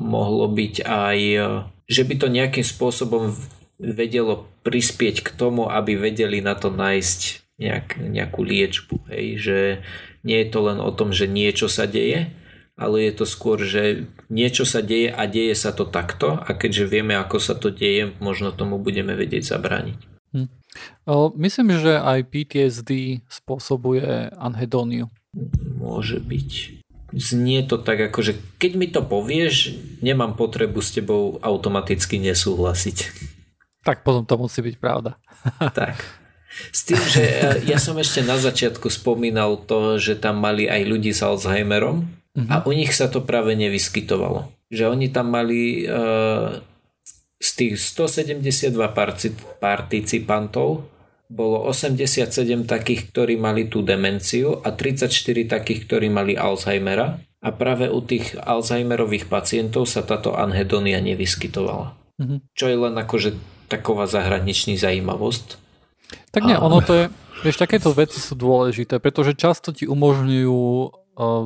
mohlo 0.00 0.48
byť 0.48 0.80
aj, 0.80 1.18
uh, 1.36 1.68
že 1.84 2.08
by 2.08 2.14
to 2.24 2.32
nejakým 2.32 2.64
spôsobom 2.64 3.36
vedelo 3.76 4.48
prispieť 4.64 5.20
k 5.20 5.28
tomu, 5.36 5.68
aby 5.68 6.00
vedeli 6.00 6.40
na 6.40 6.56
to 6.56 6.72
nájsť 6.72 7.20
nejak, 7.60 8.00
nejakú 8.00 8.40
liečbu. 8.40 9.12
Hej? 9.12 9.26
Že 9.44 9.58
nie 10.24 10.38
je 10.40 10.48
to 10.48 10.58
len 10.72 10.80
o 10.80 10.88
tom, 10.88 11.12
že 11.12 11.28
niečo 11.28 11.68
sa 11.68 11.84
deje, 11.84 12.32
ale 12.80 12.96
je 13.04 13.12
to 13.12 13.28
skôr, 13.28 13.60
že 13.60 14.08
niečo 14.32 14.64
sa 14.64 14.80
deje 14.80 15.12
a 15.12 15.28
deje 15.28 15.52
sa 15.52 15.76
to 15.76 15.84
takto 15.84 16.40
a 16.40 16.48
keďže 16.56 16.88
vieme, 16.88 17.12
ako 17.12 17.36
sa 17.36 17.52
to 17.52 17.68
deje, 17.68 18.16
možno 18.24 18.56
tomu 18.56 18.80
budeme 18.80 19.12
vedieť 19.12 19.52
zabrániť. 19.52 20.19
Myslím, 21.34 21.74
že 21.74 21.98
aj 21.98 22.30
PTSD 22.30 23.22
spôsobuje 23.26 24.30
anhedóniu. 24.38 25.10
Môže 25.78 26.22
byť. 26.22 26.80
Znie 27.10 27.66
to 27.66 27.74
tak, 27.74 27.98
ako 27.98 28.22
že 28.22 28.32
keď 28.62 28.72
mi 28.78 28.86
to 28.86 29.02
povieš, 29.02 29.74
nemám 29.98 30.38
potrebu 30.38 30.78
s 30.78 30.94
tebou 30.94 31.42
automaticky 31.42 32.22
nesúhlasiť. 32.22 32.98
Tak 33.82 34.06
potom 34.06 34.22
to 34.22 34.38
musí 34.38 34.62
byť 34.62 34.76
pravda. 34.78 35.18
tak. 35.78 35.98
S 36.70 36.86
tým, 36.86 37.00
že 37.02 37.22
e, 37.22 37.42
ja 37.66 37.78
som 37.78 37.98
ešte 37.98 38.22
na 38.22 38.38
začiatku 38.38 38.90
spomínal 38.90 39.58
to, 39.66 39.98
že 39.98 40.18
tam 40.18 40.42
mali 40.42 40.66
aj 40.66 40.82
ľudí 40.86 41.10
s 41.14 41.22
Alzheimerom 41.22 42.06
uh-huh. 42.06 42.50
a 42.50 42.62
u 42.66 42.70
nich 42.74 42.94
sa 42.94 43.06
to 43.10 43.22
práve 43.22 43.54
nevyskytovalo. 43.58 44.50
Že 44.70 44.94
oni 44.94 45.06
tam 45.10 45.34
mali 45.34 45.82
uh, 45.82 46.62
z 47.40 47.48
tých 47.56 47.74
172 47.80 48.76
participantov 49.58 50.84
bolo 51.30 51.62
87 51.64 52.36
takých, 52.68 53.08
ktorí 53.14 53.40
mali 53.40 53.70
tú 53.72 53.80
demenciu 53.80 54.60
a 54.60 54.74
34 54.76 55.48
takých, 55.48 55.88
ktorí 55.88 56.12
mali 56.12 56.36
Alzheimera 56.36 57.22
a 57.40 57.48
práve 57.54 57.88
u 57.88 58.04
tých 58.04 58.36
Alzheimerových 58.36 59.30
pacientov 59.32 59.88
sa 59.88 60.04
táto 60.04 60.36
anhedonia 60.36 61.00
nevyskytovala. 61.00 61.96
Uh-huh. 62.20 62.38
Čo 62.52 62.66
je 62.68 62.76
len 62.76 62.94
akože 62.98 63.30
taková 63.72 64.04
zahraničný 64.04 64.76
zajímavosť. 64.76 65.56
Tak 66.34 66.42
nie, 66.42 66.58
ono 66.58 66.82
to 66.82 66.92
je, 66.92 67.04
vieš, 67.46 67.62
takéto 67.62 67.94
veci 67.94 68.18
sú 68.18 68.34
dôležité, 68.34 68.98
pretože 68.98 69.38
často 69.38 69.70
ti 69.70 69.86
umožňujú 69.86 70.60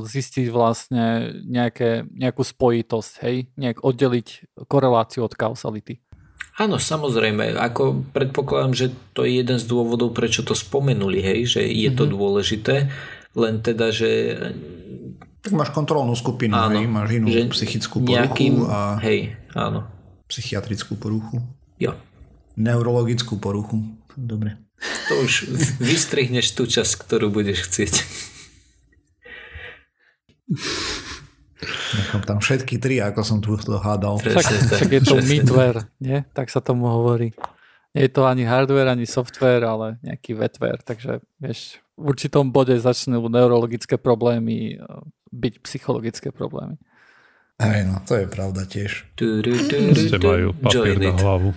zistiť 0.07 0.47
vlastne 0.55 1.35
nejaké, 1.45 2.07
nejakú 2.07 2.47
spojitosť, 2.47 3.13
hej, 3.27 3.37
nejak 3.59 3.83
oddeliť 3.83 4.57
koreláciu 4.71 5.27
od 5.27 5.35
kausality. 5.35 5.99
Áno, 6.55 6.79
samozrejme, 6.79 7.59
ako 7.59 8.15
predpokladám, 8.15 8.75
že 8.79 8.87
to 9.11 9.27
je 9.27 9.43
jeden 9.43 9.59
z 9.59 9.67
dôvodov, 9.67 10.15
prečo 10.15 10.47
to 10.47 10.55
spomenuli, 10.55 11.19
hej, 11.19 11.59
že 11.59 11.61
je 11.67 11.91
mm-hmm. 11.91 11.99
to 11.99 12.05
mhm. 12.07 12.13
dôležité, 12.15 12.75
len 13.35 13.55
teda, 13.59 13.91
že 13.91 14.11
tak 15.43 15.53
máš 15.53 15.75
kontrolnú 15.75 16.15
skupinu, 16.15 16.55
áno, 16.55 16.79
hej, 16.79 16.87
máš 16.87 17.11
inú 17.19 17.27
psychickú 17.51 18.01
poruchu 18.01 18.15
nejakým, 18.15 18.55
a 18.71 18.97
hej, 19.03 19.35
áno. 19.53 19.85
psychiatrickú 20.31 20.95
poruchu. 20.97 21.43
Jo. 21.77 21.99
Neurologickú 22.55 23.37
poruchu. 23.43 23.83
Dobre. 24.15 24.57
To 25.11 25.27
už 25.27 25.51
vystrihneš 25.83 26.55
tú 26.55 26.71
časť, 26.71 27.03
ktorú 27.03 27.35
budeš 27.35 27.67
chcieť. 27.67 27.95
Nechám 31.95 32.23
tam 32.27 32.39
všetky 32.43 32.77
tri, 32.77 33.01
ako 33.01 33.21
som 33.25 33.39
tu 33.41 33.57
to 33.57 33.81
hádal. 33.81 34.21
Však, 34.21 34.77
však 34.77 34.91
je 34.91 35.03
to 35.03 35.17
midware, 35.25 35.89
nie? 36.03 36.21
Tak 36.37 36.53
sa 36.53 36.61
tomu 36.61 36.91
hovorí. 36.91 37.33
Nie 37.95 38.11
je 38.11 38.13
to 38.13 38.27
ani 38.27 38.43
hardware, 38.43 38.91
ani 38.91 39.07
software, 39.07 39.63
ale 39.63 40.03
nejaký 40.03 40.35
wetware. 40.35 40.83
Takže 40.83 41.23
vieš, 41.39 41.79
v 41.95 42.11
určitom 42.11 42.51
bode 42.51 42.75
začnú 42.75 43.23
neurologické 43.31 43.95
problémy 43.95 44.77
e, 44.77 44.85
byť 45.31 45.55
psychologické 45.63 46.35
problémy. 46.35 46.75
Aj 47.63 47.87
no, 47.87 48.03
to 48.03 48.19
je 48.19 48.27
pravda 48.27 48.67
tiež. 48.67 49.07
Ste 49.15 50.19
majú 50.19 50.51
papier 50.59 50.99
na 50.99 51.15
hlavu. 51.15 51.55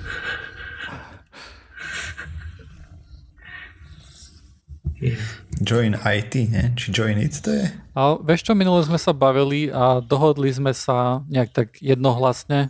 Join 5.62 5.98
IT, 5.98 6.34
nie? 6.36 6.66
Či 6.76 6.94
Join 6.94 7.18
It 7.18 7.42
to 7.42 7.52
je? 7.52 7.66
A 7.94 8.16
vieš 8.18 8.46
čo, 8.46 8.54
minule 8.54 8.82
sme 8.82 8.98
sa 8.98 9.12
bavili 9.12 9.70
a 9.70 10.00
dohodli 10.00 10.50
sme 10.50 10.72
sa 10.72 11.26
nejak 11.26 11.50
tak 11.50 11.68
jednohlasne, 11.82 12.70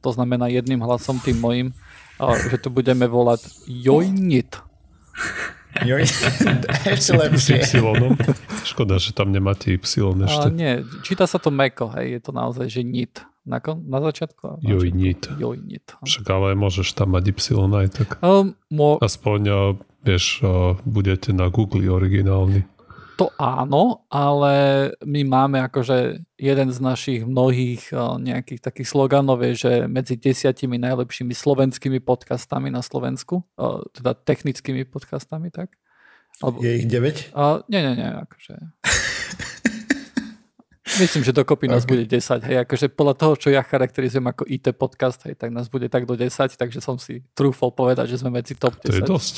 to 0.00 0.10
znamená 0.10 0.48
jedným 0.48 0.80
hlasom 0.80 1.20
tým 1.20 1.38
mojim, 1.38 1.68
že 2.48 2.56
tu 2.56 2.72
budeme 2.72 3.04
volať 3.04 3.44
Join 3.68 4.16
It. 4.32 4.56
Join 5.82 6.06
ešte 6.94 7.12
lepšie. 7.18 7.66
Škoda, 8.62 8.94
že 9.02 9.10
tam 9.10 9.34
nemáte 9.34 9.74
Y 9.74 9.82
ešte. 10.22 10.46
A 10.46 10.52
nie, 10.52 10.86
číta 11.02 11.26
sa 11.26 11.42
to 11.42 11.50
meko, 11.50 11.90
hej, 11.98 12.18
je 12.18 12.20
to 12.22 12.30
naozaj, 12.30 12.70
že 12.70 12.86
NIT. 12.86 13.26
Na, 13.44 13.60
na 13.60 14.00
začiatku? 14.00 14.64
Jojnit. 14.64 15.28
Jojnit. 15.36 15.92
Však 16.00 16.24
ale 16.32 16.56
môžeš 16.56 16.96
tam 16.96 17.12
mať 17.12 17.28
Y 17.28 17.52
aj 17.76 17.88
tak. 17.92 18.08
Um, 18.24 18.56
mo- 18.72 18.96
Aspoň 19.04 19.40
Vieš, 20.04 20.44
budete 20.84 21.32
na 21.32 21.48
Google 21.48 21.88
originálny. 21.88 22.68
To 23.14 23.30
áno, 23.38 24.04
ale 24.10 24.90
my 25.06 25.22
máme 25.22 25.62
akože 25.62 26.18
jeden 26.34 26.68
z 26.74 26.78
našich 26.82 27.20
mnohých 27.22 27.94
nejakých 28.18 28.58
takých 28.58 28.90
sloganov 28.90 29.38
je, 29.46 29.54
že 29.54 29.72
medzi 29.86 30.18
desiatimi 30.18 30.82
najlepšími 30.82 31.30
slovenskými 31.30 32.02
podcastami 32.02 32.74
na 32.74 32.82
Slovensku, 32.82 33.46
teda 33.94 34.18
technickými 34.18 34.82
podcastami, 34.82 35.54
tak? 35.54 35.78
Alebo, 36.42 36.58
je 36.58 36.82
ich 36.82 36.90
9? 36.90 37.30
A, 37.38 37.62
nie, 37.70 37.80
nie, 37.86 37.94
nie, 38.02 38.10
akože... 38.10 38.54
Myslím, 40.94 41.22
že 41.26 41.34
dokopy 41.34 41.66
nás 41.70 41.86
okay. 41.86 41.90
bude 41.90 42.04
10. 42.06 42.50
Hej, 42.50 42.56
akože 42.66 42.86
podľa 42.90 43.14
toho, 43.14 43.34
čo 43.38 43.48
ja 43.50 43.62
charakterizujem 43.62 44.26
ako 44.30 44.46
IT 44.46 44.74
podcast, 44.78 45.22
hej, 45.26 45.38
tak 45.38 45.50
nás 45.50 45.66
bude 45.70 45.86
tak 45.86 46.06
do 46.06 46.18
10, 46.18 46.30
takže 46.54 46.78
som 46.82 46.98
si 46.98 47.22
trúfol 47.34 47.70
povedať, 47.74 48.10
že 48.10 48.22
sme 48.22 48.30
medzi 48.30 48.58
top 48.58 48.78
10. 48.78 48.90
To 48.90 48.94
je 48.98 49.02
dosť. 49.02 49.36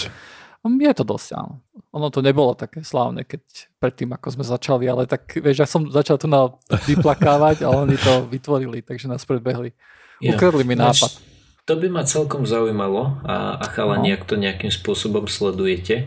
Je 0.74 0.92
to 0.96 1.04
dosť, 1.06 1.38
áno. 1.38 1.62
Ono 1.94 2.08
to 2.10 2.20
nebolo 2.20 2.52
také 2.58 2.82
slávne, 2.82 3.22
keď 3.22 3.42
predtým, 3.78 4.12
ako 4.12 4.34
sme 4.36 4.44
začali, 4.44 4.84
ale 4.90 5.06
tak, 5.06 5.38
vieš, 5.38 5.62
ja 5.62 5.68
som 5.68 5.86
začal 5.88 6.18
tu 6.18 6.26
na 6.26 6.50
vyplakávať 6.90 7.62
a 7.64 7.72
oni 7.72 7.96
to 7.96 8.26
vytvorili, 8.26 8.82
takže 8.82 9.06
nás 9.06 9.22
predbehli. 9.22 9.72
Ja. 10.20 10.34
Ukradli 10.34 10.64
mi 10.66 10.74
nápad. 10.74 11.36
To 11.66 11.74
by 11.74 11.88
ma 11.90 12.06
celkom 12.06 12.46
zaujímalo 12.46 13.20
a, 13.26 13.58
a 13.58 13.64
chalani, 13.74 14.14
no. 14.14 14.16
ak 14.18 14.22
to 14.26 14.38
nejakým 14.38 14.70
spôsobom 14.70 15.26
sledujete. 15.26 16.06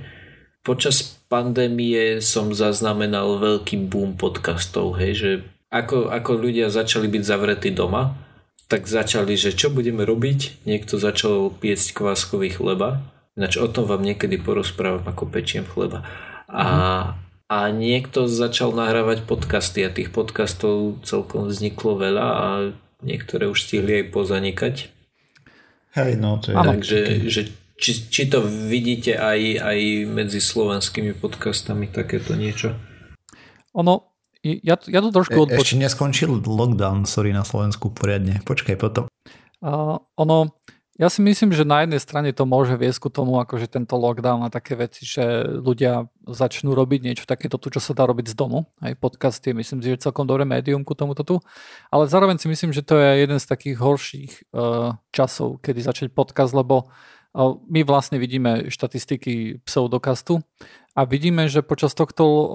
Počas 0.63 1.19
pandémie 1.27 2.23
som 2.23 2.55
zaznamenal 2.55 3.39
veľký 3.39 3.87
boom 3.91 4.15
podcastov, 4.15 4.99
hej, 4.99 5.11
že 5.15 5.31
ako, 5.69 6.09
ako 6.09 6.31
ľudia 6.39 6.73
začali 6.73 7.05
byť 7.11 7.23
zavretí 7.23 7.69
doma, 7.69 8.17
tak 8.69 8.85
začali, 8.85 9.33
že 9.33 9.53
čo 9.53 9.73
budeme 9.73 10.05
robiť? 10.05 10.65
Niekto 10.65 11.01
začal 11.01 11.53
piecť 11.53 11.93
kváskový 11.93 12.53
chleba 12.53 13.01
Ináč 13.39 13.55
o 13.55 13.71
tom 13.71 13.87
vám 13.87 14.03
niekedy 14.03 14.35
porozprávam, 14.35 15.07
ako 15.07 15.31
pečiem 15.31 15.63
chleba. 15.63 16.03
A, 16.51 17.15
a 17.47 17.57
niekto 17.71 18.27
začal 18.27 18.75
nahrávať 18.75 19.23
podcasty 19.23 19.79
a 19.87 19.95
tých 19.95 20.11
podcastov 20.11 20.99
celkom 21.07 21.47
vzniklo 21.47 21.95
veľa 21.95 22.27
a 22.27 22.47
niektoré 22.99 23.47
už 23.47 23.63
stihli 23.63 24.03
aj 24.03 24.05
pozanikať. 24.11 24.75
Hej, 25.95 26.19
no 26.19 26.43
to 26.43 26.51
je... 26.51 26.55
Takže 26.59 26.97
že, 27.31 27.41
či, 27.79 28.11
či 28.11 28.27
to 28.27 28.43
vidíte 28.43 29.15
aj, 29.15 29.39
aj 29.63 29.79
medzi 30.11 30.43
slovenskými 30.43 31.15
podcastami 31.15 31.87
takéto 31.87 32.35
niečo? 32.35 32.75
Ono, 33.71 34.19
ja, 34.43 34.75
ja 34.75 34.99
to 34.99 35.15
trošku 35.15 35.47
odpoč... 35.47 35.63
Ešte 35.63 35.79
neskončil 35.79 36.43
lockdown, 36.43 37.07
sorry, 37.07 37.31
na 37.31 37.47
Slovensku 37.47 37.87
poriadne. 37.95 38.43
Počkaj 38.43 38.75
potom. 38.75 39.07
Uh, 39.63 39.95
ono, 40.19 40.59
ja 40.99 41.07
si 41.07 41.23
myslím, 41.23 41.55
že 41.55 41.63
na 41.63 41.87
jednej 41.87 42.03
strane 42.03 42.35
to 42.35 42.43
môže 42.43 42.75
viesť 42.75 43.07
ku 43.07 43.09
tomu, 43.09 43.39
akože 43.39 43.71
tento 43.71 43.95
lockdown 43.95 44.43
a 44.43 44.51
také 44.51 44.75
veci, 44.75 45.07
že 45.07 45.47
ľudia 45.47 46.11
začnú 46.27 46.75
robiť 46.75 46.99
niečo 47.07 47.23
takéto 47.23 47.55
tu, 47.55 47.71
čo 47.71 47.79
sa 47.79 47.95
dá 47.95 48.03
robiť 48.03 48.27
z 48.27 48.35
domu. 48.35 48.67
Aj 48.83 48.91
podcast 48.99 49.39
je, 49.39 49.55
myslím 49.55 49.79
si, 49.79 49.95
že 49.95 50.03
celkom 50.03 50.27
dobré 50.27 50.43
médium 50.43 50.83
ku 50.83 50.91
tomuto 50.99 51.23
tu. 51.23 51.39
Ale 51.87 52.11
zároveň 52.11 52.35
si 52.35 52.51
myslím, 52.51 52.75
že 52.75 52.83
to 52.83 52.99
je 52.99 53.23
jeden 53.23 53.39
z 53.39 53.47
takých 53.47 53.79
horších 53.79 54.31
uh, 54.51 54.99
časov, 55.15 55.63
kedy 55.63 55.79
začať 55.79 56.07
podcast, 56.11 56.51
lebo 56.51 56.91
uh, 56.91 57.55
my 57.71 57.87
vlastne 57.87 58.19
vidíme 58.19 58.67
štatistiky 58.67 59.63
pseudokastu 59.63 60.43
a 60.99 61.07
vidíme, 61.07 61.47
že 61.47 61.63
počas 61.63 61.95
tohto 61.95 62.27
uh, 62.27 62.47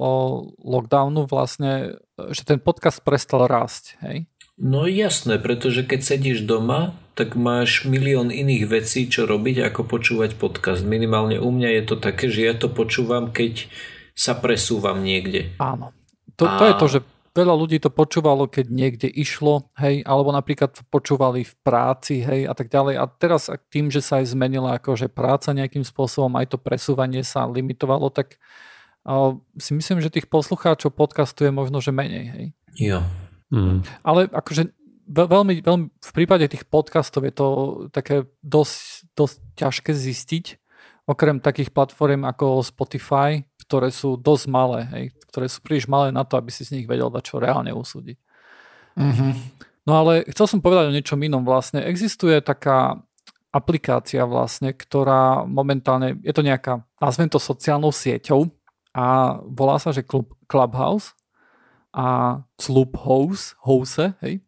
lockdownu 0.60 1.24
vlastne, 1.24 1.96
že 2.28 2.44
ten 2.44 2.60
podcast 2.60 3.00
prestal 3.00 3.48
rásť. 3.48 3.96
Hej? 4.04 4.28
No 4.60 4.84
jasné, 4.84 5.40
pretože 5.40 5.80
keď 5.80 6.00
sedíš 6.04 6.44
doma, 6.44 6.92
tak 7.14 7.38
máš 7.38 7.86
milión 7.86 8.34
iných 8.34 8.66
vecí, 8.66 9.06
čo 9.06 9.24
robiť, 9.24 9.70
ako 9.70 9.86
počúvať 9.86 10.34
podcast. 10.34 10.82
Minimálne 10.82 11.38
u 11.38 11.50
mňa 11.54 11.70
je 11.80 11.82
to 11.86 11.96
také, 12.02 12.26
že 12.26 12.42
ja 12.42 12.54
to 12.58 12.66
počúvam, 12.66 13.30
keď 13.30 13.70
sa 14.18 14.34
presúvam 14.34 15.02
niekde. 15.02 15.54
Áno. 15.62 15.94
To, 16.38 16.50
a... 16.50 16.58
to 16.58 16.64
je 16.66 16.74
to, 16.74 16.86
že 16.90 16.98
veľa 17.34 17.54
ľudí 17.54 17.78
to 17.82 17.90
počúvalo, 17.90 18.46
keď 18.46 18.66
niekde 18.70 19.08
išlo, 19.10 19.70
hej, 19.78 20.06
alebo 20.06 20.30
napríklad 20.30 20.74
počúvali 20.90 21.42
v 21.42 21.54
práci, 21.66 22.22
hej, 22.22 22.46
a 22.46 22.54
tak 22.54 22.70
ďalej. 22.70 22.94
A 22.98 23.04
teraz 23.10 23.50
tým, 23.70 23.90
že 23.90 24.02
sa 24.02 24.22
aj 24.22 24.34
zmenila 24.34 24.78
akože 24.78 25.10
práca 25.10 25.50
nejakým 25.50 25.82
spôsobom, 25.82 26.34
aj 26.38 26.54
to 26.54 26.58
presúvanie 26.62 27.26
sa 27.26 27.46
limitovalo, 27.46 28.10
tak 28.10 28.38
uh, 29.06 29.34
si 29.58 29.74
myslím, 29.74 29.98
že 29.98 30.14
tých 30.14 30.30
poslucháčov 30.30 30.94
podcastu 30.94 31.46
je 31.46 31.52
možno, 31.54 31.82
že 31.82 31.90
menej, 31.90 32.26
hej. 32.30 32.46
Jo. 32.74 33.00
Mm. 33.50 33.82
Ale 34.02 34.30
akože 34.30 34.70
veľmi, 35.08 35.60
veľmi, 35.60 35.86
v 35.90 36.12
prípade 36.12 36.48
tých 36.48 36.64
podcastov 36.68 37.24
je 37.24 37.34
to 37.34 37.46
také 37.92 38.28
dosť, 38.40 39.08
dosť 39.14 39.36
ťažké 39.56 39.92
zistiť, 39.92 40.44
okrem 41.04 41.40
takých 41.40 41.70
platform 41.70 42.24
ako 42.24 42.64
Spotify, 42.64 43.44
ktoré 43.64 43.92
sú 43.92 44.16
dosť 44.16 44.44
malé, 44.48 44.80
hej, 44.92 45.04
ktoré 45.28 45.46
sú 45.48 45.60
príliš 45.60 45.86
malé 45.88 46.12
na 46.12 46.24
to, 46.24 46.36
aby 46.36 46.48
si 46.48 46.64
z 46.64 46.80
nich 46.80 46.86
vedel 46.88 47.12
dať 47.12 47.24
čo 47.24 47.40
reálne 47.40 47.72
usúdiť. 47.72 48.16
Mm-hmm. 48.96 49.32
No 49.84 49.92
ale 50.00 50.24
chcel 50.32 50.46
som 50.48 50.64
povedať 50.64 50.88
o 50.88 50.96
niečom 50.96 51.20
inom 51.20 51.44
vlastne. 51.44 51.84
Existuje 51.84 52.40
taká 52.40 53.04
aplikácia 53.52 54.24
vlastne, 54.24 54.72
ktorá 54.72 55.44
momentálne, 55.46 56.18
je 56.24 56.32
to 56.34 56.42
nejaká, 56.42 56.82
nazvem 56.98 57.28
to 57.30 57.38
sociálnou 57.38 57.92
sieťou 57.94 58.50
a 58.96 59.38
volá 59.44 59.78
sa, 59.78 59.92
že 59.94 60.06
Clubhouse 60.48 61.14
a 61.94 62.42
Clubhouse, 62.58 63.54
House, 63.62 64.10
hej. 64.26 64.42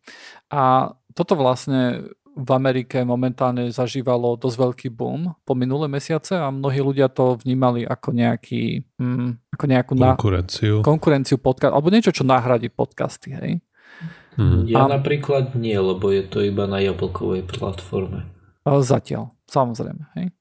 A 0.50 0.90
toto 1.14 1.38
vlastne 1.38 2.10
v 2.36 2.50
Amerike 2.52 3.00
momentálne 3.00 3.72
zažívalo 3.72 4.36
dosť 4.36 4.56
veľký 4.60 4.88
boom 4.92 5.32
po 5.40 5.56
minulé 5.56 5.88
mesiace 5.88 6.36
a 6.36 6.52
mnohí 6.52 6.84
ľudia 6.84 7.08
to 7.08 7.40
vnímali 7.40 7.88
ako 7.88 8.12
nejaký 8.12 8.84
hm, 9.00 9.56
ako 9.56 9.64
nejakú 9.64 9.92
konkurenciu. 9.96 10.74
Na, 10.76 10.84
konkurenciu 10.84 11.36
podcast, 11.40 11.72
alebo 11.72 11.88
niečo, 11.88 12.12
čo 12.12 12.28
nahradí 12.28 12.68
podcasty, 12.68 13.32
hej. 13.32 13.64
Hmm. 14.36 14.68
Ja 14.68 14.84
a, 14.84 15.00
napríklad 15.00 15.56
nie, 15.56 15.72
lebo 15.80 16.12
je 16.12 16.28
to 16.28 16.44
iba 16.44 16.68
na 16.68 16.84
jablkovej 16.84 17.48
platforme. 17.48 18.28
Zatiaľ, 18.68 19.32
samozrejme, 19.48 20.04
hej. 20.20 20.35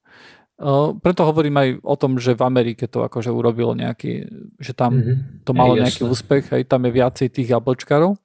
Preto 1.04 1.22
hovorím 1.28 1.56
aj 1.60 1.70
o 1.84 1.96
tom, 2.00 2.16
že 2.16 2.32
v 2.32 2.48
Amerike 2.48 2.88
to 2.88 3.04
akože 3.04 3.28
urobilo 3.28 3.76
nejaký, 3.76 4.24
že 4.56 4.72
tam 4.72 4.96
mm-hmm. 4.96 5.44
to 5.44 5.52
malo 5.52 5.76
je, 5.76 5.84
nejaký 5.84 6.02
jasné. 6.08 6.14
úspech, 6.16 6.46
aj 6.56 6.64
tam 6.72 6.88
je 6.88 6.92
viacej 6.96 7.28
tých 7.28 7.52
jablčkarov. 7.52 8.16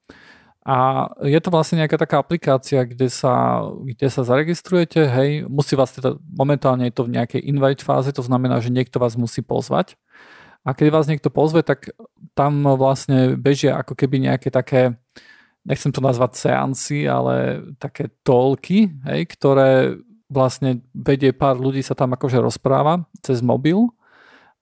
A 0.63 1.09
je 1.27 1.41
to 1.43 1.51
vlastne 1.51 1.83
nejaká 1.83 1.99
taká 1.99 2.23
aplikácia, 2.23 2.87
kde 2.87 3.11
sa, 3.11 3.67
kde 3.83 4.07
sa 4.07 4.23
zaregistrujete, 4.23 5.09
hej, 5.09 5.31
musí 5.51 5.75
vás 5.75 5.91
teda, 5.91 6.21
momentálne 6.23 6.87
je 6.87 6.95
to 6.95 7.09
v 7.09 7.19
nejakej 7.19 7.43
invite 7.43 7.83
fáze, 7.83 8.13
to 8.15 8.23
znamená, 8.23 8.63
že 8.63 8.71
niekto 8.71 9.03
vás 9.03 9.19
musí 9.19 9.43
pozvať. 9.43 9.99
A 10.63 10.77
keď 10.77 10.93
vás 10.93 11.09
niekto 11.09 11.33
pozve, 11.33 11.65
tak 11.65 11.91
tam 12.37 12.63
vlastne 12.77 13.41
bežia 13.41 13.81
ako 13.81 13.97
keby 13.97 14.29
nejaké 14.31 14.53
také, 14.53 15.01
nechcem 15.65 15.91
to 15.91 16.05
nazvať 16.05 16.37
seansy, 16.37 17.09
ale 17.09 17.65
také 17.81 18.13
tolky, 18.21 18.93
hej, 19.09 19.27
ktoré 19.33 19.97
vlastne 20.31 20.87
vedie 20.95 21.35
pár 21.35 21.59
ľudí 21.59 21.83
sa 21.83 21.99
tam 21.99 22.15
akože 22.15 22.39
rozpráva 22.39 23.05
cez 23.21 23.43
mobil 23.43 23.91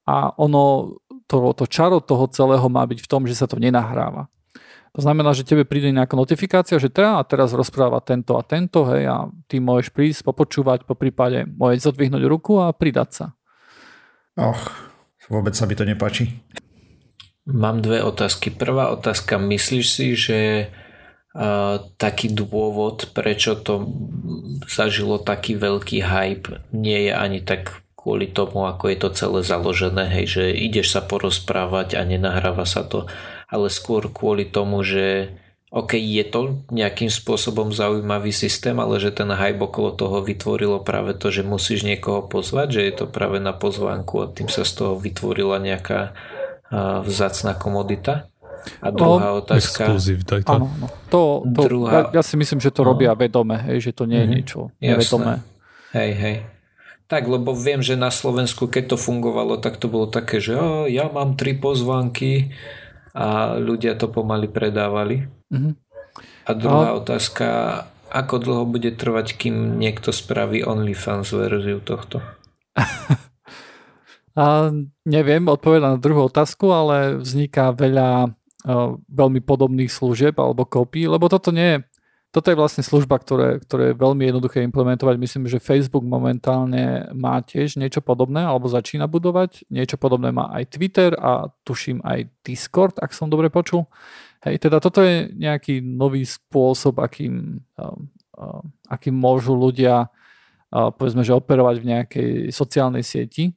a 0.08 0.32
ono, 0.40 0.96
to, 1.28 1.52
to 1.52 1.68
čaro 1.68 2.00
toho 2.00 2.24
celého 2.32 2.64
má 2.72 2.82
byť 2.88 3.04
v 3.04 3.10
tom, 3.10 3.28
že 3.28 3.36
sa 3.36 3.44
to 3.44 3.60
nenahráva. 3.60 4.32
To 4.96 5.04
znamená, 5.04 5.36
že 5.36 5.44
tebe 5.44 5.68
príde 5.68 5.92
nejaká 5.92 6.16
notifikácia, 6.16 6.80
že 6.80 6.88
teda 6.88 7.20
a 7.20 7.22
teraz 7.22 7.52
rozpráva 7.52 8.00
tento 8.00 8.34
a 8.34 8.42
tento, 8.42 8.88
hej, 8.88 9.04
a 9.06 9.28
ty 9.46 9.60
môžeš 9.60 9.92
prísť, 9.92 10.24
popočúvať, 10.24 10.88
po 10.88 10.96
prípade 10.96 11.44
môžeš 11.44 11.92
zodvihnúť 11.92 12.24
ruku 12.24 12.58
a 12.58 12.72
pridať 12.72 13.08
sa. 13.12 13.26
Och, 14.40 14.58
vôbec 15.28 15.52
sa 15.52 15.68
mi 15.68 15.76
to 15.76 15.84
nepáči. 15.84 16.40
Mám 17.48 17.84
dve 17.84 18.00
otázky. 18.04 18.52
Prvá 18.52 18.88
otázka, 18.92 19.36
myslíš 19.36 19.86
si, 19.86 20.06
že 20.16 20.68
taký 21.94 22.34
dôvod, 22.34 23.14
prečo 23.14 23.54
to 23.54 23.86
zažilo 24.66 25.22
taký 25.22 25.54
veľký 25.54 26.02
hype, 26.02 26.58
nie 26.74 27.06
je 27.06 27.12
ani 27.14 27.38
tak 27.38 27.86
kvôli 27.94 28.26
tomu, 28.26 28.66
ako 28.66 28.90
je 28.90 28.98
to 28.98 29.08
celé 29.14 29.40
založené, 29.46 30.10
hej, 30.10 30.26
že 30.26 30.44
ideš 30.50 30.98
sa 30.98 31.02
porozprávať 31.02 31.94
a 31.94 32.02
nenahráva 32.02 32.66
sa 32.66 32.82
to, 32.82 33.06
ale 33.46 33.70
skôr 33.70 34.10
kvôli 34.10 34.50
tomu, 34.50 34.82
že 34.82 35.30
OK, 35.68 36.00
je 36.00 36.24
to 36.24 36.64
nejakým 36.72 37.12
spôsobom 37.12 37.76
zaujímavý 37.76 38.32
systém, 38.32 38.80
ale 38.80 38.96
že 38.98 39.12
ten 39.12 39.28
hype 39.28 39.60
okolo 39.60 39.92
toho 39.92 40.24
vytvorilo 40.24 40.80
práve 40.80 41.12
to, 41.12 41.28
že 41.28 41.44
musíš 41.44 41.84
niekoho 41.84 42.24
pozvať, 42.24 42.80
že 42.80 42.82
je 42.88 42.92
to 42.98 43.06
práve 43.06 43.36
na 43.36 43.52
pozvánku 43.52 44.24
a 44.24 44.30
tým 44.32 44.48
sa 44.48 44.64
z 44.64 44.72
toho 44.80 44.96
vytvorila 44.96 45.60
nejaká 45.60 46.16
vzácná 47.04 47.52
komodita. 47.52 48.32
A 48.82 48.88
druhá 48.90 49.34
no, 49.34 49.40
otázka... 49.42 49.88
Exkluzív, 49.88 50.24
daj 50.24 50.42
to. 50.44 50.52
Áno, 50.54 50.66
no. 50.78 50.86
to, 51.08 51.20
to 51.44 51.60
druhá... 51.66 51.90
ja, 51.92 52.00
ja 52.18 52.22
si 52.22 52.34
myslím, 52.36 52.60
že 52.62 52.70
to 52.72 52.84
no. 52.84 52.94
robia 52.94 53.12
vedome, 53.16 53.56
hej, 53.68 53.90
že 53.90 53.92
to 53.94 54.04
nie 54.04 54.18
je 54.18 54.26
mm-hmm. 54.26 54.36
niečo 54.36 54.58
nevedomé. 54.78 55.34
Hej, 55.96 56.12
hej. 56.16 56.36
Tak, 57.08 57.24
lebo 57.24 57.56
viem, 57.56 57.80
že 57.80 57.96
na 57.96 58.12
Slovensku, 58.12 58.68
keď 58.68 58.94
to 58.94 58.96
fungovalo, 59.00 59.56
tak 59.56 59.80
to 59.80 59.88
bolo 59.88 60.12
také, 60.12 60.44
že 60.44 60.52
oh, 60.60 60.84
ja 60.84 61.08
mám 61.08 61.40
tri 61.40 61.56
pozvánky 61.56 62.52
a 63.16 63.56
ľudia 63.56 63.96
to 63.96 64.12
pomaly 64.12 64.44
predávali. 64.44 65.24
Mm-hmm. 65.48 65.72
A 66.44 66.50
druhá 66.52 66.92
a... 66.92 66.96
otázka, 67.00 67.48
ako 68.12 68.34
dlho 68.40 68.64
bude 68.68 68.92
trvať, 68.92 69.36
kým 69.36 69.80
niekto 69.80 70.12
spraví 70.12 70.64
OnlyFans 70.64 71.32
verziu 71.32 71.80
tohto? 71.80 72.20
a 74.38 74.72
neviem 75.08 75.44
odpovedať 75.48 75.84
na 75.84 76.00
druhú 76.00 76.28
otázku, 76.28 76.68
ale 76.72 77.20
vzniká 77.20 77.72
veľa 77.72 78.36
veľmi 79.06 79.40
podobných 79.44 79.92
služieb 79.92 80.34
alebo 80.38 80.66
kopí, 80.66 81.06
lebo 81.06 81.30
toto 81.30 81.54
nie 81.54 81.78
je, 81.78 81.78
toto 82.28 82.52
je 82.52 82.60
vlastne 82.60 82.84
služba, 82.84 83.16
ktoré, 83.16 83.56
ktoré 83.64 83.90
je 83.90 84.00
veľmi 84.04 84.28
jednoduché 84.28 84.60
implementovať. 84.60 85.16
Myslím, 85.16 85.48
že 85.48 85.64
Facebook 85.64 86.04
momentálne 86.04 87.08
má 87.16 87.40
tiež 87.40 87.80
niečo 87.80 88.04
podobné, 88.04 88.44
alebo 88.44 88.68
začína 88.68 89.08
budovať. 89.08 89.64
Niečo 89.72 89.96
podobné 89.96 90.28
má 90.28 90.52
aj 90.52 90.76
Twitter 90.76 91.16
a 91.16 91.48
tuším 91.64 92.04
aj 92.04 92.28
Discord, 92.44 93.00
ak 93.00 93.16
som 93.16 93.32
dobre 93.32 93.48
počul. 93.48 93.88
Hej, 94.44 94.60
teda 94.60 94.76
toto 94.76 95.00
je 95.00 95.32
nejaký 95.40 95.80
nový 95.80 96.28
spôsob, 96.28 97.00
akým, 97.00 97.64
akým 98.92 99.16
môžu 99.16 99.56
ľudia 99.56 100.12
povedzme, 100.68 101.24
že 101.24 101.32
operovať 101.32 101.76
v 101.80 101.88
nejakej 101.96 102.30
sociálnej 102.52 103.00
sieti 103.00 103.56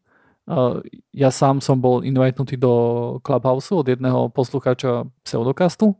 ja 1.13 1.29
sám 1.29 1.61
som 1.61 1.77
bol 1.77 2.01
invitnutý 2.01 2.57
do 2.57 2.73
Clubhouse 3.21 3.71
od 3.71 3.85
jedného 3.85 4.33
poslucháča 4.33 5.05
pseudokastu 5.21 5.93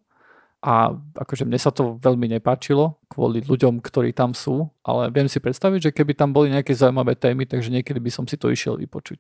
a 0.62 0.94
akože 1.18 1.46
mne 1.46 1.58
sa 1.62 1.74
to 1.74 1.98
veľmi 2.02 2.30
nepáčilo 2.38 2.98
kvôli 3.10 3.42
ľuďom, 3.42 3.82
ktorí 3.82 4.14
tam 4.14 4.38
sú, 4.38 4.70
ale 4.86 5.10
viem 5.10 5.26
si 5.26 5.42
predstaviť, 5.42 5.90
že 5.90 5.92
keby 5.94 6.14
tam 6.14 6.34
boli 6.34 6.54
nejaké 6.54 6.74
zaujímavé 6.74 7.18
témy, 7.18 7.50
takže 7.50 7.74
niekedy 7.74 7.98
by 7.98 8.12
som 8.14 8.26
si 8.30 8.38
to 8.38 8.50
išiel 8.50 8.78
vypočuť. 8.78 9.18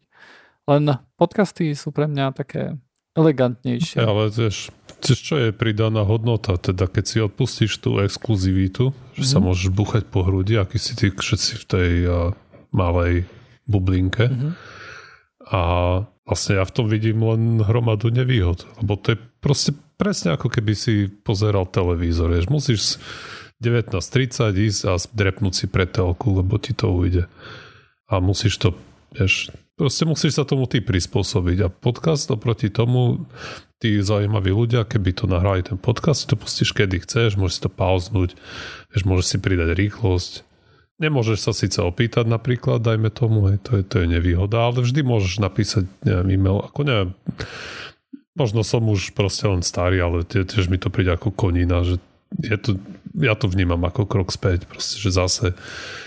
Len 0.69 0.85
podcasty 1.17 1.73
sú 1.73 1.89
pre 1.89 2.05
mňa 2.05 2.37
také 2.37 2.77
elegantnejšie. 3.17 4.01
Ale 4.01 4.29
vieš, 4.29 4.69
čo 5.01 5.35
je 5.37 5.49
pridaná 5.49 6.05
hodnota, 6.05 6.61
teda 6.61 6.85
keď 6.85 7.03
si 7.09 7.17
odpustíš 7.17 7.81
tú 7.81 7.97
exkluzivitu, 7.97 8.93
že 9.17 9.25
mm-hmm. 9.25 9.31
sa 9.33 9.37
mhm. 9.41 9.45
môžeš 9.49 9.69
buchať 9.73 10.03
po 10.13 10.21
hrudi, 10.21 10.61
aký 10.61 10.77
si 10.77 10.93
ty 10.93 11.09
všetci 11.09 11.53
v 11.57 11.65
tej 11.65 11.91
uh, 12.05 12.13
malej 12.69 13.25
bublinke, 13.65 14.29
mm-hmm 14.29 14.80
a 15.51 15.61
vlastne 16.23 16.57
ja 16.57 16.63
v 16.63 16.71
tom 16.71 16.87
vidím 16.87 17.27
len 17.27 17.59
hromadu 17.59 18.07
nevýhod, 18.07 18.63
lebo 18.79 18.95
to 18.95 19.13
je 19.13 19.17
proste 19.43 19.71
presne 19.99 20.33
ako 20.33 20.47
keby 20.47 20.73
si 20.73 21.11
pozeral 21.11 21.67
televízor. 21.67 22.31
Vieš. 22.31 22.47
Musíš 22.47 22.81
19.30 23.61 24.57
ísť 24.57 24.81
a 24.89 24.97
drepnúť 24.97 25.53
si 25.53 25.65
pre 25.69 25.85
telku, 25.85 26.33
lebo 26.33 26.57
ti 26.57 26.73
to 26.73 26.89
ujde. 26.89 27.29
A 28.09 28.17
musíš 28.17 28.57
to, 28.57 28.73
vieš, 29.13 29.53
proste 29.77 30.09
musíš 30.09 30.41
sa 30.41 30.43
tomu 30.47 30.65
ty 30.65 30.81
prispôsobiť. 30.81 31.57
A 31.61 31.67
podcast 31.69 32.31
oproti 32.33 32.73
tomu, 32.73 33.29
tí 33.77 34.01
zaujímaví 34.01 34.49
ľudia, 34.49 34.87
keby 34.87 35.13
to 35.13 35.29
nahrali 35.29 35.61
ten 35.61 35.77
podcast, 35.77 36.25
to 36.25 36.33
pustíš 36.33 36.73
kedy 36.73 37.05
chceš, 37.05 37.37
môžeš 37.37 37.55
si 37.59 37.63
to 37.65 37.69
pauznúť, 37.69 38.33
vieš, 38.89 39.03
môžeš 39.05 39.25
si 39.25 39.37
pridať 39.37 39.77
rýchlosť. 39.77 40.50
Nemôžeš 41.01 41.39
sa 41.41 41.53
síce 41.57 41.81
opýtať 41.81 42.29
napríklad, 42.29 42.77
dajme 42.77 43.09
tomu, 43.09 43.49
hej, 43.49 43.57
to, 43.65 43.81
je, 43.81 43.83
to 43.83 43.95
je 44.05 44.07
nevýhoda, 44.07 44.69
ale 44.69 44.85
vždy 44.85 45.01
môžeš 45.01 45.41
napísať 45.41 45.89
neviem, 46.05 46.37
e-mail, 46.37 46.61
ako 46.61 46.79
neviem, 46.85 47.09
možno 48.37 48.61
som 48.61 48.85
už 48.85 49.17
proste 49.17 49.49
len 49.49 49.65
starý, 49.65 49.97
ale 49.99 50.21
tiež 50.23 50.69
mi 50.69 50.77
to 50.77 50.93
príde 50.93 51.09
ako 51.11 51.33
konina, 51.33 51.81
že 51.81 51.97
je 52.39 52.55
to, 52.55 52.79
ja 53.19 53.35
to 53.35 53.51
vnímam 53.51 53.81
ako 53.83 54.07
krok 54.07 54.31
späť, 54.31 54.63
proste, 54.69 55.01
že 55.01 55.11
zase 55.11 55.45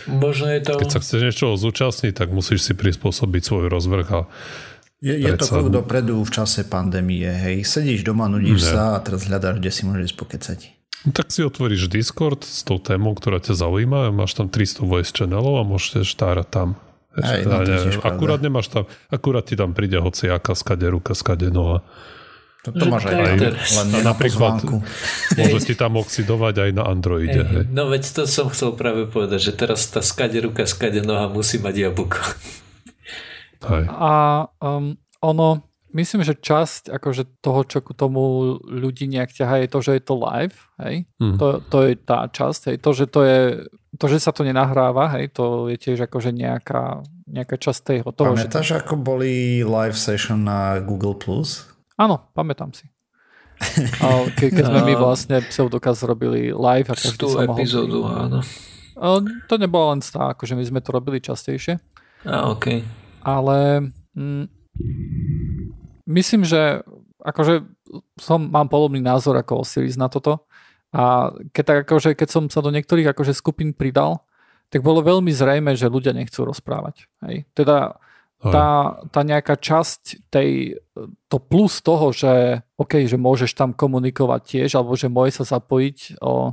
Možno 0.08 0.48
je 0.48 0.60
to... 0.64 0.80
keď 0.80 0.88
sa 0.88 1.02
chceš 1.04 1.20
niečoho 1.20 1.54
zúčastniť, 1.58 2.14
tak 2.16 2.32
musíš 2.32 2.64
si 2.64 2.72
prispôsobiť 2.72 3.42
svoj 3.44 3.66
rozvrh 3.68 4.08
a 4.14 4.20
je, 5.04 5.20
je 5.20 5.32
to 5.36 5.44
krok 5.44 5.68
dopredu 5.68 6.24
v 6.24 6.30
čase 6.32 6.64
pandémie, 6.64 7.28
hej. 7.28 7.60
Sedíš 7.68 8.08
doma, 8.08 8.24
nudíš 8.24 8.64
ne. 8.64 8.70
sa 8.72 8.82
a 8.96 9.02
teraz 9.04 9.28
hľadáš, 9.28 9.60
kde 9.60 9.68
si 9.68 9.82
môžeš 9.84 10.16
pokecať. 10.16 10.73
No, 11.04 11.12
tak 11.12 11.28
si 11.28 11.44
otvoríš 11.44 11.92
Discord 11.92 12.44
s 12.48 12.64
tou 12.64 12.80
témou, 12.80 13.12
ktorá 13.12 13.36
ťa 13.36 13.60
zaujíma, 13.60 14.08
máš 14.12 14.36
tam 14.36 14.48
300 14.48 14.88
voice 14.88 15.12
channelov 15.12 15.60
a 15.60 15.64
môžeš 15.68 16.08
štárať 16.08 16.48
tam. 16.48 16.68
Aj, 17.14 17.46
no, 17.46 17.62
neviem, 17.62 18.00
akurát 18.02 18.42
nemáš 18.42 18.72
tam, 18.72 18.90
akurát 19.06 19.46
ti 19.46 19.54
tam 19.54 19.70
príde 19.70 20.02
hociaká 20.02 20.56
skade 20.58 20.90
ruka, 20.90 21.14
skade 21.14 21.46
noha. 21.52 21.86
To, 22.64 22.72
to 22.72 22.88
máš 22.88 23.12
aj, 23.12 23.14
aj 23.20 23.36
len 23.44 23.86
na 23.92 24.00
napríklad 24.00 24.64
môže 25.36 25.68
ti 25.68 25.76
tam 25.76 26.00
oxidovať 26.00 26.54
aj 26.64 26.70
na 26.72 26.88
Androide. 26.88 27.44
Hej. 27.44 27.64
No 27.68 27.92
veď 27.92 28.08
to 28.08 28.22
som 28.24 28.48
chcel 28.48 28.72
práve 28.72 29.04
povedať, 29.04 29.52
že 29.52 29.52
teraz 29.52 29.84
tá 29.92 30.00
skade 30.00 30.40
ruka, 30.40 30.64
skade 30.64 31.04
noha 31.04 31.28
musí 31.28 31.60
mať 31.60 31.92
jablko. 31.92 32.20
Hej. 33.68 33.84
A 33.92 34.12
um, 34.64 34.96
ono, 35.20 35.60
myslím, 35.94 36.26
že 36.26 36.34
časť 36.34 36.90
akože 36.90 37.40
toho, 37.40 37.62
čo 37.64 37.78
k 37.80 37.94
tomu 37.94 38.56
ľudí 38.66 39.06
nejak 39.06 39.30
ťaha, 39.30 39.64
je 39.64 39.68
to, 39.70 39.78
že 39.80 39.92
je 39.96 40.02
to 40.02 40.14
live. 40.18 40.58
Hej? 40.82 41.06
Hmm. 41.22 41.38
To, 41.38 41.62
to 41.62 41.78
je 41.86 41.92
tá 41.96 42.26
časť. 42.26 42.60
Hej? 42.74 42.76
To, 42.82 42.90
že 42.90 43.04
to 43.06 43.20
je 43.22 43.40
to, 43.94 44.06
že 44.10 44.18
sa 44.18 44.34
to 44.34 44.42
nenahráva, 44.42 45.06
hej, 45.14 45.30
to 45.30 45.70
je 45.70 45.78
tiež 45.78 46.10
akože 46.10 46.34
nejaká, 46.34 47.06
nejaká 47.30 47.54
časť 47.54 48.02
toho. 48.10 48.34
Pamätáš, 48.34 48.74
že... 48.74 48.78
ako 48.82 48.98
boli 48.98 49.62
live 49.62 49.94
session 49.94 50.42
na 50.42 50.82
Google+. 50.82 51.14
Plus? 51.14 51.70
Áno, 51.94 52.26
pamätám 52.34 52.74
si. 52.74 52.90
Ke, 54.34 54.50
keď 54.50 54.66
sme 54.66 54.82
my 54.90 54.94
vlastne 54.98 55.38
pseudokaz 55.46 56.02
robili 56.02 56.50
live. 56.50 56.90
A 56.90 56.94
tú 57.14 57.38
epizódu, 57.38 58.02
mohol... 58.02 58.42
áno. 58.98 59.30
To 59.46 59.54
nebolo 59.58 59.94
len 59.94 60.02
stá, 60.02 60.34
akože 60.34 60.58
my 60.58 60.64
sme 60.66 60.80
to 60.82 60.90
robili 60.90 61.22
častejšie. 61.22 61.78
A, 62.26 62.50
OK. 62.50 62.82
Ale 63.22 63.90
mm, 64.18 64.44
myslím, 66.06 66.42
že 66.44 66.84
akože 67.24 67.64
som, 68.20 68.48
mám 68.48 68.68
podobný 68.68 69.00
názor 69.00 69.36
ako 69.40 69.64
Osiris 69.64 69.96
na 69.96 70.12
toto. 70.12 70.44
A 70.94 71.34
keď, 71.50 71.64
tak 71.64 71.78
akože, 71.88 72.14
keď 72.14 72.28
som 72.30 72.44
sa 72.46 72.62
do 72.62 72.70
niektorých 72.70 73.10
akože 73.10 73.34
skupín 73.34 73.74
pridal, 73.74 74.22
tak 74.70 74.82
bolo 74.82 75.02
veľmi 75.02 75.30
zrejme, 75.30 75.74
že 75.74 75.90
ľudia 75.90 76.14
nechcú 76.14 76.46
rozprávať. 76.46 77.10
Hej. 77.26 77.46
Teda 77.54 77.98
tá, 78.44 79.00
tá 79.08 79.20
nejaká 79.24 79.56
časť 79.56 80.28
tej, 80.28 80.76
to 81.32 81.36
plus 81.40 81.80
toho, 81.80 82.12
že 82.12 82.60
OK, 82.76 83.08
že 83.08 83.16
môžeš 83.16 83.56
tam 83.56 83.72
komunikovať 83.72 84.40
tiež, 84.44 84.70
alebo 84.76 84.92
že 84.98 85.08
môže 85.08 85.40
sa 85.40 85.56
zapojiť, 85.56 86.20
o, 86.20 86.52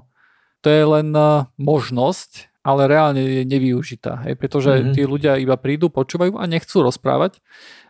to 0.63 0.67
je 0.71 0.83
len 0.87 1.11
e, 1.11 1.43
možnosť, 1.59 2.50
ale 2.61 2.85
reálne 2.85 3.21
je 3.21 3.43
nevyužitá, 3.45 4.21
hej, 4.29 4.37
pretože 4.37 4.69
mm-hmm. 4.69 4.93
tí 4.93 5.01
ľudia 5.05 5.33
iba 5.41 5.57
prídu, 5.57 5.89
počúvajú 5.89 6.37
a 6.37 6.45
nechcú 6.45 6.85
rozprávať. 6.85 7.41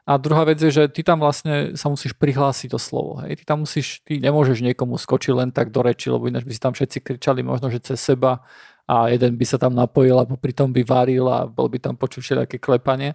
A 0.08 0.18
druhá 0.18 0.48
vec 0.50 0.58
je, 0.58 0.74
že 0.74 0.84
ty 0.90 1.06
tam 1.06 1.22
vlastne 1.22 1.78
sa 1.78 1.92
musíš 1.92 2.18
prihlásiť 2.18 2.74
o 2.74 2.82
slovo. 2.82 3.22
Hej. 3.22 3.44
Ty 3.44 3.54
tam 3.54 3.70
musíš, 3.70 4.02
ty 4.02 4.18
nemôžeš 4.18 4.66
niekomu 4.66 4.98
skočiť 4.98 5.34
len 5.38 5.50
tak 5.54 5.70
do 5.70 5.86
reči, 5.86 6.10
lebo 6.10 6.26
ináč 6.26 6.42
by 6.42 6.54
si 6.58 6.62
tam 6.64 6.74
všetci 6.74 6.98
kričali 7.06 7.46
možno, 7.46 7.70
že 7.70 7.84
cez 7.84 8.02
seba 8.02 8.42
a 8.90 9.14
jeden 9.14 9.38
by 9.38 9.46
sa 9.46 9.62
tam 9.62 9.78
napojil 9.78 10.18
a 10.18 10.26
pritom 10.26 10.74
by 10.74 10.82
varil 10.82 11.30
a 11.30 11.46
bol 11.46 11.70
by 11.70 11.78
tam 11.78 11.94
počuť 11.94 12.22
všetké 12.24 12.58
klepanie 12.58 13.14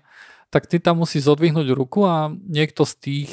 tak 0.51 0.71
ty 0.71 0.79
tam 0.79 1.03
musíš 1.03 1.27
zodvihnúť 1.27 1.69
ruku 1.75 2.07
a 2.07 2.31
niekto 2.31 2.87
z 2.87 2.95
tých, 3.03 3.31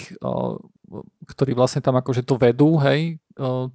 ktorí 1.30 1.54
vlastne 1.54 1.82
tam 1.82 1.98
akože 1.98 2.26
to 2.26 2.38
vedú, 2.42 2.82
hej, 2.82 3.22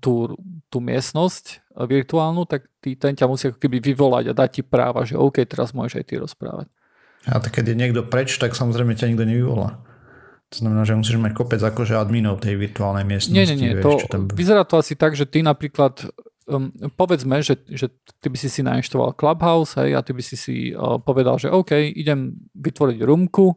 tú, 0.03 0.35
tú 0.71 0.79
miestnosť 0.79 1.68
virtuálnu, 1.87 2.49
tak 2.49 2.67
ty, 2.83 2.99
ten 2.99 3.15
ťa 3.15 3.27
musí 3.31 3.53
ako 3.53 3.59
keby 3.61 3.79
vyvolať 3.79 4.33
a 4.33 4.39
dať 4.39 4.51
ti 4.51 4.63
práva, 4.67 5.07
že 5.07 5.15
OK, 5.15 5.45
teraz 5.47 5.77
môžeš 5.77 6.03
aj 6.03 6.07
ty 6.09 6.15
rozprávať. 6.19 6.67
A 7.29 7.39
tak 7.39 7.61
keď 7.61 7.75
je 7.75 7.77
niekto 7.77 8.01
preč, 8.07 8.35
tak 8.41 8.57
samozrejme 8.57 8.97
ťa 8.97 9.13
nikto 9.13 9.27
nevyvolá. 9.29 9.83
To 10.49 10.65
znamená, 10.65 10.89
že 10.89 10.97
musíš 10.97 11.21
mať 11.21 11.37
kopec 11.37 11.61
akože 11.61 11.93
adminov 11.93 12.41
tej 12.41 12.57
virtuálnej 12.57 13.05
miestnosti. 13.05 13.37
Nie, 13.37 13.45
nie, 13.53 13.69
nie. 13.69 13.73
Vieš, 13.77 14.09
to, 14.09 14.17
tam... 14.17 14.23
Vyzerá 14.33 14.65
to 14.65 14.81
asi 14.81 14.97
tak, 14.97 15.13
že 15.13 15.29
ty 15.29 15.45
napríklad 15.45 16.09
um, 16.49 16.73
povedzme, 16.97 17.45
že, 17.45 17.61
že 17.69 17.93
ty 18.19 18.27
by 18.33 18.39
si 18.41 18.49
si 18.49 18.65
nainštoval 18.65 19.13
Clubhouse 19.15 19.77
hej, 19.77 19.95
a 19.95 20.01
ty 20.01 20.17
by 20.17 20.23
si 20.25 20.37
si 20.41 20.57
uh, 20.73 20.97
povedal, 20.99 21.37
že 21.37 21.53
OK, 21.53 21.77
idem 21.77 22.33
vytvoriť 22.57 22.99
rumku 23.05 23.53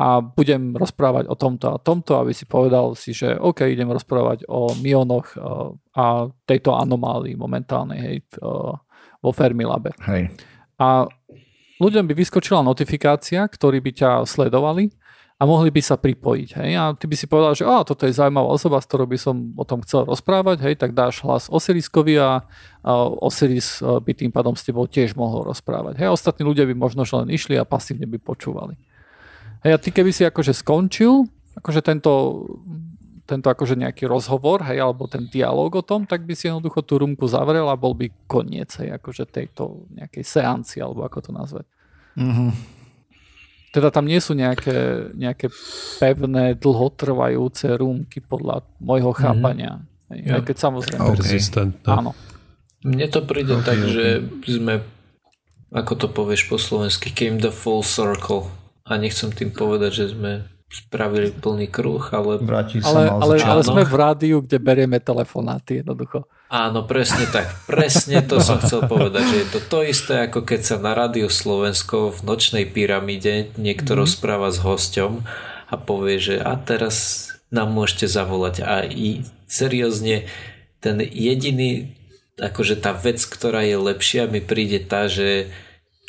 a 0.00 0.24
budem 0.24 0.72
rozprávať 0.72 1.28
o 1.28 1.36
tomto 1.36 1.76
a 1.76 1.76
tomto, 1.76 2.16
aby 2.16 2.32
si 2.32 2.48
povedal 2.48 2.96
si, 2.96 3.12
že 3.12 3.36
OK, 3.36 3.68
idem 3.68 3.92
rozprávať 3.92 4.48
o 4.48 4.72
mionoch 4.80 5.36
uh, 5.36 5.76
a 5.92 6.32
tejto 6.48 6.72
anomálii 6.72 7.36
momentálnej 7.36 8.00
hej, 8.00 8.16
uh, 8.40 8.80
vo 9.20 9.30
Fermilabe. 9.36 9.92
Hej. 10.08 10.32
A 10.80 11.04
ľuďom 11.84 12.08
by 12.08 12.16
vyskočila 12.16 12.64
notifikácia, 12.64 13.44
ktorí 13.44 13.84
by 13.84 13.92
ťa 13.92 14.10
sledovali 14.24 14.88
a 15.36 15.44
mohli 15.44 15.68
by 15.68 15.84
sa 15.84 16.00
pripojiť. 16.00 16.48
Hej? 16.64 16.70
A 16.80 16.84
ty 16.96 17.04
by 17.04 17.16
si 17.16 17.28
povedal, 17.28 17.52
že 17.52 17.68
a, 17.68 17.84
toto 17.84 18.08
je 18.08 18.16
zaujímavá 18.16 18.48
osoba, 18.48 18.80
s 18.80 18.88
ktorou 18.88 19.04
by 19.04 19.20
som 19.20 19.52
o 19.56 19.64
tom 19.68 19.84
chcel 19.84 20.08
rozprávať, 20.08 20.64
hej? 20.64 20.80
tak 20.80 20.96
dáš 20.96 21.24
hlas 21.24 21.48
Osiriskovi 21.52 22.16
a, 22.20 22.44
Osiris 23.20 23.80
e, 23.80 24.00
by 24.00 24.12
tým 24.12 24.32
pádom 24.32 24.52
s 24.52 24.64
tebou 24.64 24.84
tiež 24.84 25.16
mohol 25.16 25.48
rozprávať. 25.48 26.00
Hej? 26.00 26.12
Ostatní 26.12 26.44
ľudia 26.44 26.68
by 26.68 26.76
možno 26.76 27.04
len 27.04 27.32
išli 27.32 27.56
a 27.56 27.64
pasívne 27.64 28.04
by 28.04 28.20
počúvali. 28.20 28.76
Hej, 29.60 29.72
a 29.76 29.78
ty 29.78 29.88
keby 29.92 30.10
si 30.10 30.24
akože 30.24 30.56
skončil, 30.56 31.28
akože 31.60 31.80
tento, 31.84 32.12
tento 33.28 33.46
akože 33.52 33.76
nejaký 33.76 34.08
rozhovor, 34.08 34.64
hej, 34.64 34.80
alebo 34.80 35.04
ten 35.04 35.28
dialog 35.28 35.68
o 35.76 35.84
tom, 35.84 36.08
tak 36.08 36.24
by 36.24 36.32
si 36.32 36.48
jednoducho 36.48 36.80
tú 36.80 36.98
rumku 36.98 37.28
zavrel 37.28 37.68
a 37.68 37.76
bol 37.76 37.92
by 37.92 38.08
koniec, 38.24 38.72
hej, 38.80 38.96
akože 38.96 39.28
tejto 39.28 39.84
nejakej 39.92 40.24
seanci, 40.24 40.80
alebo 40.80 41.04
ako 41.04 41.18
to 41.28 41.30
nazvať. 41.30 41.66
Mm-hmm. 42.16 42.50
Teda 43.70 43.94
tam 43.94 44.10
nie 44.10 44.18
sú 44.18 44.34
nejaké, 44.34 45.12
nejaké 45.14 45.46
pevné, 46.02 46.58
dlhotrvajúce 46.58 47.70
rúmky 47.78 48.18
podľa 48.18 48.66
môjho 48.82 49.14
mhm. 49.14 49.18
chápania. 49.20 49.72
Mm-hmm. 49.78 50.26
Ja. 50.26 50.40
Aj 50.40 50.42
keď 50.42 50.56
samozrejme... 50.58 51.00
Okay. 51.06 51.38
Áno. 51.86 52.18
Mne 52.82 53.06
to 53.12 53.22
príde 53.22 53.54
okay, 53.54 53.66
tak, 53.68 53.78
okay. 53.78 53.92
že 53.92 54.04
sme, 54.58 54.82
ako 55.70 55.92
to 55.94 56.06
povieš 56.10 56.50
po 56.50 56.56
slovensky, 56.58 57.14
came 57.14 57.38
the 57.38 57.54
full 57.54 57.84
circle. 57.86 58.50
A 58.90 58.98
nechcem 58.98 59.30
tým 59.30 59.54
povedať, 59.54 59.90
že 59.94 60.06
sme 60.10 60.32
spravili 60.70 61.34
plný 61.34 61.66
kruh, 61.66 62.02
ale... 62.14 62.38
ale, 62.38 63.02
ale, 63.10 63.34
ale 63.42 63.62
sme 63.66 63.82
v 63.82 63.94
rádiu, 63.94 64.38
kde 64.38 64.58
berieme 64.62 65.02
telefonáty 65.02 65.82
jednoducho. 65.82 66.26
Áno, 66.50 66.86
presne 66.86 67.26
tak. 67.30 67.46
Presne 67.66 68.22
to 68.22 68.42
som 68.42 68.58
chcel 68.62 68.86
povedať, 68.86 69.22
že 69.26 69.36
je 69.42 69.48
to 69.50 69.60
to 69.66 69.78
isté, 69.82 70.30
ako 70.30 70.46
keď 70.46 70.60
sa 70.62 70.76
na 70.78 70.94
rádiu 70.94 71.26
Slovensko 71.26 72.14
v 72.14 72.20
nočnej 72.22 72.64
pyramíde 72.70 73.54
niekto 73.58 73.94
mm. 73.94 73.98
rozpráva 73.98 74.54
s 74.54 74.62
hosťom 74.62 75.26
a 75.70 75.74
povie, 75.78 76.18
že 76.22 76.34
a 76.38 76.54
teraz 76.54 77.26
nám 77.50 77.74
môžete 77.74 78.06
zavolať. 78.06 78.62
A 78.62 78.86
i 78.86 79.26
seriózne 79.50 80.30
ten 80.78 81.02
jediný, 81.02 81.98
akože 82.38 82.78
tá 82.78 82.94
vec, 82.94 83.18
ktorá 83.22 83.66
je 83.66 83.74
lepšia, 83.74 84.30
mi 84.30 84.38
príde 84.38 84.82
tá, 84.82 85.10
že 85.10 85.50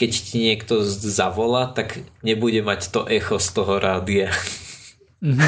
keď 0.01 0.11
ti 0.17 0.37
niekto 0.41 0.81
zavolá, 0.89 1.69
tak 1.69 2.01
nebude 2.25 2.65
mať 2.65 2.89
to 2.89 3.05
echo 3.05 3.37
z 3.37 3.53
toho 3.53 3.77
rádia. 3.77 4.33
Mm-hmm. 5.21 5.45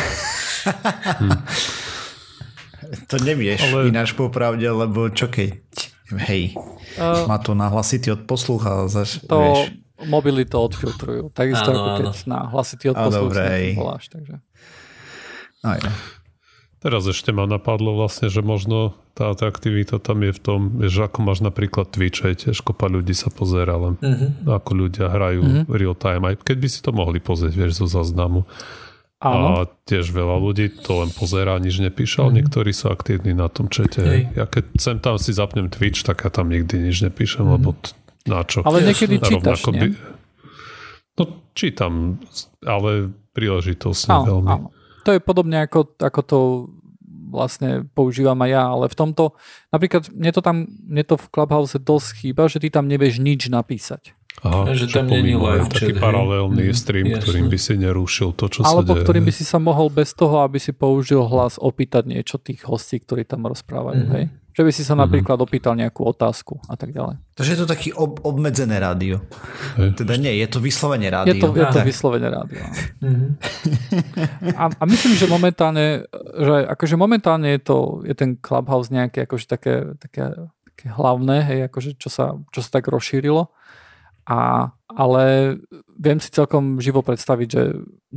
to 3.09 3.15
nevieš 3.25 3.65
Ale... 3.73 3.89
ináč 3.89 4.13
popravde, 4.13 4.69
lebo 4.69 5.09
čo 5.09 5.25
keď, 5.25 5.57
hej, 6.29 6.53
uh, 7.01 7.25
má 7.25 7.41
to 7.41 7.57
na 7.57 7.73
hlasitý 7.73 8.13
od 8.13 8.29
poslucha, 8.29 8.85
zaš, 8.93 9.25
to 9.25 9.41
vieš. 9.41 9.73
mobily 10.05 10.45
to 10.45 10.61
odfiltrujú, 10.61 11.33
takisto 11.33 11.73
áno, 11.73 11.77
ako 11.81 11.89
keď 11.97 12.05
áno. 12.13 12.29
na 12.29 12.39
hlasitý 12.53 12.85
od 12.93 12.97
poslucha 13.01 13.41
voláš, 13.73 14.05
takže. 14.13 14.37
Aj, 15.65 15.81
Teraz 16.83 17.07
ešte 17.07 17.31
ma 17.31 17.47
napadlo 17.47 17.95
vlastne, 17.95 18.27
že 18.27 18.43
možno 18.43 18.91
tá 19.15 19.31
aktivita 19.31 20.03
tam 20.03 20.19
je 20.27 20.35
v 20.35 20.41
tom, 20.43 20.59
že 20.83 21.07
ako 21.07 21.23
máš 21.23 21.39
napríklad 21.39 21.87
Twitch, 21.87 22.27
aj 22.27 22.43
tiež 22.43 22.59
kopa 22.59 22.91
ľudí 22.91 23.15
sa 23.15 23.31
pozera 23.31 23.79
len 23.79 23.95
uh-huh. 24.03 24.59
ako 24.59 24.71
ľudia 24.75 25.07
hrajú 25.07 25.41
uh-huh. 25.47 25.63
real 25.71 25.95
time, 25.95 26.27
aj 26.27 26.43
keď 26.43 26.57
by 26.59 26.67
si 26.67 26.79
to 26.83 26.91
mohli 26.91 27.23
pozrieť, 27.23 27.55
vieš, 27.55 27.79
zo 27.79 27.87
záznamu. 27.87 28.43
Áno. 29.23 29.63
A 29.63 29.71
tiež 29.87 30.11
veľa 30.11 30.35
ľudí 30.35 30.83
to 30.83 30.99
len 30.99 31.09
pozerá, 31.15 31.55
nič 31.55 31.79
nepíše, 31.79 32.19
ale 32.19 32.35
mm. 32.35 32.37
niektorí 32.43 32.75
sú 32.75 32.91
aktívni 32.91 33.31
na 33.31 33.47
tom 33.47 33.71
čete. 33.71 34.03
Hej. 34.03 34.21
Ja 34.35 34.43
keď 34.51 34.75
sem 34.75 34.99
tam 34.99 35.15
si 35.15 35.31
zapnem 35.31 35.71
Twitch, 35.71 36.03
tak 36.03 36.27
ja 36.27 36.29
tam 36.35 36.51
nikdy 36.51 36.91
nič 36.91 37.07
nepíšem, 37.07 37.47
mm. 37.47 37.51
lebo 37.55 37.71
t- 37.79 37.95
na 38.27 38.43
čo? 38.43 38.67
Ale 38.67 38.83
niekedy 38.83 39.23
čítaš, 39.23 39.63
nie? 39.71 39.79
By... 39.79 39.87
No 41.15 41.23
čítam, 41.55 42.19
ale 42.67 43.15
príležitosť 43.31 44.11
áno, 44.11 44.23
veľmi. 44.27 44.51
Áno. 44.51 44.67
To 45.03 45.11
je 45.15 45.19
podobne 45.19 45.67
ako, 45.67 45.99
ako 45.99 46.21
to 46.23 46.39
vlastne 47.33 47.89
používam 47.97 48.37
aj 48.45 48.49
ja, 48.53 48.63
ale 48.69 48.85
v 48.85 48.95
tomto, 48.95 49.23
napríklad 49.73 50.05
mne 50.13 50.31
to 50.31 50.41
tam, 50.45 50.69
mne 50.69 51.03
to 51.03 51.17
v 51.17 51.25
Clubhouse 51.33 51.73
dosť 51.81 52.09
chýba, 52.21 52.45
že 52.45 52.61
ty 52.61 52.69
tam 52.69 52.85
nevieš 52.85 53.17
nič 53.17 53.49
napísať. 53.49 54.13
Aha, 54.41 54.73
že 54.73 54.89
tam 54.89 55.13
není 55.13 55.37
live 55.37 55.69
taký 55.69 55.93
chat, 55.93 56.01
paralelný 56.01 56.73
hej. 56.73 56.77
stream, 56.77 57.05
Jasne. 57.09 57.21
ktorým 57.21 57.47
by 57.53 57.57
si 57.61 57.73
nerušil 57.77 58.29
to, 58.33 58.45
čo 58.49 58.65
Alebo 58.65 58.91
sa 58.91 58.97
deje. 58.97 59.05
ktorým 59.05 59.25
by 59.29 59.33
si 59.33 59.45
sa 59.45 59.57
mohol 59.61 59.93
bez 59.93 60.09
toho, 60.17 60.41
aby 60.41 60.57
si 60.57 60.73
použil 60.73 61.21
hlas, 61.21 61.61
opýtať 61.61 62.09
niečo 62.09 62.41
tých 62.41 62.65
hostí, 62.65 62.97
ktorí 62.97 63.29
tam 63.29 63.45
rozprávajú. 63.45 64.01
Mm-hmm. 64.03 64.15
Hej? 64.17 64.25
Že 64.53 64.61
by 64.61 64.71
si 64.71 64.85
sa 64.85 64.93
mm-hmm. 64.93 65.01
napríklad 65.01 65.37
opýtal 65.41 65.73
nejakú 65.73 66.05
otázku 66.05 66.61
a 66.69 66.77
tak 66.77 66.93
ďalej. 66.93 67.17
Takže 67.33 67.51
je 67.57 67.59
to 67.59 67.67
taký 67.67 67.89
ob- 67.97 68.21
obmedzené 68.21 68.77
rádio. 68.77 69.25
Hej. 69.81 69.97
Teda 69.97 70.13
nie, 70.13 70.29
je 70.37 70.47
to 70.47 70.61
vyslovene 70.61 71.09
rádio. 71.09 71.33
Je 71.33 71.41
to, 71.41 71.49
je 71.57 71.65
to 71.73 71.79
vyslovene 71.81 72.29
rádio. 72.29 72.61
Mm-hmm. 73.01 73.29
a, 74.53 74.63
a 74.69 74.83
myslím, 74.85 75.13
že 75.17 75.25
momentálne, 75.25 76.05
že 76.37 76.69
akože 76.69 76.95
momentálne 76.95 77.49
je 77.57 77.61
to, 77.65 77.77
je 78.05 78.13
ten 78.13 78.37
Clubhouse 78.37 78.93
nejaké 78.93 79.25
akože 79.25 79.45
také, 79.49 79.97
také, 79.97 80.29
také 80.69 80.87
hlavné, 80.93 81.41
hej, 81.41 81.59
akože 81.73 81.97
čo 81.97 82.13
sa, 82.13 82.37
čo 82.53 82.61
sa 82.61 82.69
tak 82.77 82.93
rozšírilo 82.93 83.49
a, 84.23 84.69
ale 84.87 85.57
viem 86.03 86.19
si 86.19 86.27
celkom 86.27 86.83
živo 86.83 86.99
predstaviť, 86.99 87.47
že 87.47 87.63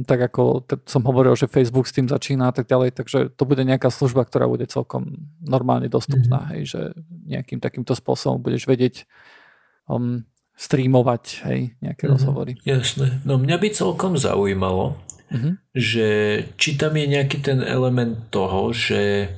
tak 0.03 0.27
ako 0.27 0.67
som 0.91 1.07
hovoril, 1.07 1.39
že 1.39 1.47
Facebook 1.47 1.87
s 1.87 1.95
tým 1.95 2.11
začína 2.11 2.51
a 2.51 2.55
tak 2.55 2.67
ďalej, 2.67 2.99
takže 2.99 3.31
to 3.31 3.43
bude 3.47 3.63
nejaká 3.63 3.95
služba, 3.95 4.27
ktorá 4.27 4.51
bude 4.51 4.67
celkom 4.67 5.31
normálne 5.39 5.87
dostupná, 5.87 6.43
mm-hmm. 6.43 6.53
hej, 6.59 6.63
že 6.67 6.81
nejakým 7.31 7.63
takýmto 7.63 7.95
spôsobom 7.95 8.43
budeš 8.43 8.67
vedieť 8.67 9.07
um, 9.87 10.27
streamovať 10.59 11.25
hej, 11.47 11.61
nejaké 11.79 12.11
mm-hmm. 12.11 12.15
rozhovory. 12.19 12.53
Jasné. 12.67 13.23
No 13.23 13.39
mňa 13.39 13.57
by 13.63 13.69
celkom 13.71 14.19
zaujímalo, 14.19 14.99
mm-hmm. 15.31 15.55
že 15.79 16.09
či 16.59 16.75
tam 16.75 16.99
je 16.99 17.07
nejaký 17.07 17.39
ten 17.39 17.63
element 17.63 18.27
toho, 18.35 18.75
že 18.75 19.31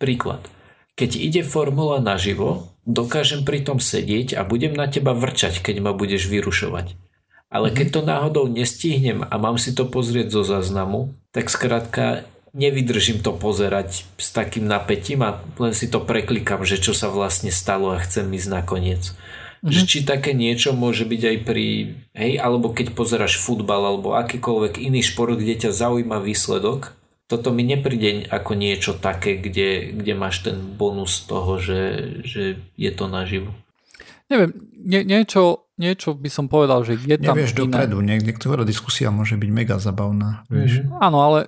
príklad, 0.00 0.40
keď 0.96 1.10
ide 1.20 1.42
formula 1.44 2.00
naživo, 2.00 2.72
dokážem 2.88 3.44
pri 3.44 3.64
tom 3.64 3.82
sedieť 3.82 4.38
a 4.38 4.46
budem 4.46 4.72
na 4.72 4.88
teba 4.88 5.12
vrčať, 5.12 5.60
keď 5.60 5.84
ma 5.84 5.92
budeš 5.92 6.32
vyrušovať. 6.32 7.03
Ale 7.54 7.70
keď 7.70 7.86
to 7.94 8.00
náhodou 8.02 8.50
nestihnem 8.50 9.22
a 9.22 9.34
mám 9.38 9.62
si 9.62 9.70
to 9.70 9.86
pozrieť 9.86 10.34
zo 10.34 10.42
záznamu, 10.42 11.14
tak 11.30 11.46
skrátka 11.46 12.26
nevydržím 12.50 13.22
to 13.22 13.30
pozerať 13.30 14.06
s 14.18 14.28
takým 14.34 14.66
napätím 14.66 15.22
a 15.22 15.38
len 15.62 15.70
si 15.70 15.86
to 15.86 16.02
preklikám, 16.02 16.66
že 16.66 16.82
čo 16.82 16.90
sa 16.90 17.06
vlastne 17.10 17.54
stalo 17.54 17.94
a 17.94 18.02
chcem 18.02 18.26
ísť 18.26 18.48
nakoniec. 18.50 19.02
Mm-hmm. 19.14 19.70
Že 19.70 19.80
či 19.86 19.98
také 20.02 20.34
niečo 20.34 20.74
môže 20.74 21.06
byť 21.06 21.22
aj 21.30 21.36
pri, 21.46 21.66
hej, 22.14 22.32
alebo 22.42 22.74
keď 22.74 22.90
pozeráš 22.94 23.38
futbal 23.38 23.86
alebo 23.86 24.18
akýkoľvek 24.18 24.82
iný 24.82 25.02
šport, 25.02 25.38
kde 25.38 25.66
ťa 25.66 25.70
zaujíma 25.70 26.18
výsledok, 26.22 26.94
toto 27.30 27.50
mi 27.50 27.64
nepríde 27.64 28.30
ako 28.30 28.52
niečo 28.54 28.92
také, 28.98 29.38
kde, 29.40 29.94
kde 29.94 30.12
máš 30.14 30.44
ten 30.44 30.58
bonus 30.76 31.22
toho, 31.24 31.56
že, 31.56 31.82
že 32.22 32.60
je 32.76 32.90
to 32.92 33.08
naživo. 33.08 33.50
Neviem, 34.28 34.52
nie, 34.84 35.00
niečo, 35.02 35.63
niečo 35.74 36.14
by 36.14 36.30
som 36.30 36.46
povedal, 36.46 36.86
že 36.86 36.94
je 36.98 37.16
tam 37.18 37.34
Nevieš 37.34 37.52
iné. 37.54 37.60
dopredu, 37.66 37.96
niek- 38.00 38.24
niektorá 38.24 38.62
diskusia 38.62 39.10
môže 39.10 39.34
byť 39.34 39.50
mega 39.50 39.76
zabavná. 39.82 40.46
Vieš. 40.46 40.86
Mm-hmm. 40.86 41.02
Áno, 41.02 41.18
ale 41.22 41.38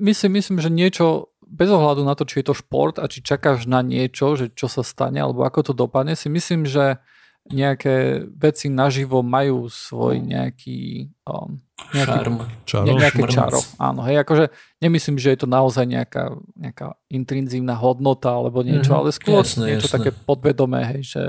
myslím, 0.00 0.40
myslím, 0.40 0.58
že 0.60 0.70
niečo 0.72 1.32
bez 1.46 1.70
ohľadu 1.70 2.02
na 2.02 2.18
to, 2.18 2.26
či 2.26 2.42
je 2.42 2.50
to 2.50 2.54
šport 2.58 2.98
a 2.98 3.06
či 3.06 3.22
čakáš 3.22 3.70
na 3.70 3.80
niečo, 3.80 4.34
že 4.34 4.50
čo 4.50 4.66
sa 4.66 4.82
stane 4.82 5.22
alebo 5.22 5.46
ako 5.46 5.70
to 5.70 5.72
dopadne, 5.72 6.18
si 6.18 6.26
myslím, 6.26 6.66
že 6.66 6.98
nejaké 7.46 8.26
veci 8.26 8.66
naživo 8.66 9.22
majú 9.22 9.70
svoj 9.70 10.18
nejaký, 10.18 11.06
um, 11.30 11.62
nejaký 11.94 12.18
Šarm. 12.18 12.36
Čaro. 12.66 12.86
nejaké 12.90 13.22
čaro. 13.30 13.62
Áno, 13.78 14.02
hej, 14.02 14.18
akože 14.26 14.50
nemyslím, 14.82 15.16
že 15.22 15.30
je 15.30 15.38
to 15.38 15.48
naozaj 15.48 15.86
nejaká, 15.86 16.34
nejaká 16.58 16.98
intrinzívna 17.06 17.78
hodnota 17.78 18.34
alebo 18.34 18.66
niečo, 18.66 18.90
mm-hmm. 18.90 19.06
ale 19.06 19.14
skôr 19.14 19.46
jasné, 19.46 19.78
niečo 19.78 19.86
jasné. 19.86 19.96
také 20.02 20.10
podvedomé, 20.26 20.82
hej, 20.90 21.02
že, 21.06 21.24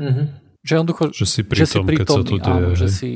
mm-hmm. 0.00 0.26
Že 0.66 0.74
jednoducho, 0.74 1.14
že 1.14 1.26
si 1.26 1.40
pri 1.46 1.64
tom, 1.64 1.86
keď 1.86 2.06
sa 2.06 2.22
to 2.26 2.36
deje. 2.36 2.50
Áno, 2.50 2.70
že, 2.74 2.88
si, 2.90 3.12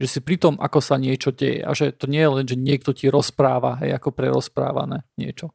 že 0.00 0.06
si 0.08 0.18
pri 0.24 0.36
tom, 0.40 0.56
ako 0.56 0.78
sa 0.80 0.96
niečo 0.96 1.28
deje 1.30 1.60
a 1.60 1.70
že 1.76 1.92
to 1.92 2.08
nie 2.08 2.24
je 2.24 2.30
len, 2.32 2.44
že 2.48 2.56
niekto 2.56 2.96
ti 2.96 3.12
rozpráva, 3.12 3.76
hej, 3.84 3.92
ako 3.94 4.16
prerozprávané 4.16 5.04
niečo. 5.20 5.52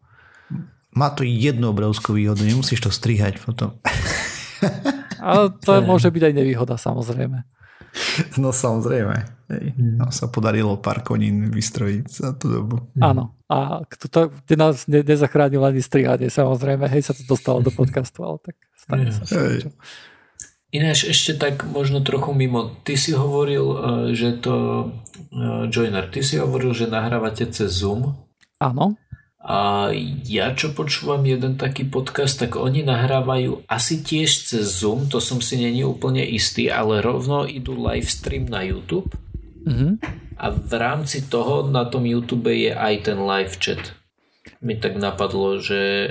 Má 0.91 1.09
to 1.15 1.23
jednu 1.25 1.71
obrovskú 1.71 2.13
výhodu, 2.13 2.43
nemusíš 2.43 2.83
to 2.83 2.91
strihať 2.93 3.41
potom. 3.41 3.79
Ale 5.21 5.53
to 5.61 5.81
môže 5.81 6.09
byť 6.09 6.23
aj 6.29 6.33
nevýhoda, 6.33 6.75
samozrejme. 6.77 7.41
No 8.39 8.55
samozrejme. 8.55 9.15
Hej. 9.51 9.65
Hmm. 9.75 9.99
No, 9.99 10.05
sa 10.15 10.31
podarilo 10.31 10.79
pár 10.79 11.03
konín 11.03 11.51
vystrojiť 11.51 12.05
za 12.07 12.31
tú 12.39 12.47
dobu. 12.47 12.75
Hmm. 12.95 13.03
Áno. 13.03 13.23
A 13.51 13.83
to, 13.83 14.31
kde 14.47 14.55
nás 14.55 14.87
ne, 14.87 15.03
nezachránil 15.03 15.59
ani 15.59 15.83
strihanie, 15.83 16.31
samozrejme. 16.31 16.87
Hej, 16.87 17.11
sa 17.11 17.13
to 17.13 17.27
dostalo 17.27 17.59
do 17.59 17.71
podcastu, 17.73 18.23
ale 18.23 18.39
tak 18.39 18.55
stane 18.79 19.11
sa. 19.11 19.27
Hej. 19.27 19.67
Ináč 20.71 21.11
ešte 21.11 21.35
tak 21.35 21.67
možno 21.67 21.99
trochu 21.99 22.31
mimo. 22.31 22.71
Ty 22.87 22.95
si 22.95 23.11
hovoril, 23.11 23.65
e, 23.67 23.77
že 24.15 24.39
to... 24.39 24.55
E, 25.31 25.67
Joiner, 25.67 26.07
ty 26.07 26.23
si 26.23 26.39
hovoril, 26.39 26.71
že 26.71 26.87
nahrávate 26.87 27.43
cez 27.51 27.83
Zoom. 27.83 28.15
Áno. 28.63 28.95
A 29.41 29.89
ja 30.29 30.53
čo 30.53 30.71
počúvam 30.71 31.25
jeden 31.25 31.57
taký 31.57 31.83
podcast, 31.83 32.37
tak 32.37 32.55
oni 32.55 32.85
nahrávajú 32.85 33.65
asi 33.65 34.05
tiež 34.05 34.47
cez 34.47 34.63
Zoom, 34.79 35.09
to 35.09 35.17
som 35.17 35.41
si 35.41 35.57
není 35.57 35.81
úplne 35.81 36.21
istý, 36.21 36.69
ale 36.69 37.01
rovno 37.01 37.49
idú 37.49 37.73
live 37.73 38.05
stream 38.05 38.45
na 38.45 38.61
YouTube 38.61 39.09
mm-hmm. 39.65 39.91
a 40.37 40.45
v 40.53 40.73
rámci 40.77 41.25
toho 41.25 41.65
na 41.73 41.89
tom 41.89 42.05
YouTube 42.05 42.53
je 42.53 42.69
aj 42.69 43.09
ten 43.09 43.17
live 43.17 43.57
chat. 43.57 43.97
Mi 44.57 44.73
tak 44.73 44.97
napadlo, 44.97 45.61
že 45.61 46.09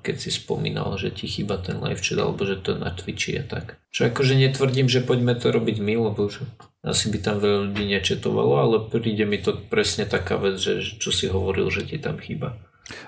keď 0.00 0.16
si 0.16 0.32
spomínal, 0.32 0.96
že 0.96 1.12
ti 1.12 1.28
chýba 1.28 1.60
ten 1.60 1.76
live 1.76 2.00
chat 2.00 2.16
alebo 2.16 2.40
že 2.48 2.56
to 2.56 2.76
na 2.80 2.88
Twitchi 2.88 3.36
je 3.36 3.44
tak. 3.44 3.76
Čo 3.92 4.08
akože 4.08 4.32
netvrdím, 4.40 4.88
že 4.88 5.04
poďme 5.04 5.36
to 5.36 5.52
robiť 5.52 5.76
my, 5.76 5.94
lebo 6.08 6.32
že 6.32 6.48
asi 6.80 7.12
by 7.12 7.18
tam 7.20 7.44
veľa 7.44 7.68
ľudí 7.68 7.84
nečetovalo, 7.84 8.54
ale 8.60 8.76
príde 8.88 9.28
mi 9.28 9.36
to 9.40 9.56
presne 9.56 10.08
taká 10.08 10.40
vec, 10.40 10.56
že 10.56 10.80
čo 10.80 11.12
si 11.12 11.28
hovoril, 11.28 11.68
že 11.68 11.84
ti 11.84 12.00
tam 12.00 12.16
chýba. 12.16 12.56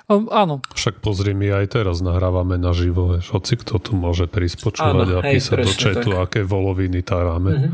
Um, 0.09 0.33
áno. 0.33 0.64
Však 0.72 1.05
pozri, 1.05 1.37
my 1.37 1.53
aj 1.61 1.77
teraz 1.77 2.01
nahrávame 2.01 2.57
naživo, 2.57 3.12
vieš, 3.12 3.29
hoci 3.37 3.61
kto 3.61 3.77
tu 3.77 3.93
môže 3.93 4.24
prísť 4.24 4.64
počúvať 4.64 5.09
áno, 5.12 5.18
a 5.18 5.22
hej, 5.29 5.33
písať 5.37 5.57
do 5.61 5.72
četu, 5.77 6.11
tak. 6.16 6.24
aké 6.24 6.41
voloviny 6.49 7.05
táráme. 7.05 7.51
Uh-huh. 7.53 7.72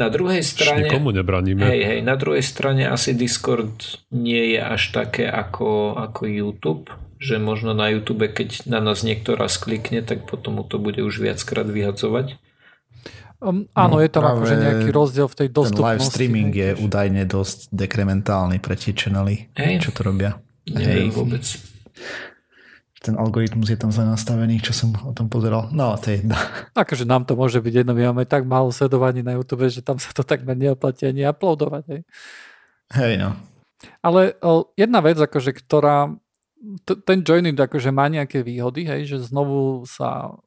Na 0.00 0.08
druhej 0.08 0.40
strane... 0.40 0.88
Nikomu 0.88 1.12
nebraníme. 1.12 1.60
Hej, 1.60 1.82
hej, 1.84 2.00
na 2.00 2.16
druhej 2.16 2.40
strane 2.40 2.88
asi 2.88 3.12
Discord 3.12 4.00
nie 4.08 4.56
je 4.56 4.60
až 4.64 4.96
také 4.96 5.28
ako, 5.28 6.00
ako 6.00 6.24
YouTube, 6.24 6.88
že 7.20 7.36
možno 7.36 7.76
na 7.76 7.92
YouTube, 7.92 8.24
keď 8.32 8.64
na 8.64 8.80
nás 8.80 9.04
niekto 9.04 9.36
raz 9.36 9.60
klikne, 9.60 10.00
tak 10.00 10.24
potom 10.24 10.56
mu 10.56 10.64
to 10.64 10.80
bude 10.80 11.04
už 11.04 11.20
viackrát 11.20 11.68
vyhadzovať. 11.68 12.40
Um, 13.42 13.66
áno, 13.74 13.98
no, 13.98 14.02
je 14.02 14.08
tam 14.08 14.24
akože 14.24 14.54
nejaký 14.54 14.88
rozdiel 14.94 15.26
v 15.26 15.36
tej 15.36 15.48
dostupnosti. 15.50 15.82
Ten 15.82 15.98
live 15.98 16.04
streaming 16.06 16.52
je 16.54 16.70
údajne 16.78 17.22
dosť 17.26 17.74
dekrementálny 17.74 18.62
pre 18.62 18.78
tie 18.78 18.94
channely, 18.96 19.50
čo 19.82 19.90
to 19.92 20.06
robia. 20.06 20.38
Neviem 20.68 21.10
Hej. 21.10 21.14
vôbec. 21.14 21.44
Ten 23.02 23.18
algoritmus 23.18 23.66
je 23.66 23.74
tam 23.74 23.90
zle 23.90 24.06
nastavený, 24.06 24.62
čo 24.62 24.70
som 24.70 24.94
o 24.94 25.10
tom 25.10 25.26
pozeral. 25.26 25.74
No, 25.74 25.98
to 25.98 26.14
je 26.14 26.22
jedno. 26.22 26.38
Akože 26.82 27.02
nám 27.02 27.26
to 27.26 27.34
môže 27.34 27.58
byť 27.58 27.82
jedno, 27.82 27.98
my 27.98 28.14
máme 28.14 28.24
tak 28.30 28.46
málo 28.46 28.70
sledovaní 28.70 29.26
na 29.26 29.34
YouTube, 29.34 29.66
že 29.66 29.82
tam 29.82 29.98
sa 29.98 30.14
to 30.14 30.22
takmer 30.22 30.54
neoplatí 30.54 31.10
ani 31.10 31.26
uploadovať. 31.26 31.82
Hej, 31.90 32.00
hej 32.94 33.14
no. 33.18 33.34
Ale 33.98 34.38
jedna 34.78 35.02
vec, 35.02 35.18
akože, 35.18 35.50
ktorá 35.50 36.14
t- 36.86 37.00
ten 37.02 37.26
joining 37.26 37.58
akože 37.58 37.90
má 37.90 38.06
nejaké 38.06 38.46
výhody, 38.46 38.86
hej, 38.86 39.10
že 39.10 39.26
znovu 39.26 39.82
sa 39.90 40.38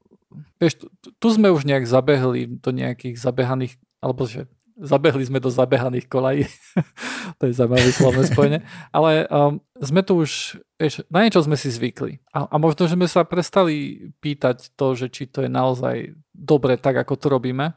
vieš, 0.60 0.80
tu, 0.80 1.12
tu 1.16 1.28
sme 1.32 1.52
už 1.52 1.68
nejak 1.68 1.86
zabehli 1.88 2.60
do 2.60 2.72
nejakých 2.72 3.20
zabehaných, 3.20 3.76
alebo 4.00 4.28
že 4.28 4.48
zabehli 4.76 5.24
sme 5.24 5.40
do 5.40 5.48
zabehaných 5.48 6.12
kolají. 6.12 6.44
to 7.40 7.48
je 7.48 7.54
zaujímavé 7.56 7.90
slovné 7.96 8.24
spojenie. 8.28 8.60
Ale 8.92 9.28
um, 9.32 9.64
sme 9.80 10.04
tu 10.04 10.20
už, 10.20 10.60
vieš, 10.76 11.04
na 11.08 11.24
niečo 11.24 11.40
sme 11.44 11.56
si 11.56 11.72
zvykli. 11.72 12.20
A, 12.36 12.52
a 12.52 12.56
možno, 12.60 12.86
že 12.86 13.00
sme 13.00 13.08
sa 13.08 13.24
prestali 13.24 14.08
pýtať 14.20 14.76
to, 14.76 14.96
že 14.96 15.08
či 15.08 15.32
to 15.32 15.48
je 15.48 15.50
naozaj 15.50 16.12
dobre 16.36 16.76
tak, 16.76 17.00
ako 17.00 17.14
to 17.16 17.28
robíme. 17.32 17.72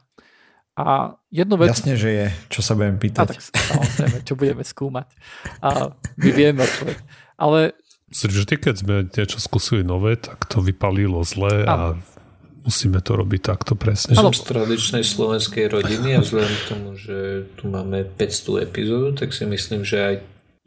A 0.79 1.19
jednu 1.27 1.59
vec... 1.59 1.75
Jasne, 1.75 1.99
že 1.99 2.09
je. 2.11 2.27
Čo 2.47 2.61
sa 2.63 2.71
budeme 2.75 2.99
pýtať? 2.99 3.27
A 3.27 3.31
tak 3.31 3.39
samozrejme, 3.43 4.17
čo 4.23 4.33
budeme 4.39 4.63
skúmať. 4.63 5.07
A 5.59 5.91
my 6.19 6.29
vieme 6.31 6.63
odpoveď. 6.63 6.97
Ale 7.35 7.59
Vždy, 8.09 8.57
keď 8.57 8.75
sme 8.81 8.95
niečo 9.05 9.37
skúsili 9.37 9.85
nové, 9.85 10.17
tak 10.17 10.41
to 10.49 10.65
vypalilo 10.65 11.21
zle 11.21 11.61
a, 11.61 11.69
a 11.69 11.75
musíme 12.69 13.01
to 13.01 13.17
robiť 13.17 13.41
takto 13.41 13.73
presne. 13.73 14.13
Som 14.13 14.29
z 14.29 14.45
tradičnej 14.45 15.01
slovenskej 15.01 15.65
rodiny 15.73 16.15
a 16.15 16.19
vzhľadom 16.21 16.53
k 16.53 16.65
tomu, 16.69 16.89
že 16.93 17.49
tu 17.57 17.65
máme 17.65 18.05
500 18.05 18.69
epizód, 18.69 19.17
tak 19.17 19.33
si 19.33 19.49
myslím, 19.49 19.81
že 19.81 19.97
aj 19.97 20.15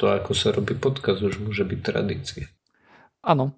to, 0.02 0.10
ako 0.10 0.34
sa 0.34 0.50
robí 0.50 0.74
podcast, 0.74 1.22
už 1.22 1.38
môže 1.38 1.62
byť 1.62 1.78
tradícia. 1.78 2.50
Áno. 3.22 3.54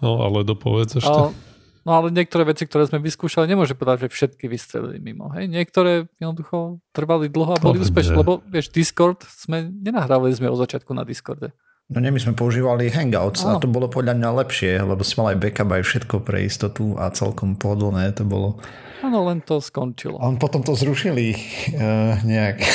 No, 0.00 0.24
ale 0.24 0.40
dopovedz 0.40 1.04
ešte. 1.04 1.12
Ale, 1.12 1.36
no 1.84 1.90
ale 1.92 2.08
niektoré 2.08 2.48
veci, 2.48 2.64
ktoré 2.64 2.88
sme 2.88 2.96
vyskúšali, 3.04 3.44
nemôže 3.44 3.76
povedať, 3.76 4.08
že 4.08 4.16
všetky 4.16 4.48
vystrelili 4.48 4.96
mimo. 4.96 5.28
Hej? 5.36 5.52
Niektoré 5.52 6.08
jednoducho 6.16 6.80
trvali 6.96 7.28
dlho 7.28 7.52
a 7.52 7.60
boli 7.60 7.84
úspešné, 7.84 8.16
lebo 8.16 8.40
vieš, 8.48 8.72
Discord 8.72 9.20
sme 9.28 9.68
nenahrávali 9.68 10.32
sme 10.32 10.48
od 10.48 10.56
začiatku 10.64 10.96
na 10.96 11.04
Discorde. 11.04 11.52
No 11.92 12.00
nie, 12.00 12.08
my 12.08 12.20
sme 12.20 12.32
používali 12.32 12.88
Hangouts 12.88 13.44
a 13.44 13.60
to 13.60 13.68
bolo 13.68 13.84
podľa 13.84 14.16
mňa 14.16 14.30
lepšie, 14.40 14.80
lebo 14.80 15.04
si 15.04 15.12
mal 15.20 15.36
aj 15.36 15.38
backup 15.44 15.68
aj 15.76 15.82
všetko 15.84 16.16
pre 16.24 16.48
istotu 16.48 16.96
a 16.96 17.12
celkom 17.12 17.60
pohodlné 17.60 18.16
to 18.16 18.24
bolo. 18.24 18.56
Áno, 19.04 19.28
len 19.28 19.44
to 19.44 19.60
skončilo. 19.60 20.16
A 20.16 20.24
on 20.24 20.40
potom 20.40 20.64
to 20.64 20.72
zrušili 20.72 21.36
uh, 21.76 22.16
nejak. 22.24 22.64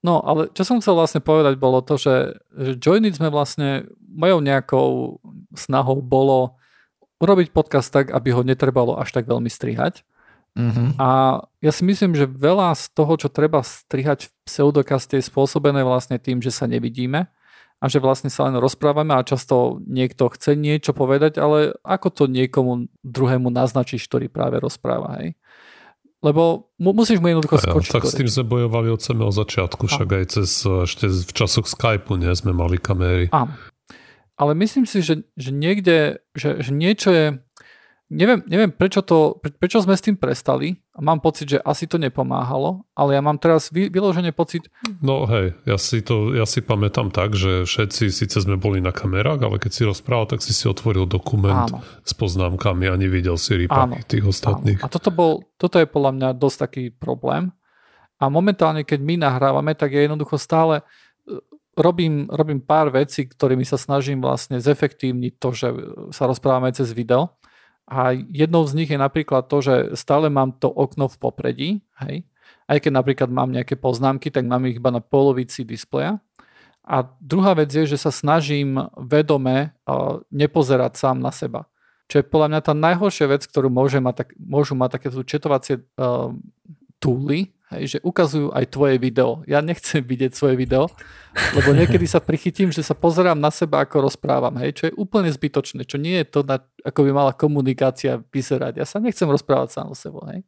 No, 0.00 0.16
ale 0.24 0.48
čo 0.56 0.64
som 0.64 0.80
chcel 0.80 0.96
vlastne 0.96 1.20
povedať 1.20 1.60
bolo 1.60 1.84
to, 1.84 2.00
že, 2.00 2.40
že 2.56 2.72
Joinit 2.80 3.20
sme 3.20 3.28
vlastne, 3.28 3.84
mojou 4.00 4.40
nejakou 4.40 5.20
snahou 5.52 6.00
bolo 6.00 6.56
urobiť 7.20 7.52
podcast 7.52 7.92
tak, 7.92 8.08
aby 8.08 8.32
ho 8.32 8.40
netrebalo 8.40 8.96
až 8.96 9.12
tak 9.12 9.28
veľmi 9.28 9.52
strihať. 9.52 10.00
Mm-hmm. 10.56 10.96
A 10.96 11.44
ja 11.60 11.72
si 11.76 11.84
myslím, 11.84 12.16
že 12.16 12.24
veľa 12.24 12.72
z 12.80 12.96
toho, 12.96 13.12
čo 13.20 13.28
treba 13.28 13.60
strihať 13.60 14.32
v 14.32 14.34
pseudokaste 14.48 15.20
je 15.20 15.28
spôsobené 15.28 15.84
vlastne 15.84 16.16
tým, 16.16 16.40
že 16.40 16.48
sa 16.48 16.64
nevidíme 16.64 17.28
a 17.80 17.84
že 17.88 17.98
vlastne 17.98 18.28
sa 18.28 18.44
len 18.44 18.60
rozprávame 18.60 19.16
a 19.16 19.24
často 19.24 19.80
niekto 19.88 20.28
chce 20.28 20.52
niečo 20.52 20.92
povedať, 20.92 21.40
ale 21.40 21.80
ako 21.80 22.08
to 22.12 22.24
niekomu 22.28 22.92
druhému 23.00 23.48
naznačíš, 23.48 24.04
ktorý 24.04 24.28
práve 24.28 24.60
rozpráva, 24.60 25.24
hej? 25.24 25.40
Lebo 26.20 26.68
mu, 26.76 26.92
musíš 26.92 27.16
mu 27.24 27.32
jednoducho 27.32 27.56
ja, 27.56 27.64
skočiť. 27.64 27.92
Tak 27.96 28.04
s 28.04 28.20
tým 28.20 28.28
sme 28.28 28.44
bojovali 28.44 28.92
od 28.92 29.00
samého 29.00 29.32
začiatku, 29.32 29.88
však 29.88 30.08
aj 30.12 30.24
cez, 30.28 30.52
ešte 30.68 31.08
v 31.08 31.32
časoch 31.32 31.64
Skypeu 31.64 32.20
nie, 32.20 32.28
sme 32.36 32.52
mali 32.52 32.76
kamery. 32.76 33.32
Áno. 33.32 33.56
Ale 34.36 34.52
myslím 34.56 34.84
si, 34.84 35.00
že, 35.00 35.24
že 35.36 35.52
niekde, 35.52 36.20
že, 36.36 36.60
že 36.60 36.72
niečo 36.72 37.08
je, 37.12 37.26
neviem, 38.10 38.42
neviem 38.50 38.74
prečo, 38.74 39.00
to, 39.06 39.38
prečo 39.38 39.78
sme 39.78 39.94
s 39.94 40.02
tým 40.02 40.18
prestali 40.18 40.74
mám 41.00 41.22
pocit, 41.22 41.56
že 41.56 41.58
asi 41.62 41.88
to 41.88 41.96
nepomáhalo, 41.96 42.84
ale 42.92 43.16
ja 43.16 43.22
mám 43.24 43.40
teraz 43.40 43.72
vy, 43.72 43.88
vyložený 43.88 44.36
pocit... 44.36 44.68
No 45.00 45.24
hej, 45.24 45.56
ja 45.64 45.80
si, 45.80 46.04
to, 46.04 46.36
ja 46.36 46.44
si 46.44 46.60
pamätám 46.60 47.08
tak, 47.08 47.32
že 47.38 47.64
všetci 47.64 48.12
síce 48.12 48.36
sme 48.42 48.60
boli 48.60 48.84
na 48.84 48.92
kamerách, 48.92 49.40
ale 49.40 49.56
keď 49.56 49.72
si 49.72 49.82
rozprával, 49.88 50.36
tak 50.36 50.44
si 50.44 50.52
si 50.52 50.68
otvoril 50.68 51.08
dokument 51.08 51.72
áno. 51.72 51.80
s 52.04 52.12
poznámkami 52.12 52.90
a 52.90 52.94
nevidel 53.00 53.40
si 53.40 53.56
rypaky 53.56 54.04
tých 54.04 54.24
ostatných. 54.28 54.82
Áno. 54.84 54.86
A 54.86 54.92
toto, 54.92 55.10
bol, 55.14 55.46
toto 55.56 55.80
je 55.80 55.88
podľa 55.88 56.12
mňa 56.12 56.28
dosť 56.36 56.58
taký 56.68 56.84
problém. 56.92 57.54
A 58.20 58.28
momentálne, 58.28 58.84
keď 58.84 59.00
my 59.00 59.14
nahrávame, 59.16 59.72
tak 59.72 59.96
ja 59.96 60.04
jednoducho 60.04 60.36
stále 60.36 60.84
e, 61.24 61.40
robím, 61.80 62.28
robím 62.28 62.60
pár 62.60 62.92
vecí, 62.92 63.24
ktorými 63.24 63.64
sa 63.64 63.80
snažím 63.80 64.20
vlastne 64.20 64.60
zefektívniť 64.60 65.32
to, 65.40 65.48
že 65.56 65.68
sa 66.12 66.28
rozprávame 66.28 66.68
cez 66.76 66.92
video 66.92 67.39
a 67.90 68.14
jednou 68.14 68.62
z 68.70 68.72
nich 68.78 68.90
je 68.90 68.94
napríklad 68.94 69.50
to, 69.50 69.58
že 69.58 69.74
stále 69.98 70.30
mám 70.30 70.54
to 70.54 70.70
okno 70.70 71.10
v 71.10 71.16
popredí, 71.18 71.70
hej. 72.06 72.22
Aj 72.70 72.78
keď 72.78 73.02
napríklad 73.02 73.30
mám 73.34 73.50
nejaké 73.50 73.74
poznámky, 73.74 74.30
tak 74.30 74.46
mám 74.46 74.62
ich 74.70 74.78
iba 74.78 74.94
na 74.94 75.02
polovici 75.02 75.66
displeja. 75.66 76.22
A 76.86 77.02
druhá 77.18 77.58
vec 77.58 77.74
je, 77.74 77.82
že 77.90 77.98
sa 77.98 78.14
snažím 78.14 78.78
vedome 78.94 79.74
nepozerať 80.30 80.94
sám 80.94 81.18
na 81.18 81.34
seba. 81.34 81.66
Čo 82.06 82.22
je 82.22 82.30
podľa 82.30 82.48
mňa 82.54 82.60
tá 82.62 82.74
najhoršia 82.74 83.26
vec, 83.26 83.42
ktorú 83.46 83.70
môže 83.70 83.98
mať, 83.98 84.14
tak, 84.22 84.28
môžu 84.38 84.78
mať 84.78 84.98
takéto 84.98 85.22
četovacie 85.22 85.82
uh, 85.82 86.34
túly, 86.98 87.54
hej, 87.76 87.96
že 87.96 87.98
ukazujú 88.02 88.50
aj 88.50 88.64
tvoje 88.70 88.96
video. 88.98 89.46
Ja 89.46 89.62
nechcem 89.62 90.02
vidieť 90.02 90.34
svoje 90.34 90.58
video, 90.58 90.90
lebo 91.54 91.70
niekedy 91.70 92.04
sa 92.04 92.18
prichytím, 92.18 92.74
že 92.74 92.82
sa 92.82 92.98
pozerám 92.98 93.38
na 93.38 93.54
seba, 93.54 93.86
ako 93.86 94.10
rozprávam, 94.10 94.58
hej, 94.58 94.74
čo 94.74 94.84
je 94.90 94.96
úplne 94.98 95.30
zbytočné, 95.30 95.86
čo 95.86 95.96
nie 95.96 96.18
je 96.22 96.26
to, 96.26 96.40
na, 96.42 96.58
ako 96.82 97.00
by 97.06 97.10
mala 97.14 97.32
komunikácia 97.32 98.18
vyzerať. 98.18 98.82
Ja 98.82 98.86
sa 98.86 98.98
nechcem 98.98 99.30
rozprávať 99.30 99.78
sám 99.78 99.94
o 99.94 99.96
sebou, 99.96 100.26
hej. 100.28 100.42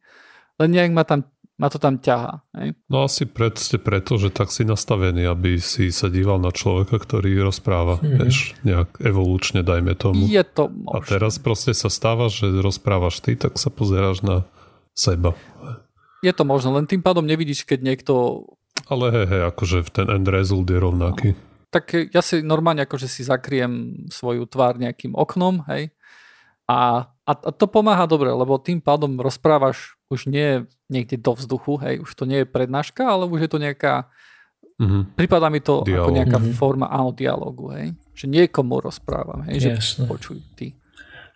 Len 0.61 0.69
nejak 0.69 0.93
ma, 0.93 1.01
tam, 1.01 1.25
ma 1.57 1.65
to 1.71 1.81
tam 1.81 1.97
ťahá. 1.97 2.45
Hej. 2.53 2.77
No 2.85 3.09
asi 3.09 3.25
pred, 3.25 3.57
ste 3.57 3.81
preto, 3.81 4.21
že 4.21 4.29
tak 4.29 4.53
si 4.53 4.67
nastavený, 4.67 5.25
aby 5.25 5.57
si 5.57 5.89
sa 5.89 6.11
díval 6.11 6.37
na 6.37 6.53
človeka, 6.53 7.01
ktorý 7.01 7.41
rozpráva, 7.41 7.97
mm-hmm. 7.97 8.17
vieš, 8.21 8.37
nejak 8.61 9.01
evolučne, 9.01 9.65
dajme 9.65 9.97
tomu. 9.97 10.29
Je 10.29 10.43
to 10.45 10.69
možné. 10.69 10.93
A 10.93 10.97
teraz 11.07 11.41
proste 11.41 11.73
sa 11.73 11.89
stáva, 11.89 12.29
že 12.29 12.51
rozprávaš 12.51 13.23
ty, 13.23 13.33
tak 13.33 13.57
sa 13.57 13.73
pozeráš 13.73 14.21
na 14.21 14.45
seba. 14.93 15.33
Je 16.23 16.31
to 16.31 16.47
možné, 16.47 16.71
len 16.71 16.87
tým 16.87 17.03
pádom 17.03 17.27
nevidíš, 17.27 17.67
keď 17.67 17.79
niekto 17.83 18.13
ale 18.89 19.15
hej, 19.15 19.25
hej, 19.31 19.41
akože 19.53 19.77
ten 19.95 20.07
end 20.11 20.27
result 20.27 20.67
je 20.67 20.79
rovnaký. 20.79 21.29
No. 21.31 21.39
Tak 21.73 21.85
ja 22.13 22.21
si 22.21 22.45
normálne 22.45 22.85
akože 22.85 23.07
si 23.09 23.25
zakriem 23.25 24.05
svoju 24.11 24.45
tvár 24.45 24.77
nejakým 24.77 25.17
oknom, 25.17 25.65
hej. 25.71 25.89
A, 26.69 27.09
a, 27.25 27.31
a 27.31 27.49
to 27.51 27.65
pomáha 27.65 28.05
dobre, 28.05 28.29
lebo 28.29 28.61
tým 28.61 28.79
pádom 28.79 29.19
rozprávaš 29.19 29.97
už 30.07 30.29
nie 30.29 30.63
niekde 30.91 31.17
do 31.17 31.33
vzduchu, 31.33 31.81
hej, 31.81 32.03
už 32.05 32.11
to 32.13 32.29
nie 32.29 32.45
je 32.45 32.47
prednáška, 32.47 33.07
ale 33.07 33.25
už 33.25 33.47
je 33.47 33.51
to 33.51 33.59
nejaká 33.61 34.11
Mm-hmm. 34.73 35.13
Prípada 35.13 35.53
mi 35.53 35.61
to 35.61 35.85
Dialog. 35.85 36.09
ako 36.09 36.17
nejaká 36.17 36.37
mm-hmm. 36.41 36.57
forma 36.57 36.89
áno, 36.89 37.13
dialogu, 37.13 37.77
hej. 37.77 37.93
Že 38.17 38.25
niekomu 38.25 38.81
rozprávam, 38.81 39.45
hej, 39.45 39.61
že 39.61 39.69
Jasne. 39.77 40.09
počuj 40.09 40.41
ty. 40.57 40.73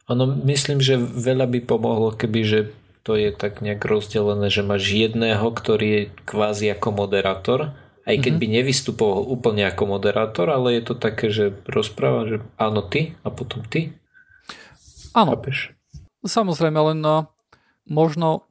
Ono, 0.09 0.25
myslím, 0.41 0.81
že 0.81 0.97
veľa 0.97 1.45
by 1.45 1.59
pomohlo, 1.69 2.17
keby, 2.17 2.41
že 2.41 2.59
to 3.08 3.16
je 3.16 3.32
tak 3.32 3.64
nejak 3.64 3.80
rozdelené, 3.88 4.51
že 4.51 4.68
máš 4.68 4.91
jedného, 4.91 5.47
ktorý 5.47 5.88
je 5.88 6.01
kvázi 6.28 6.76
ako 6.76 6.91
moderátor, 6.91 7.72
aj 8.03 8.20
keď 8.20 8.34
mm-hmm. 8.36 8.51
by 8.51 8.55
nevystupoval 8.60 9.22
úplne 9.24 9.64
ako 9.64 9.84
moderátor, 9.95 10.51
ale 10.51 10.76
je 10.76 10.84
to 10.84 10.95
také, 10.99 11.32
že 11.32 11.55
rozpráva, 11.64 12.28
že 12.28 12.43
áno 12.60 12.84
ty 12.84 13.16
a 13.24 13.32
potom 13.32 13.64
ty. 13.64 13.95
Áno. 15.16 15.39
Chápeš? 15.39 15.72
Samozrejme, 16.28 16.76
len 16.91 16.99
no, 16.99 17.32
možno 17.88 18.43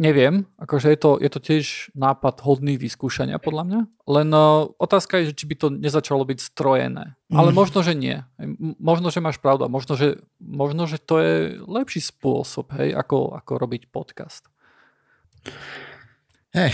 Neviem, 0.00 0.48
akože 0.56 0.96
je 0.96 0.96
to, 0.96 1.10
je 1.20 1.28
to 1.28 1.40
tiež 1.44 1.92
nápad 1.92 2.40
hodný 2.40 2.80
vyskúšania 2.80 3.36
podľa 3.36 3.64
mňa, 3.68 3.80
len 4.08 4.28
uh, 4.32 4.64
otázka 4.80 5.20
je, 5.20 5.28
že 5.28 5.36
či 5.36 5.44
by 5.44 5.54
to 5.60 5.68
nezačalo 5.68 6.24
byť 6.24 6.40
strojené. 6.40 7.20
Mm. 7.28 7.36
Ale 7.36 7.52
možno, 7.52 7.84
že 7.84 7.92
nie. 7.92 8.24
Možno, 8.80 9.12
že 9.12 9.20
máš 9.20 9.36
pravdu. 9.36 9.68
Možno, 9.68 10.00
že, 10.00 10.24
možno, 10.40 10.88
že 10.88 10.96
to 10.96 11.20
je 11.20 11.60
lepší 11.68 12.00
spôsob, 12.00 12.72
hej, 12.80 12.96
ako, 12.96 13.36
ako 13.44 13.52
robiť 13.60 13.92
podcast. 13.92 14.48
Hej, 16.56 16.72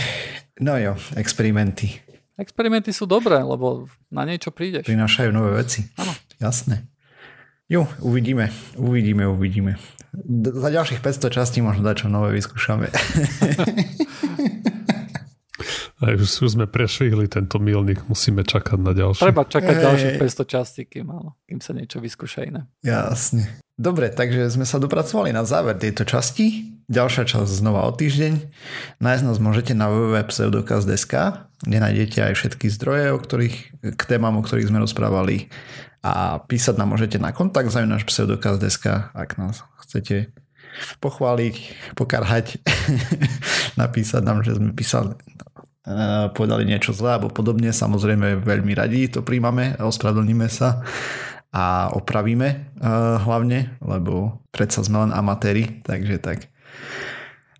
no 0.63 0.79
jo, 0.79 0.95
experimenty. 1.19 1.99
Experimenty 2.39 2.95
sú 2.95 3.11
dobré, 3.11 3.43
lebo 3.43 3.91
na 4.07 4.23
niečo 4.23 4.55
prídeš. 4.55 4.87
Prinášajú 4.87 5.35
nové 5.35 5.51
veci. 5.67 5.83
Áno. 5.99 6.15
Jasné. 6.39 6.87
Jo, 7.67 7.91
uvidíme, 7.99 8.55
uvidíme, 8.79 9.27
uvidíme 9.27 9.75
za 10.53 10.69
ďalších 10.71 10.99
500 11.03 11.37
častí 11.37 11.59
možno 11.61 11.83
dať 11.85 12.05
čo 12.05 12.07
nové 12.07 12.35
vyskúšame. 12.37 12.87
Aj 15.97 16.13
už, 16.13 16.45
už 16.45 16.51
sme 16.53 16.69
prešvihli 16.69 17.25
tento 17.25 17.57
milník, 17.57 18.05
musíme 18.05 18.45
čakať 18.45 18.77
na 18.77 18.93
ďalšie. 18.93 19.25
Treba 19.25 19.41
čakať 19.49 19.75
hey. 19.81 19.81
ďalších 19.81 20.13
500 20.21 20.45
častí, 20.45 20.81
kým, 20.85 21.09
kým 21.49 21.57
sa 21.57 21.73
niečo 21.73 21.97
vyskúša 21.97 22.45
iné. 22.45 22.69
Jasne. 22.85 23.49
Dobre, 23.73 24.13
takže 24.13 24.45
sme 24.53 24.69
sa 24.69 24.77
dopracovali 24.77 25.33
na 25.33 25.41
záver 25.41 25.73
tejto 25.73 26.05
časti. 26.05 26.76
Ďalšia 26.87 27.27
časť 27.27 27.51
znova 27.51 27.83
o 27.83 27.91
týždeň. 27.91 28.47
Nájsť 29.03 29.23
nás 29.27 29.43
môžete 29.43 29.75
na 29.75 29.91
www.pseudokaz.sk, 29.91 31.13
kde 31.67 31.77
nájdete 31.83 32.31
aj 32.31 32.33
všetky 32.39 32.71
zdroje, 32.71 33.11
o 33.11 33.19
ktorých, 33.19 33.55
k 33.91 34.01
témam, 34.07 34.39
o 34.39 34.43
ktorých 34.43 34.71
sme 34.71 34.79
rozprávali 34.79 35.51
a 35.99 36.39
písať 36.39 36.79
nám 36.79 36.95
môžete 36.95 37.19
na 37.19 37.35
kontakt 37.35 37.75
za 37.75 37.83
náš 37.83 38.07
pseudokaz.sk, 38.07 39.11
ak 39.11 39.35
nás 39.35 39.67
chcete 39.83 40.31
pochváliť, 41.03 41.55
pokarhať, 41.99 42.63
napísať 43.81 44.23
nám, 44.23 44.47
že 44.47 44.55
sme 44.55 44.71
písali, 44.71 45.11
eh, 45.83 46.31
povedali 46.31 46.63
niečo 46.71 46.95
zlé 46.95 47.19
alebo 47.19 47.27
podobne. 47.27 47.75
Samozrejme 47.75 48.39
veľmi 48.47 48.71
radi 48.71 49.11
to 49.11 49.27
príjmame, 49.27 49.75
ospravedlníme 49.75 50.47
sa 50.47 50.87
a 51.51 51.91
opravíme 51.91 52.47
eh, 52.47 52.59
hlavne, 53.27 53.75
lebo 53.83 54.39
predsa 54.55 54.87
sme 54.87 55.03
len 55.03 55.11
amatéri, 55.11 55.83
takže 55.83 56.23
tak. 56.23 56.47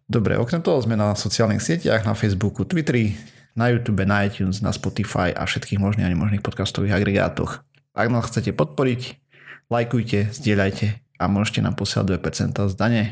Dobre, 0.08 0.40
okrem 0.40 0.64
toho 0.64 0.80
sme 0.80 0.96
na 0.96 1.12
sociálnych 1.20 1.60
sieťach, 1.60 2.08
na 2.08 2.16
Facebooku, 2.16 2.64
Twitteri, 2.64 3.20
na 3.60 3.68
YouTube, 3.74 4.08
na 4.08 4.24
iTunes, 4.24 4.64
na 4.64 4.72
Spotify 4.72 5.36
a 5.36 5.44
všetkých 5.44 5.82
možných 5.82 6.08
a 6.08 6.14
nemožných 6.14 6.46
podcastových 6.46 6.96
agregátoch. 6.96 7.66
Ak 7.98 8.08
nás 8.08 8.30
chcete 8.30 8.54
podporiť, 8.54 9.20
lajkujte, 9.68 10.32
zdieľajte 10.32 10.86
a 11.18 11.24
môžete 11.26 11.66
nám 11.66 11.76
posielať 11.76 12.22
2% 12.24 12.56
z 12.70 12.76
dane. 12.78 13.04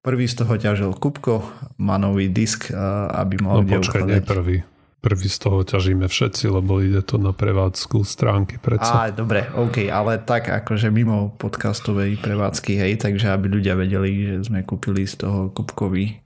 Prvý 0.00 0.24
z 0.30 0.34
toho 0.38 0.54
ťažil 0.56 0.94
Kupko, 0.96 1.42
má 1.76 1.98
nový 1.98 2.30
disk, 2.30 2.70
aby 3.12 3.42
mohol 3.42 3.66
no, 3.66 3.82
počkaj, 3.82 4.06
nie 4.06 4.22
prvý. 4.22 4.56
Prvý 4.98 5.30
z 5.30 5.38
toho 5.38 5.62
ťažíme 5.62 6.10
všetci, 6.10 6.50
lebo 6.50 6.82
ide 6.82 7.06
to 7.06 7.22
na 7.22 7.30
prevádzku 7.30 8.02
stránky 8.02 8.58
predsa. 8.58 9.06
Á, 9.06 9.14
dobre, 9.14 9.46
OK, 9.54 9.86
ale 9.86 10.18
tak 10.18 10.50
akože 10.50 10.90
mimo 10.90 11.30
podcastovej 11.38 12.18
prevádzky, 12.18 12.74
hej, 12.74 12.98
takže 12.98 13.30
aby 13.30 13.46
ľudia 13.46 13.78
vedeli, 13.78 14.26
že 14.26 14.50
sme 14.50 14.66
kúpili 14.66 15.06
z 15.06 15.22
toho 15.22 15.54
Kupkovi 15.54 16.18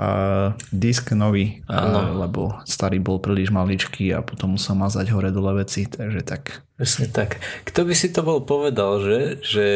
uh, 0.00 0.56
disk 0.72 1.12
nový, 1.12 1.60
uh, 1.68 2.24
lebo 2.24 2.64
starý 2.64 3.04
bol 3.04 3.20
príliš 3.20 3.52
maličký 3.52 4.16
a 4.16 4.24
potom 4.24 4.56
musel 4.56 4.80
mazať 4.80 5.12
hore 5.12 5.28
dole 5.28 5.60
veci, 5.60 5.84
takže 5.84 6.24
tak. 6.24 6.64
Presne 6.80 7.04
tak. 7.12 7.36
Kto 7.68 7.84
by 7.84 7.92
si 7.92 8.08
to 8.08 8.24
bol 8.24 8.40
povedal, 8.40 9.04
že, 9.04 9.44
že 9.44 9.66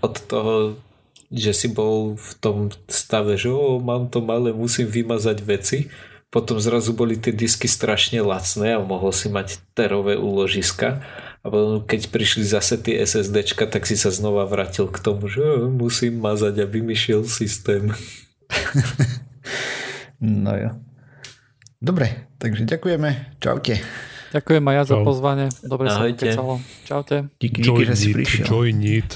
od 0.00 0.16
toho, 0.24 0.80
že 1.28 1.52
si 1.52 1.68
bol 1.68 2.16
v 2.16 2.30
tom 2.40 2.72
stave, 2.88 3.36
že 3.36 3.52
oh, 3.52 3.76
mám 3.84 4.08
to 4.08 4.24
malé, 4.24 4.56
musím 4.56 4.88
vymazať 4.88 5.38
veci, 5.44 5.92
potom 6.30 6.58
zrazu 6.58 6.92
boli 6.92 7.14
tie 7.16 7.30
disky 7.30 7.70
strašne 7.70 8.20
lacné 8.20 8.76
a 8.76 8.82
mohol 8.82 9.14
si 9.14 9.30
mať 9.30 9.62
terové 9.72 10.18
úložiska 10.18 11.06
a 11.40 11.46
potom 11.46 11.78
keď 11.86 12.10
prišli 12.10 12.42
zase 12.42 12.74
tie 12.82 12.98
SSDčka, 13.06 13.70
tak 13.70 13.86
si 13.86 13.94
sa 13.94 14.10
znova 14.10 14.42
vrátil 14.50 14.90
k 14.90 14.98
tomu, 14.98 15.30
že 15.30 15.42
musím 15.70 16.18
mazať, 16.18 16.58
aby 16.58 16.82
mi 16.82 16.98
šiel 16.98 17.22
systém. 17.22 17.94
no 20.18 20.52
jo. 20.58 20.70
Dobre, 21.78 22.34
takže 22.42 22.66
ďakujeme. 22.66 23.38
Čaute. 23.38 23.78
Ďakujem 24.34 24.64
aj 24.66 24.74
ja 24.74 24.82
Čau. 24.82 24.90
za 24.90 24.96
pozvanie. 25.06 25.46
Dobre 25.62 25.86
sa 25.86 26.02
kecalo. 26.10 26.58
Čaute. 26.82 27.16
Díky, 27.38 27.62
díky, 27.62 27.82
že 27.86 27.94
si 27.94 28.08
prišiel. 28.10 28.44
Join 28.50 28.82
it. 28.82 29.10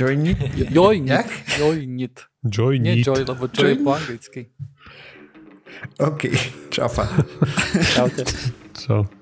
Join 0.00 0.20
it? 0.26 0.40
Join 0.72 1.04
it. 1.06 1.28
Join 1.60 1.90
it. 2.00 2.16
Join 2.40 2.80
Nie 2.80 3.04
joy, 3.04 3.20
lebo 3.28 3.52
joy 3.52 3.76
je 3.76 3.84
po 3.84 3.90
anglicky. 3.92 4.40
OK. 5.98 6.26
Čaufa. 6.70 7.08
Čaute. 7.94 8.24
Čau. 8.86 9.19